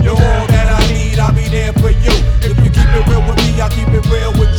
You're 0.03 0.14
all 0.14 0.47
that 0.53 0.70
I 0.70 0.93
need, 0.93 1.18
I'll 1.18 1.34
be 1.34 1.49
there 1.49 1.74
for 1.74 1.89
you. 1.89 2.14
If 2.45 2.57
you 2.61 2.70
keep 2.70 2.89
it 2.93 3.07
real 3.09 3.26
with 3.26 3.38
me, 3.38 3.59
I'll 3.59 3.70
keep 3.70 3.88
it 3.89 4.05
real 4.05 4.32
with 4.38 4.49
you. 4.49 4.52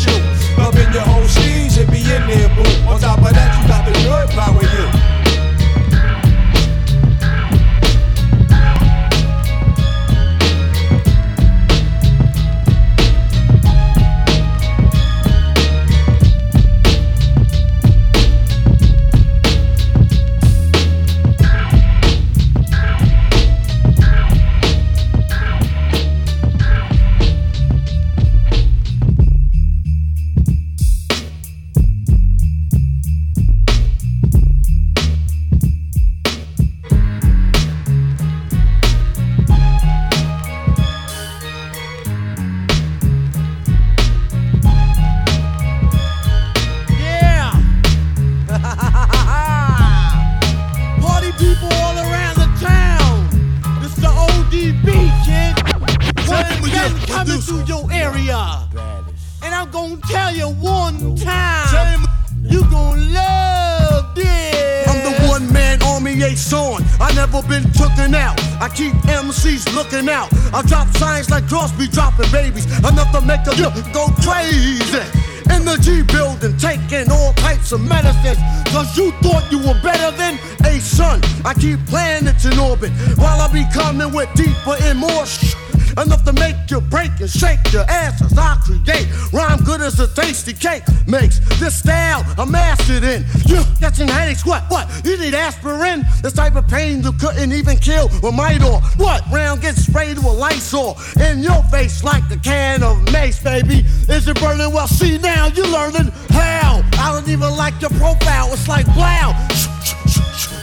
Type 96.55 96.63
of 96.63 96.71
pain 96.71 97.03
you 97.03 97.11
couldn't 97.15 97.53
even 97.53 97.77
kill 97.79 98.07
with 98.23 98.33
Midol. 98.33 98.81
What? 98.97 99.25
Round 99.33 99.61
gets 99.61 99.87
sprayed 99.87 100.19
with 100.19 100.39
Lysol 100.39 100.97
in 101.21 101.43
your 101.43 101.61
face 101.65 102.05
like 102.05 102.23
a 102.31 102.37
can 102.37 102.85
of 102.85 103.13
mace, 103.13 103.43
baby. 103.43 103.85
Is 104.09 104.29
it 104.29 104.41
burning? 104.41 104.73
Well, 104.73 104.87
see 104.87 105.19
now 105.19 105.49
you're 105.49 105.67
learning 105.67 106.13
how. 106.31 106.85
I 106.93 107.11
don't 107.13 107.29
even 107.29 107.57
like 107.57 107.81
your 107.81 107.91
profile. 107.91 108.53
It's 108.53 108.69
like 108.69 108.87
wow. 108.95 109.33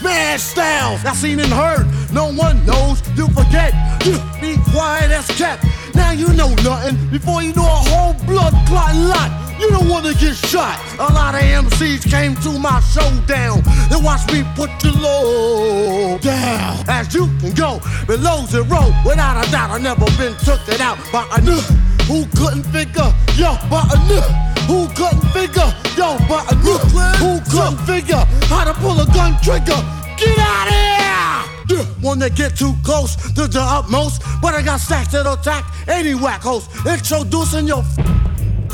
Mad 0.01 0.39
styles, 0.39 1.03
I 1.03 1.13
seen 1.13 1.41
and 1.41 1.51
heard. 1.51 1.85
No 2.13 2.31
one 2.31 2.65
knows, 2.65 3.03
you 3.17 3.27
forget. 3.27 3.73
You 4.05 4.17
be 4.39 4.55
quiet 4.71 5.11
as 5.11 5.27
kept. 5.31 5.65
Now 5.93 6.11
you 6.11 6.31
know 6.33 6.55
nothing 6.63 6.95
before 7.09 7.43
you 7.43 7.53
know 7.53 7.65
a 7.65 7.83
whole 7.91 8.13
blood 8.25 8.53
clotting 8.65 9.09
lot. 9.09 9.40
You 9.61 9.69
don't 9.69 9.87
wanna 9.87 10.15
get 10.15 10.35
shot. 10.35 10.81
A 10.97 11.13
lot 11.13 11.35
of 11.35 11.41
MCs 11.41 12.09
came 12.09 12.33
to 12.37 12.57
my 12.57 12.79
showdown. 12.79 13.61
They 13.91 13.95
watched 13.95 14.33
me 14.33 14.43
put 14.55 14.71
the 14.79 14.91
low 14.91 16.17
down. 16.17 16.83
As 16.87 17.13
you 17.13 17.27
can 17.39 17.53
go 17.53 17.79
below 18.07 18.43
zero, 18.47 18.89
without 19.05 19.37
a 19.37 19.51
doubt, 19.51 19.69
I 19.69 19.77
never 19.77 20.05
been 20.17 20.33
took 20.43 20.67
it 20.67 20.81
out 20.81 20.97
by 21.11 21.27
a 21.37 21.41
new 21.41 21.61
who 22.09 22.25
couldn't 22.35 22.63
figure, 22.73 23.13
yo, 23.37 23.55
by 23.69 23.85
a 23.93 23.97
new 24.09 24.25
who 24.65 24.87
couldn't 24.97 25.29
figure, 25.29 25.69
yo, 25.95 26.17
by 26.27 26.43
a 26.49 26.55
new 26.65 26.81
who 27.21 27.39
couldn't 27.51 27.77
figure 27.85 28.25
how 28.49 28.63
to 28.63 28.73
pull 28.81 28.99
a 28.99 29.05
gun 29.13 29.37
trigger. 29.43 29.77
Get 30.17 30.39
out 30.39 30.67
of 30.67 30.73
here! 30.73 31.77
Yeah, 31.77 31.85
Wanna 32.01 32.31
get 32.31 32.57
too 32.57 32.73
close 32.83 33.15
to 33.35 33.47
the 33.47 33.61
utmost, 33.61 34.23
but 34.41 34.55
I 34.55 34.63
got 34.63 34.79
stacks 34.79 35.11
that'll 35.11 35.33
attack 35.33 35.65
any 35.87 36.15
whack 36.15 36.41
host. 36.41 36.67
Introducing 36.83 37.67
your 37.67 37.83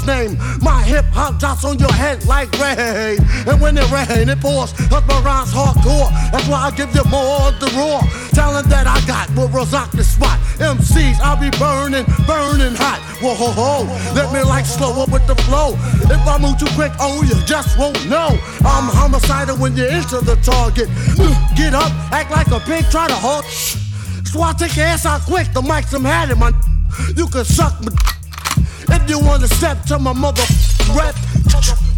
name. 0.08 0.38
My 0.62 0.82
hip 0.82 1.06
hop 1.12 1.38
drops 1.38 1.66
on 1.66 1.78
your 1.78 1.92
head 1.92 2.26
like 2.26 2.50
rain. 2.58 3.20
And 3.46 3.60
when 3.62 3.78
it 3.78 3.92
rains, 3.92 4.32
it 4.32 4.40
pours. 4.40 4.72
Cause 4.88 5.06
my 5.06 5.20
rhymes 5.22 5.52
hardcore. 5.52 6.10
That's 6.32 6.48
why 6.48 6.60
I 6.68 6.72
give 6.72 6.90
you 6.96 7.04
more 7.12 7.52
of 7.52 7.60
the 7.60 7.68
raw 7.76 8.00
talent 8.32 8.70
that 8.70 8.88
I 8.88 8.98
got 9.06 9.28
will 9.36 9.50
rock 9.50 9.92
the 9.92 10.04
spot. 10.04 10.40
MCs, 10.58 11.20
I'll 11.20 11.38
be 11.38 11.52
burning, 11.60 12.06
burning 12.26 12.74
hot. 12.74 13.04
Whoa, 13.22 13.36
ho, 13.36 13.52
ho. 13.52 13.74
Let 14.16 14.32
me 14.34 14.42
like 14.42 14.66
slow 14.66 15.04
up 15.04 15.12
with 15.12 15.28
the 15.28 15.36
flow. 15.44 15.76
If 16.08 16.22
I 16.26 16.38
move 16.40 16.58
too 16.58 16.72
quick, 16.74 16.94
oh, 17.00 17.22
you 17.24 17.36
just 17.46 17.78
won't 17.78 18.00
know. 18.10 18.30
I'm 18.66 18.88
homicidal 18.90 19.58
when 19.58 19.76
you 19.76 19.86
enter 19.86 20.22
the 20.22 20.38
target. 20.42 20.88
Mm, 21.20 21.36
get 21.58 21.74
up, 21.74 21.92
act 22.12 22.32
like 22.32 22.48
a 22.48 22.60
pig, 22.60 22.86
try 22.90 23.08
to 23.08 23.16
halt. 23.16 23.46
I 24.40 24.54
take 24.54 24.76
your 24.76 24.86
ass 24.86 25.06
out 25.06 25.22
quick. 25.22 25.52
The 25.52 25.62
mic's 25.62 25.94
I'm 25.94 26.06
had 26.06 26.30
it, 26.30 26.38
man. 26.38 26.54
You 27.16 27.28
can 27.28 27.44
suck 27.44 27.74
my 27.84 28.17
if 28.90 29.10
you 29.10 29.20
wanna 29.20 29.48
step 29.48 29.84
to 29.86 30.00
my 30.00 30.14
mother 30.14 30.44
rep, 30.94 31.16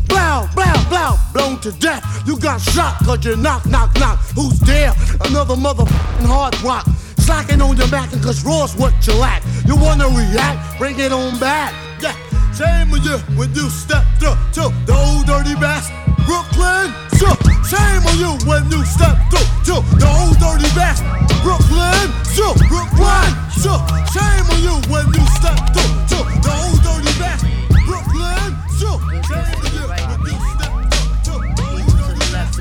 blow, 0.07 0.47
blow, 0.55 0.73
blow, 0.89 1.15
blown 1.33 1.59
to 1.61 1.71
death. 1.73 2.03
You 2.25 2.37
got 2.37 2.61
shot 2.61 2.97
cause 3.05 3.23
you 3.25 3.35
knock, 3.35 3.65
knock, 3.65 3.93
knock. 3.99 4.19
Who's 4.35 4.59
there? 4.61 4.93
Another 5.21 5.55
motherfucking 5.55 6.25
hard 6.25 6.59
rock. 6.61 6.85
Slacking 7.17 7.61
on 7.61 7.77
your 7.77 7.87
back 7.89 8.11
and 8.13 8.23
cause 8.23 8.43
raw's 8.43 8.75
what 8.75 8.93
you 9.05 9.13
lack. 9.13 9.43
You 9.65 9.75
wanna 9.75 10.07
react? 10.07 10.77
Bring 10.79 10.99
it 10.99 11.11
on 11.11 11.39
back. 11.39 11.73
Yeah, 12.01 12.15
same 12.51 12.89
with 12.91 13.05
you 13.05 13.17
when 13.37 13.53
you 13.53 13.69
step 13.69 14.03
to, 14.19 14.37
to 14.53 14.73
the 14.85 14.93
old 14.95 15.25
dirty 15.25 15.55
bastard. 15.55 16.08
Brooklyn, 16.25 16.93
so 17.19 17.29
shame 17.67 18.03
on 18.05 18.17
you 18.17 18.31
when 18.47 18.69
you 18.71 18.83
step 18.85 19.17
through 19.29 19.47
to 19.67 19.75
the 19.99 20.07
old 20.07 20.37
dirty 20.39 20.69
best. 20.75 21.03
Brooklyn, 21.43 22.07
so 22.25 22.53
Brooklyn, 22.67 23.29
so 23.55 23.77
shame 24.13 24.45
on 24.49 24.59
you 24.63 24.75
when 24.91 25.05
you 25.13 25.23
step 25.37 25.57
through 25.73 25.93
to 26.11 26.19
the 26.41 26.51
old 26.51 26.79
dirty 26.83 27.13
best. 27.19 27.45
Brooklyn, 27.85 28.49
so 28.79 28.99
shame 29.29 29.59
on 29.61 29.71
you 29.75 29.85
when 29.87 30.03
you 30.25 30.37
step 30.55 30.71
through 30.89 31.13
to 31.25 31.33
the 31.55 31.63
old 31.69 31.91
dirty 31.93 32.27
best. 32.33 32.59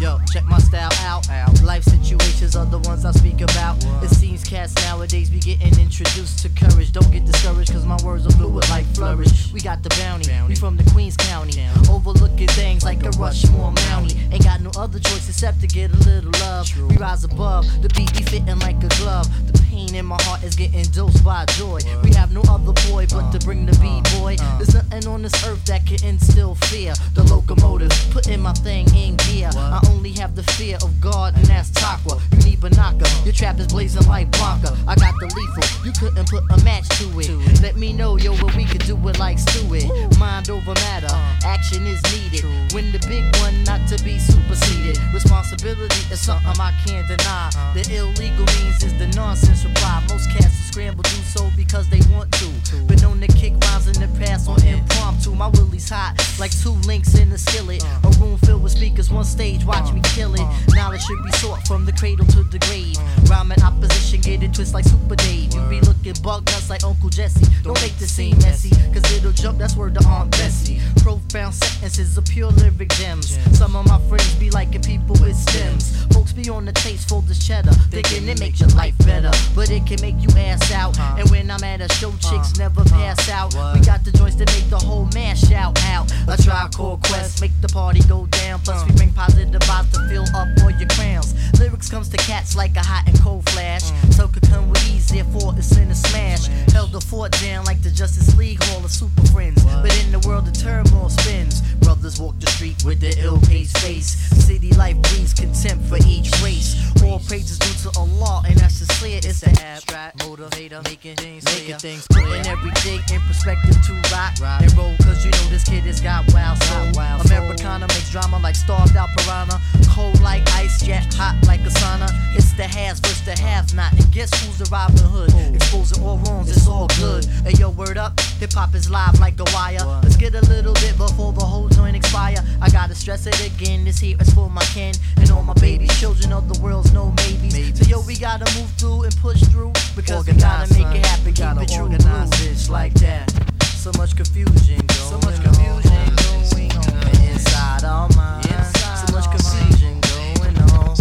Yo, 0.00 0.16
check 0.32 0.44
my 0.46 0.58
style 0.58 0.92
out. 1.00 1.26
Life 1.62 1.82
situations 1.82 2.54
are 2.54 2.64
the 2.66 2.78
ones 2.78 3.04
I 3.04 3.10
speak 3.10 3.40
about. 3.40 3.84
It's 4.00 4.17
cats 4.48 4.74
nowadays 4.76 5.28
be 5.28 5.38
getting 5.38 5.78
introduced 5.78 6.38
to 6.38 6.48
courage. 6.48 6.90
Don't 6.92 7.10
get 7.12 7.26
discouraged, 7.26 7.70
cause 7.70 7.84
my 7.84 7.98
words 8.02 8.26
are 8.26 8.30
fluid 8.30 8.66
like 8.70 8.86
flourish. 8.94 9.52
We 9.52 9.60
got 9.60 9.82
the 9.82 9.90
bounty, 10.00 10.32
we 10.48 10.54
from 10.54 10.78
the 10.78 10.90
Queens 10.90 11.16
County. 11.18 11.52
Overlooking 11.90 12.48
things 12.48 12.82
like 12.82 13.02
a 13.04 13.10
Rushmore 13.10 13.72
Mountie. 13.72 14.16
Ain't 14.32 14.44
got 14.44 14.62
no 14.62 14.70
other 14.78 14.98
choice 15.00 15.28
except 15.28 15.60
to 15.60 15.66
get 15.66 15.90
a 15.90 15.96
little 15.98 16.30
love. 16.40 16.66
We 16.88 16.96
rise 16.96 17.24
above, 17.24 17.66
the 17.82 17.90
beat 17.90 18.10
be 18.16 18.22
fitting 18.22 18.58
like 18.60 18.82
a 18.82 18.88
glove. 18.96 19.28
The 19.52 19.57
pain 19.78 19.94
in 19.94 20.06
my 20.06 20.20
heart 20.22 20.42
is 20.42 20.54
getting 20.54 20.84
dosed 20.90 21.24
by 21.24 21.44
joy. 21.56 21.78
We 22.02 22.12
have 22.14 22.32
no 22.32 22.42
other 22.48 22.72
boy 22.90 23.06
but 23.10 23.30
to 23.32 23.38
bring 23.44 23.66
the 23.66 23.76
B-boy. 23.78 24.36
There's 24.58 24.74
nothing 24.74 25.06
on 25.06 25.22
this 25.22 25.46
earth 25.46 25.64
that 25.66 25.86
can 25.86 26.02
instill 26.04 26.54
fear. 26.70 26.94
The 27.14 27.22
locomotive, 27.24 27.92
putting 28.10 28.40
my 28.40 28.52
thing 28.52 28.86
in 28.94 29.16
gear. 29.16 29.50
I 29.54 29.80
only 29.90 30.12
have 30.12 30.34
the 30.34 30.42
fear 30.42 30.78
of 30.82 31.00
God, 31.00 31.36
and 31.36 31.44
that's 31.46 31.70
Takwa. 31.70 32.20
You 32.32 32.50
need 32.50 32.58
Banaka, 32.58 33.06
your 33.24 33.34
trap 33.34 33.58
is 33.60 33.68
blazing 33.68 34.06
like 34.08 34.30
Blanca. 34.32 34.76
I 34.86 34.94
got 34.96 35.14
the 35.20 35.26
lethal, 35.36 35.86
you 35.86 35.92
couldn't 35.92 36.28
put 36.28 36.42
a 36.50 36.64
match 36.64 36.88
to 36.98 37.06
it. 37.20 37.62
Let 37.62 37.76
me 37.76 37.92
know, 37.92 38.16
yo, 38.16 38.34
what 38.36 38.54
we 38.56 38.64
could 38.64 38.84
do 38.84 38.96
it 39.08 39.18
like 39.18 39.38
Stewart. 39.38 39.86
Mind 40.18 40.50
over 40.50 40.74
matter, 40.74 41.14
action 41.44 41.86
is 41.86 42.02
needed. 42.12 42.44
When 42.74 42.90
the 42.92 42.98
big 43.06 43.24
one, 43.40 43.62
not 43.64 43.86
to 43.88 44.02
be 44.04 44.18
superseded. 44.18 44.98
Responsibility 45.14 46.02
is 46.12 46.20
something 46.20 46.58
I 46.60 46.72
can't 46.84 47.06
deny. 47.06 47.50
The 47.74 47.82
illegal 47.94 48.46
means 48.58 48.82
is 48.82 48.96
the 48.98 49.06
nonsense 49.14 49.64
survive. 49.74 50.08
Most 50.08 50.30
cats 50.30 50.67
scramble 50.78 51.02
do 51.02 51.22
so 51.26 51.50
because 51.56 51.88
they 51.90 52.00
want 52.14 52.30
to. 52.30 52.46
But 52.86 53.02
known 53.02 53.20
to 53.20 53.26
kick 53.26 53.52
rhymes 53.64 53.88
in 53.88 53.98
the 53.98 54.08
past 54.16 54.48
on 54.48 54.62
impromptu. 54.62 55.34
My 55.34 55.48
willy's 55.48 55.88
hot, 55.88 56.14
like 56.38 56.52
two 56.62 56.76
links 56.86 57.18
in 57.18 57.32
a 57.32 57.38
skillet. 57.38 57.82
A 58.04 58.10
room 58.20 58.38
filled 58.38 58.62
with 58.62 58.72
speakers, 58.72 59.10
one 59.10 59.24
stage, 59.24 59.64
watch 59.64 59.92
me 59.92 60.00
kill 60.14 60.34
it. 60.34 60.46
Knowledge 60.76 61.02
should 61.02 61.24
be 61.24 61.32
sought 61.32 61.66
from 61.66 61.84
the 61.84 61.92
cradle 61.92 62.26
to 62.26 62.44
the 62.44 62.60
grave. 62.60 62.96
Rhyming 63.28 63.60
opposition, 63.62 64.20
get 64.20 64.44
it 64.44 64.54
twist 64.54 64.72
like 64.72 64.84
Super 64.84 65.16
Dave. 65.16 65.52
You 65.52 65.60
be 65.68 65.80
looking 65.80 66.14
bug 66.22 66.46
nuts 66.46 66.70
like 66.70 66.84
Uncle 66.84 67.10
Jesse. 67.10 67.46
Don't 67.64 67.80
make 67.82 67.96
the 67.98 68.06
scene 68.06 68.38
messy, 68.38 68.70
cause 68.94 69.02
it'll 69.12 69.32
jump, 69.32 69.58
that's 69.58 69.74
word 69.74 69.94
to 69.94 70.04
Aunt 70.06 70.30
Bessie. 70.30 70.80
Profound 71.02 71.54
sentences 71.54 72.16
of 72.16 72.24
pure 72.26 72.52
lyric 72.52 72.90
gems. 72.90 73.36
Some 73.58 73.74
of 73.74 73.84
my 73.88 73.98
friends 74.08 74.32
be 74.36 74.50
liking 74.50 74.82
people 74.82 75.16
with 75.20 75.34
stems. 75.34 76.06
Folks 76.14 76.32
be 76.32 76.48
on 76.48 76.64
the 76.66 76.72
taste 76.72 77.08
for 77.08 77.20
this 77.22 77.44
cheddar, 77.44 77.72
thinking 77.90 78.28
it 78.28 78.38
makes 78.38 78.60
your 78.60 78.70
life 78.70 78.96
better. 78.98 79.32
But 79.56 79.70
it 79.70 79.84
can 79.84 80.00
make 80.00 80.14
you 80.22 80.28
ass 80.38 80.67
out. 80.72 80.98
And 81.18 81.28
when 81.30 81.50
I'm 81.50 81.62
at 81.64 81.80
a 81.80 81.88
show, 81.94 82.12
chicks 82.18 82.56
never 82.58 82.84
pass 82.84 83.28
out. 83.28 83.54
We 83.74 83.80
got 83.84 84.04
the 84.04 84.12
joints 84.12 84.36
that 84.36 84.50
make 84.52 84.68
the 84.70 84.78
whole 84.78 85.08
man 85.14 85.36
shout 85.36 85.78
out. 85.86 86.12
A 86.28 86.36
tribe 86.42 86.72
called 86.72 87.02
Quest, 87.02 87.40
make 87.40 87.52
the 87.60 87.68
party 87.68 88.00
go 88.08 88.26
down. 88.26 88.60
Plus, 88.60 88.84
we 88.86 88.92
bring 88.96 89.12
positive 89.12 89.60
vibes 89.62 89.92
to 89.92 90.08
fill 90.08 90.26
up 90.34 90.48
all 90.62 90.70
your 90.70 90.88
crowns. 90.88 91.34
Lyrics 91.58 91.88
comes 91.90 92.08
to 92.10 92.16
cats 92.18 92.56
like 92.56 92.76
a 92.76 92.84
hot 92.84 93.04
and 93.06 93.18
cold 93.20 93.48
flash. 93.50 93.90
So 94.14 94.28
could 94.28 94.48
come 94.48 94.68
with 94.68 94.82
ease, 94.90 95.08
therefore 95.08 95.54
it's 95.56 95.76
in 95.76 95.90
a 95.90 95.94
smash. 95.94 96.46
Held 96.72 96.92
the 96.92 97.00
fort 97.00 97.32
down 97.40 97.64
like 97.64 97.82
the 97.82 97.90
Justice 97.90 98.36
League 98.36 98.62
Hall 98.64 98.84
of 98.84 98.90
Super 98.90 99.26
Friends. 99.28 99.64
But 99.64 99.96
in 100.04 100.12
the 100.12 100.20
world, 100.26 100.46
the 100.46 100.52
turmoil 100.52 101.08
spins. 101.08 101.62
Brothers 101.78 102.20
walk 102.20 102.38
the 102.40 102.50
street 102.50 102.84
with 102.84 103.00
their 103.00 103.14
ill 103.18 103.40
paced 103.40 103.78
face. 103.78 104.16
City 104.44 104.72
life 104.74 104.96
breeds 105.02 105.32
contempt 105.32 105.84
for 105.86 105.98
each 106.06 106.30
race. 106.42 106.76
All 107.02 107.20
praises 107.20 107.58
due 107.58 107.90
to 107.90 107.98
Allah, 107.98 108.42
and 108.46 108.60
that's 108.78 108.90
just 108.90 109.00
clear. 109.00 109.18
It's 109.18 109.40
the 109.40 109.50
abstract 109.64 110.18
motivator, 110.18 110.82
making 110.84 111.16
things 111.16 111.44
making 111.44 111.78
things 111.78 112.06
putting 112.08 112.46
every 112.46 112.70
day 112.82 113.00
in 113.12 113.20
perspective 113.22 113.76
to 113.86 113.92
rock 114.12 114.34
and 114.62 114.72
roll. 114.76 114.94
Cause 115.02 115.24
you 115.24 115.30
know 115.30 115.48
this 115.50 115.64
kid 115.64 115.84
has 115.84 116.00
got 116.00 116.24
wild 116.32 116.58
soul. 116.64 116.88
Americana 117.26 117.86
makes 117.88 118.10
drama 118.10 118.38
like 118.38 118.54
starved 118.54 118.96
out 118.96 119.08
piranha. 119.16 119.60
Cold 119.88 120.20
like 120.20 120.42
ice, 120.54 120.82
jet 120.82 121.12
hot 121.14 121.36
like 121.46 121.60
a 121.60 121.70
sauna. 121.70 122.08
It's 122.36 122.52
the 122.52 122.64
has 122.64 123.00
versus 123.00 123.24
the 123.24 123.38
have 123.40 123.74
not. 123.74 123.92
And 123.92 124.10
guess 124.12 124.30
who's 124.42 124.58
the 124.58 124.68
Robin 124.70 124.96
Hood? 124.98 125.54
Exposing 125.54 126.02
all 126.04 126.18
wrongs, 126.18 126.50
it's 126.50 126.66
all 126.66 126.88
good. 126.98 127.24
Hey 127.44 127.52
yo, 127.58 127.70
word 127.70 127.98
up, 127.98 128.18
hip 128.38 128.52
hop 128.52 128.74
is 128.74 128.90
live 128.90 129.18
like 129.20 129.38
a 129.40 129.44
wire. 129.54 129.84
Let's 130.02 130.16
get 130.16 130.34
a 130.34 130.42
little 130.42 130.74
bit 130.74 130.96
before 130.96 131.32
the 131.32 131.44
whole 131.44 131.68
joint 131.68 131.96
expire. 131.96 132.42
I 132.60 132.70
got 132.70 132.88
gotta 132.88 132.94
stress 132.94 133.26
it 133.26 133.46
again. 133.46 133.84
This 133.84 133.98
here 133.98 134.16
is 134.20 134.32
for 134.32 134.48
my 134.48 134.62
kin 134.72 134.94
and 135.18 135.30
all 135.30 135.42
my 135.42 135.52
babies, 135.54 135.92
children 136.00 136.32
of 136.32 136.48
the 136.48 136.58
world's 136.62 136.92
no 136.92 137.12
maybes. 137.16 137.78
So 137.78 137.84
yo, 137.86 138.00
we 138.06 138.16
gotta 138.16 138.46
move 138.58 138.67
through 138.76 139.04
and 139.04 139.16
push 139.16 139.40
through 139.44 139.72
because 139.96 140.26
we 140.26 140.32
gotta 140.34 140.72
make 140.74 140.94
it 140.94 141.06
happen. 141.06 141.32
Keep 141.32 141.62
it 141.62 141.74
true, 141.74 141.84
organize 141.84 142.30
this 142.30 142.68
like 142.68 142.94
that. 142.94 143.30
So 143.62 143.90
much 143.96 144.16
confusion 144.16 144.78
going 144.78 144.88
So 144.88 145.18
much 145.24 145.40
confusion 145.42 146.14
going 146.16 146.72
on 146.72 147.30
inside 147.30 147.84
our 147.84 148.08
minds. 148.16 148.72
So 149.00 149.12
much 149.14 149.30
confusion 149.30 150.00
going 150.00 150.58
on. 150.72 150.96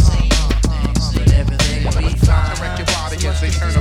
But 1.14 1.34
everything 1.34 1.84
will 1.86 1.98
be 1.98 2.18
fine. 2.20 2.56
to 2.56 2.78
your 2.78 2.86
body 2.86 3.28
as 3.28 3.42
they 3.42 3.50
turn 3.50 3.77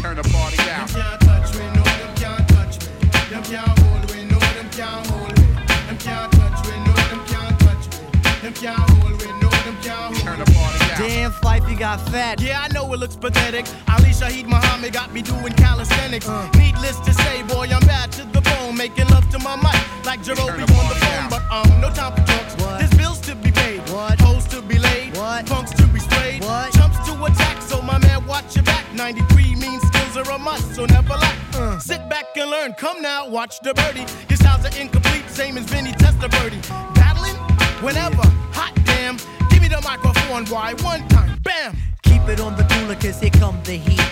turn 0.00 0.16
the 0.16 0.22
party 0.30 0.56
down. 0.56 0.88
can't 0.88 1.20
touch 1.20 1.54
me, 1.54 1.64
no, 1.76 1.82
them 1.84 2.14
can't 2.16 2.48
touch 2.48 2.80
me. 2.80 2.86
Them 3.28 3.42
can't 3.44 3.78
hold 3.80 4.02
me, 4.12 4.24
no, 4.24 4.38
them 4.38 4.68
can't 4.70 5.06
hold 5.06 5.28
me. 5.38 5.44
Them 5.86 5.98
can't 5.98 6.32
touch 6.32 6.60
me, 6.68 6.74
no, 6.86 6.94
them 7.10 7.22
can't 7.26 7.60
touch 7.60 7.84
me. 7.90 8.40
Them 8.40 8.54
can't 8.54 8.90
hold 8.90 9.12
me, 9.20 9.28
no, 9.42 9.50
them 9.50 9.76
can't 9.82 10.00
hold 10.00 10.16
me. 10.16 10.22
Turn 10.22 10.38
the 10.38 10.50
party 10.52 10.78
down. 10.88 10.98
Damn, 11.00 11.32
Phife, 11.32 11.68
you 11.70 11.76
got 11.76 12.00
fat. 12.08 12.40
Yeah, 12.40 12.62
I 12.62 12.68
know 12.72 12.90
it 12.94 12.98
looks 12.98 13.16
pathetic. 13.16 13.66
Ali 13.88 14.10
Shaheed 14.10 14.46
Muhammad 14.46 14.92
got 14.92 15.12
me 15.12 15.20
doing 15.22 15.52
calisthenics. 15.52 16.28
Needless 16.56 16.98
to 17.00 17.12
say, 17.12 17.42
boy, 17.42 17.68
I'm 17.70 17.84
bad 17.86 18.10
to 18.12 18.24
the 18.24 18.40
bone. 18.40 18.76
Making 18.76 19.08
love 19.08 19.28
to 19.30 19.38
my 19.38 19.56
mic 19.56 20.06
like 20.06 20.22
Jarobi 20.22 20.62
on 20.62 20.88
the 20.88 20.96
phone. 20.96 21.28
But 21.28 21.42
um, 21.52 21.80
no 21.80 21.90
time 21.90 22.14
for 22.16 22.24
jokes. 22.24 22.54
There's 22.78 22.94
bills 22.94 23.20
to 23.22 23.34
be 23.34 23.50
paid. 23.50 23.80
What? 23.90 24.18
Hoes 24.20 24.46
to 24.48 24.62
be 24.62 24.78
laid. 24.78 25.16
What? 25.16 25.44
Punks 25.46 25.72
to 25.72 25.86
be 25.88 26.00
sprayed. 26.00 26.42
What? 26.42 26.72
Chumps 26.72 26.98
to 27.06 27.24
attack. 27.24 27.60
So 27.62 27.82
my 27.82 27.98
man, 27.98 28.26
watch 28.26 28.56
your 28.56 28.64
back. 28.64 28.86
93 28.94 29.54
means 29.56 29.89
skills 30.10 30.28
are 30.28 30.32
a 30.32 30.38
must, 30.38 30.74
so 30.74 30.84
never 30.86 31.14
lack. 31.14 31.36
Uh. 31.54 31.78
Sit 31.78 32.08
back 32.08 32.24
and 32.36 32.50
learn. 32.50 32.72
Come 32.74 33.02
now, 33.02 33.28
watch 33.28 33.60
the 33.60 33.74
birdie. 33.74 34.06
His 34.28 34.38
styles 34.38 34.64
are 34.64 34.80
incomplete, 34.80 35.28
same 35.28 35.56
as 35.56 35.64
Vinny 35.64 35.92
Testaverde. 35.92 36.60
Battling 36.94 37.36
whenever. 37.82 38.22
Hot 38.52 38.74
damn. 38.84 39.16
Give 39.50 39.60
me 39.60 39.68
the 39.68 39.80
microphone, 39.82 40.46
why 40.46 40.74
One 40.82 41.06
time. 41.08 41.38
Bam. 41.42 41.76
Keep 42.02 42.28
it 42.28 42.40
on 42.40 42.56
the 42.56 42.64
cooler, 42.64 42.96
cause 42.96 43.20
here 43.20 43.30
come 43.30 43.60
the 43.64 43.76
heat. 43.76 44.02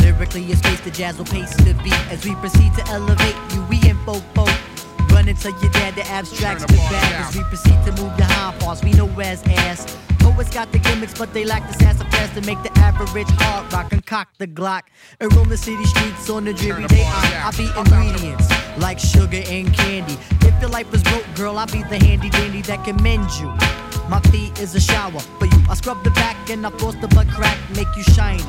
Lyrically, 0.00 0.44
it's 0.44 0.58
space 0.58 0.80
the 0.80 0.90
jazz 0.90 1.18
will 1.18 1.24
pace 1.24 1.54
the 1.56 1.74
beat 1.82 2.12
as 2.12 2.24
we 2.24 2.34
proceed 2.36 2.72
to 2.74 2.86
elevate 2.88 3.36
you. 3.52 3.62
We 3.68 3.76
in 3.88 3.96
fofo. 4.04 4.46
Run 5.12 5.28
into 5.28 5.50
your 5.50 5.72
dad, 5.72 5.94
the 5.94 6.06
abstracts 6.06 6.64
the 6.64 6.72
bag 6.74 7.26
as 7.26 7.36
we 7.36 7.42
proceed 7.44 7.78
to 7.86 7.92
move 8.02 8.16
the 8.16 8.24
high 8.24 8.54
parts. 8.58 8.84
We 8.84 8.92
know 8.92 9.08
as 9.20 9.42
ass. 9.44 9.96
Poets 10.38 10.54
got 10.54 10.70
the 10.70 10.78
gimmicks, 10.78 11.18
but 11.18 11.34
they 11.34 11.44
lack 11.44 11.66
the 11.66 11.74
sass 11.82 12.00
of 12.00 12.08
class 12.10 12.32
to 12.32 12.40
make 12.42 12.62
the 12.62 12.70
average 12.78 13.26
hard 13.40 13.72
rock 13.72 13.92
and 13.92 14.06
cock 14.06 14.28
the 14.38 14.46
Glock. 14.46 14.82
And 15.18 15.34
roam 15.34 15.48
the 15.48 15.56
city 15.56 15.84
streets 15.84 16.30
on 16.30 16.46
a 16.46 16.52
dreary 16.52 16.86
day. 16.86 17.02
I, 17.04 17.48
I 17.48 17.56
be 17.56 17.66
ingredients 17.76 18.48
like 18.78 19.00
sugar 19.00 19.42
and 19.48 19.74
candy. 19.74 20.16
If 20.46 20.60
your 20.60 20.70
life 20.70 20.94
is 20.94 21.02
broke, 21.02 21.26
girl, 21.34 21.58
I'll 21.58 21.66
be 21.66 21.82
the 21.82 21.98
handy 21.98 22.30
dandy 22.30 22.62
that 22.62 22.84
can 22.84 23.02
mend 23.02 23.28
you. 23.40 23.48
My 24.08 24.20
feet 24.30 24.60
is 24.60 24.76
a 24.76 24.80
shower 24.80 25.18
for 25.40 25.46
you. 25.46 25.60
I 25.68 25.74
scrub 25.74 26.04
the 26.04 26.10
back 26.10 26.50
and 26.50 26.64
I 26.64 26.70
force 26.70 26.94
the 27.00 27.08
butt 27.08 27.26
crack, 27.30 27.58
make 27.74 27.88
you 27.96 28.04
shiny. 28.04 28.44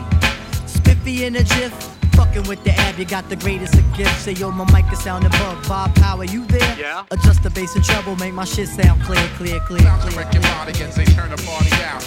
Spiffy 0.67 1.25
in 1.25 1.37
a 1.37 1.43
jiff. 1.43 1.98
Fucking 2.19 2.49
with 2.49 2.61
the 2.65 2.71
ab, 2.71 2.99
you 2.99 3.05
got 3.05 3.29
the 3.29 3.37
greatest 3.37 3.75
of 3.75 3.85
gifts. 3.95 4.23
Say 4.23 4.33
yo, 4.33 4.51
my 4.51 4.65
mic 4.73 4.91
is 4.91 4.99
sounding 4.99 5.31
bug. 5.31 5.65
Bob 5.69 5.95
Power, 5.95 6.25
you 6.25 6.45
there? 6.47 6.77
Yeah. 6.77 7.05
Adjust 7.11 7.43
the 7.43 7.49
bass 7.49 7.77
and 7.77 7.85
treble, 7.85 8.17
make 8.17 8.33
my 8.33 8.43
shit 8.43 8.67
sound 8.67 9.01
clear, 9.03 9.25
clear, 9.37 9.61
clear. 9.61 9.79
To 9.79 10.17
wreck 10.17 10.33
your 10.33 10.43
body 10.43 10.73
as 10.83 10.95
they 10.97 11.05
turn 11.05 11.29
the 11.29 11.37
party 11.37 11.69
down. 11.69 12.01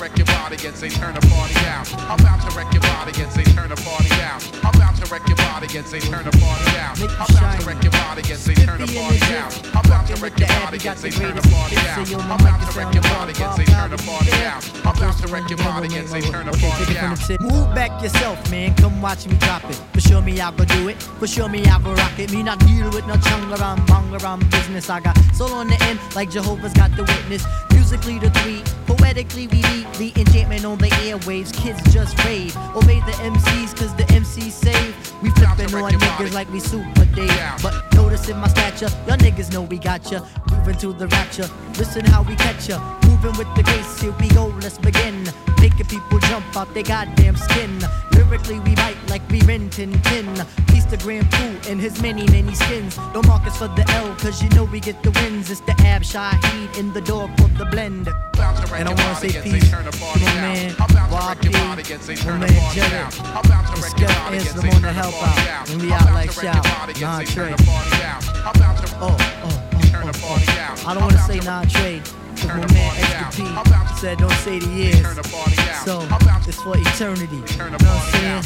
I'm 0.00 0.06
about 0.06 0.14
to 0.14 0.22
wreck 0.22 0.30
your 0.30 0.38
body 0.38 0.68
as 0.68 0.80
they 0.80 0.88
turn 0.90 1.14
the 1.14 1.20
party 1.26 1.54
down. 1.54 1.84
I'm 2.06 2.20
about 2.20 2.40
to 2.48 2.56
wreck 2.56 2.72
your 2.72 2.82
body 2.82 3.10
as 3.20 3.34
they 3.34 3.42
turn 3.50 3.68
the 3.68 3.76
party 3.82 4.08
down. 4.10 4.40
I'm 4.62 4.74
about 4.74 4.94
to 4.94 5.10
wreck 5.10 5.26
your 5.26 5.36
body 5.36 5.66
as 5.76 5.90
they 5.90 5.98
turn 5.98 6.24
the 6.24 6.30
party 6.38 6.70
down. 6.70 6.94
I'm 7.18 7.34
about 7.34 7.58
to 7.58 7.66
wreck 7.66 7.82
your 7.82 7.90
body 7.90 8.22
as 8.30 8.44
they 8.44 8.54
turn 8.54 8.78
the 8.78 8.86
party 8.94 9.18
down. 9.26 9.50
I'm 9.74 9.84
about 9.84 10.06
to 10.06 10.14
wreck 10.22 10.38
your 10.38 10.46
body 10.46 10.78
as 10.86 11.02
they 11.02 11.10
turn 11.10 11.34
the 11.34 11.42
party 11.50 11.74
down. 11.74 12.30
I'm 12.30 12.38
about 12.38 12.62
to 12.62 12.78
wreck 12.78 12.94
your 12.94 13.02
body 13.02 13.32
as 13.42 13.56
they 13.56 13.64
turn 13.64 13.90
the 13.90 13.98
party 13.98 14.30
down. 14.30 14.62
I'm 14.86 14.94
about 14.94 15.18
to 15.18 15.26
wreck 15.26 15.48
your 15.50 15.58
body 15.58 15.88
as 15.98 16.12
they 16.12 16.20
turn 16.20 16.46
the 16.46 16.56
party 16.62 16.94
down. 16.94 17.18
Move 17.40 17.74
back 17.74 18.00
yourself, 18.00 18.38
man. 18.52 18.74
Come 18.76 19.02
watch 19.02 19.26
me 19.26 19.36
drop 19.38 19.64
it. 19.64 19.74
For 19.92 20.00
sure 20.00 20.22
me, 20.22 20.40
I 20.40 20.52
go 20.52 20.64
do 20.64 20.88
it. 20.88 21.02
For 21.18 21.26
sure 21.26 21.48
me, 21.48 21.64
I 21.66 21.82
go 21.82 21.92
rock 21.94 22.16
it. 22.20 22.30
Me 22.30 22.44
not 22.44 22.60
deal 22.60 22.88
with 22.90 23.06
no 23.08 23.14
chungaram, 23.14 23.78
bangaram 23.86 24.48
business. 24.48 24.90
I 24.90 25.00
got 25.00 25.18
soul 25.34 25.52
on 25.54 25.66
the 25.66 25.82
end, 25.82 25.98
like 26.14 26.30
Jehovah's 26.30 26.72
got 26.72 26.94
the 26.94 27.02
witness. 27.02 27.44
Musically 27.72 28.18
the 28.18 28.30
three, 28.30 28.62
we 29.18 29.48
beat 29.48 29.92
the 29.94 30.12
enchantment 30.16 30.64
on 30.64 30.78
the 30.78 30.86
airwaves. 31.02 31.52
Kids 31.52 31.82
just 31.92 32.16
rave. 32.24 32.56
Obey 32.76 33.00
the 33.00 33.12
MCs, 33.12 33.76
cause 33.76 33.92
the 33.96 34.04
MCs 34.04 34.52
save. 34.52 34.94
We 35.22 35.30
flipping 35.30 35.74
on 35.74 35.90
niggas 35.90 36.32
like 36.32 36.48
we 36.52 36.60
super 36.60 37.04
Dave. 37.16 37.28
But 37.60 37.92
notice 37.94 38.28
in 38.28 38.36
my 38.36 38.46
stature, 38.46 38.88
y'all 39.08 39.16
niggas 39.16 39.52
know 39.52 39.62
we 39.62 39.78
got 39.78 40.08
ya. 40.12 40.24
Moving 40.52 40.76
to 40.76 40.92
the 40.92 41.08
rapture. 41.08 41.50
Listen 41.78 42.04
how 42.04 42.22
we 42.22 42.36
catch 42.36 42.68
ya. 42.68 42.78
Moving 43.20 43.36
with 43.36 43.56
the 43.56 43.64
grace, 43.64 44.00
here 44.00 44.14
we 44.20 44.28
go, 44.28 44.46
let's 44.62 44.78
begin. 44.78 45.28
Making 45.60 45.86
people 45.86 46.20
jump 46.20 46.56
out 46.56 46.72
their 46.72 46.84
goddamn 46.84 47.34
skin. 47.34 47.80
Lyrically, 48.12 48.60
we 48.60 48.76
bite 48.76 48.96
like 49.08 49.28
we 49.28 49.40
rent 49.40 49.80
and 49.80 49.92
tin. 50.04 50.26
Piece 50.68 50.84
the 50.84 50.98
Grand 50.98 51.28
Poo 51.32 51.58
and 51.68 51.80
his 51.80 52.00
many, 52.00 52.24
many 52.30 52.54
skins. 52.54 52.94
Don't 53.12 53.26
mark 53.26 53.44
us 53.44 53.58
for 53.58 53.66
the 53.66 53.84
L, 53.90 54.14
cause 54.16 54.40
you 54.40 54.48
know 54.50 54.62
we 54.62 54.78
get 54.78 55.02
the 55.02 55.10
wins. 55.10 55.50
It's 55.50 55.60
the 55.62 55.74
Ab 55.80 56.02
Shaheed 56.02 56.78
in 56.78 56.92
the 56.92 57.00
door 57.00 57.28
for 57.38 57.48
the 57.58 57.64
blend. 57.64 58.06
And 58.06 58.88
I 58.88 58.94
wanna 58.94 59.16
say 59.16 59.42
peace 59.42 59.68
to 59.68 59.82
my 59.82 60.34
man, 60.36 60.76
Rob 61.10 61.40
P, 61.40 61.48
my 61.48 61.74
man 61.74 62.72
Jared, 62.72 63.18
and 63.74 63.82
Scott 63.82 64.32
Anselm 64.32 64.70
on 64.70 64.82
the 64.82 64.92
help 64.92 65.14
out. 65.20 65.70
And 65.70 65.82
we 65.82 65.92
out 65.92 66.14
like 66.14 66.30
shout, 66.30 67.26
Trey. 67.26 67.52
Oh, 67.58 67.82
oh, 68.46 68.76
oh, 69.00 69.16
oh, 69.16 69.16
oh. 69.42 69.68
I 70.86 70.94
don't 70.94 71.02
wanna 71.02 71.18
say 71.18 71.40
nah 71.40 71.64
Cause 72.38 72.54
my 72.54 72.72
man 72.72 72.94
Extra 72.98 73.44
P 73.44 73.96
said 73.98 74.18
don't 74.18 74.30
say 74.46 74.60
the 74.60 74.68
years. 74.70 75.02
So 75.84 76.06
it's 76.46 76.62
for 76.62 76.78
eternity. 76.78 77.36
You 77.36 77.70
know 77.70 77.76
what 77.76 77.82
I'm 77.82 78.00
saying? 78.14 78.42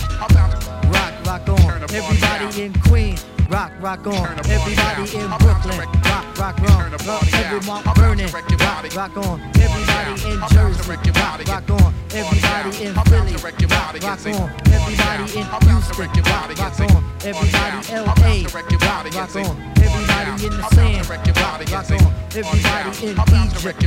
Rock, 0.90 1.14
rock 1.26 1.48
on. 1.48 1.82
Everybody 1.92 2.62
in 2.62 2.72
Queens. 2.88 3.24
Rock, 3.50 3.72
rock 3.80 4.06
on. 4.06 4.38
Everybody 4.48 5.04
in 5.16 5.28
Brooklyn. 5.38 5.78
Rock, 6.08 6.38
rock 6.38 6.58
on. 6.72 6.94
Everyone 7.36 7.84
burning. 7.94 8.32
Rock, 8.32 8.96
rock 8.96 9.16
on. 9.18 9.40
Everybody 9.60 10.12
in 10.32 10.40
Jersey. 10.48 10.88
Rock, 10.88 11.46
rock 11.46 11.70
on. 11.70 11.94
Everybody 12.10 12.84
in 12.84 12.94
Philly. 13.04 13.36
Rock, 13.36 13.60
rock 13.68 14.26
on. 14.26 14.50
Everybody 14.72 15.22
in 15.36 15.46
Houston. 15.68 16.24
Rock, 16.24 16.48
rock 16.58 16.80
on. 16.80 17.04
Everybody 17.22 17.78
LA. 17.92 18.48
Rock, 18.54 19.14
rock 19.14 19.36
on. 19.36 19.81
Everybody 20.08 20.46
in 20.46 20.56
the 20.56 20.68
sand. 20.74 21.08
Rock, 21.08 21.26
rock 21.30 21.90
on. 21.92 22.10
Everybody 22.32 22.90
in 22.90 23.02
Egypt. 23.02 23.28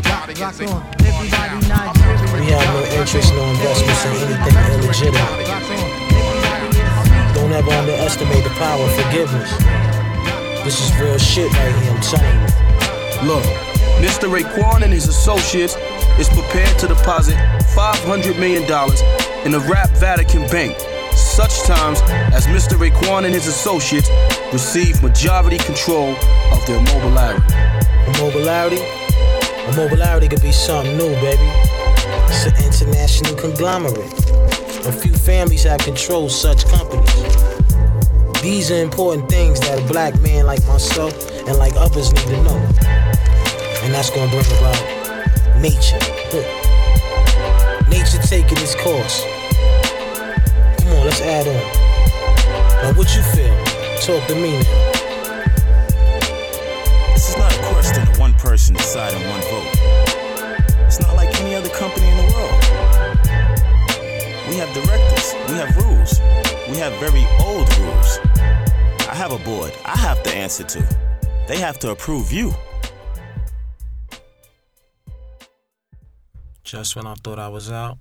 Rock, 0.09 0.23
rock 0.39 0.61
on. 0.61 0.81
Everybody 1.05 1.59
Nigeria. 1.67 2.39
We 2.39 2.45
have 2.51 2.67
no 2.73 2.81
interest, 2.99 3.33
no 3.33 3.43
investments 3.51 4.05
in 4.05 4.11
anything 4.15 4.55
illegitimate. 4.83 5.47
Don't 7.33 7.51
ever 7.51 7.71
underestimate 7.71 8.43
the 8.43 8.49
power 8.51 8.83
of 8.83 8.91
forgiveness. 8.95 9.51
This 10.63 10.79
is 10.81 10.95
real 10.99 11.17
shit 11.17 11.51
right 11.53 11.75
here, 11.75 11.91
I'm 11.91 12.01
telling 12.01 12.39
you. 12.41 12.47
Look, 13.27 13.43
Mr. 14.01 14.29
Raekwon 14.29 14.83
and 14.83 14.93
his 14.93 15.07
associates 15.07 15.75
is 16.19 16.29
prepared 16.29 16.77
to 16.79 16.87
deposit 16.87 17.35
$500 17.75 18.39
million 18.39 18.63
in 19.45 19.51
the 19.51 19.59
Rap 19.69 19.89
Vatican 19.91 20.47
Bank, 20.47 20.77
such 21.13 21.63
times 21.63 22.01
as 22.33 22.47
Mr. 22.47 22.77
Raekwon 22.77 23.25
and 23.25 23.33
his 23.33 23.47
associates 23.47 24.09
receive 24.51 25.01
majority 25.01 25.57
control 25.57 26.15
of 26.51 26.65
their 26.67 26.79
mobility. 26.81 27.43
Immobility? 28.07 28.83
Immobility 29.69 30.27
could 30.27 30.41
be 30.41 30.51
something 30.51 30.95
new, 30.97 31.13
baby. 31.15 31.49
It's 32.29 32.45
an 32.45 32.55
international 32.63 33.35
conglomerate. 33.35 34.13
A 34.85 34.91
few 34.91 35.13
families 35.13 35.63
have 35.63 35.79
controlled 35.81 36.31
such 36.31 36.65
companies. 36.67 37.13
These 38.41 38.71
are 38.71 38.81
important 38.81 39.27
things 39.29 39.59
that 39.61 39.79
a 39.79 39.87
black 39.91 40.19
man 40.21 40.45
like 40.45 40.65
myself 40.67 41.13
and 41.47 41.57
like 41.57 41.73
others 41.75 42.13
need 42.13 42.27
to 42.27 42.43
know. 42.43 42.57
And 43.83 43.93
that's 43.93 44.09
gonna 44.11 44.29
bring 44.29 44.45
about 44.57 45.61
nature. 45.61 45.99
Nature 47.89 48.21
taking 48.27 48.57
its 48.59 48.75
course. 48.75 49.23
Come 50.77 50.89
on, 50.89 51.05
let's 51.05 51.21
add 51.21 51.47
on. 51.47 52.83
Now, 52.83 52.93
what 52.93 53.15
you 53.15 53.23
feel? 53.23 53.64
Talk 54.05 54.27
to 54.27 54.35
me 54.35 54.51
now. 54.59 54.91
This 57.13 57.29
is 57.29 57.37
not 57.37 57.51
a 57.51 57.59
question 57.73 58.07
of 58.07 58.19
one 58.19 58.35
person 58.35 58.75
deciding 58.75 59.27
one 59.27 59.41
vote. 59.41 59.65
It's 60.85 60.99
not 60.99 61.15
like 61.15 61.33
any 61.41 61.55
other 61.55 61.69
company 61.69 62.07
in 62.09 62.17
the 62.17 62.33
world. 62.35 62.61
We 64.47 64.57
have 64.57 64.71
directors, 64.75 65.33
we 65.49 65.55
have 65.55 65.75
rules, 65.75 66.19
we 66.69 66.77
have 66.77 66.93
very 66.99 67.25
old 67.43 67.67
rules. 67.79 68.19
I 69.09 69.15
have 69.15 69.31
a 69.31 69.39
board 69.39 69.73
I 69.83 69.97
have 69.97 70.21
to 70.21 70.35
answer 70.35 70.65
to. 70.65 70.85
They 71.47 71.57
have 71.57 71.79
to 71.79 71.89
approve 71.89 72.31
you. 72.31 72.53
Just 76.63 76.95
when 76.95 77.07
I 77.07 77.15
thought 77.15 77.39
I 77.39 77.47
was 77.47 77.71
out, 77.71 77.97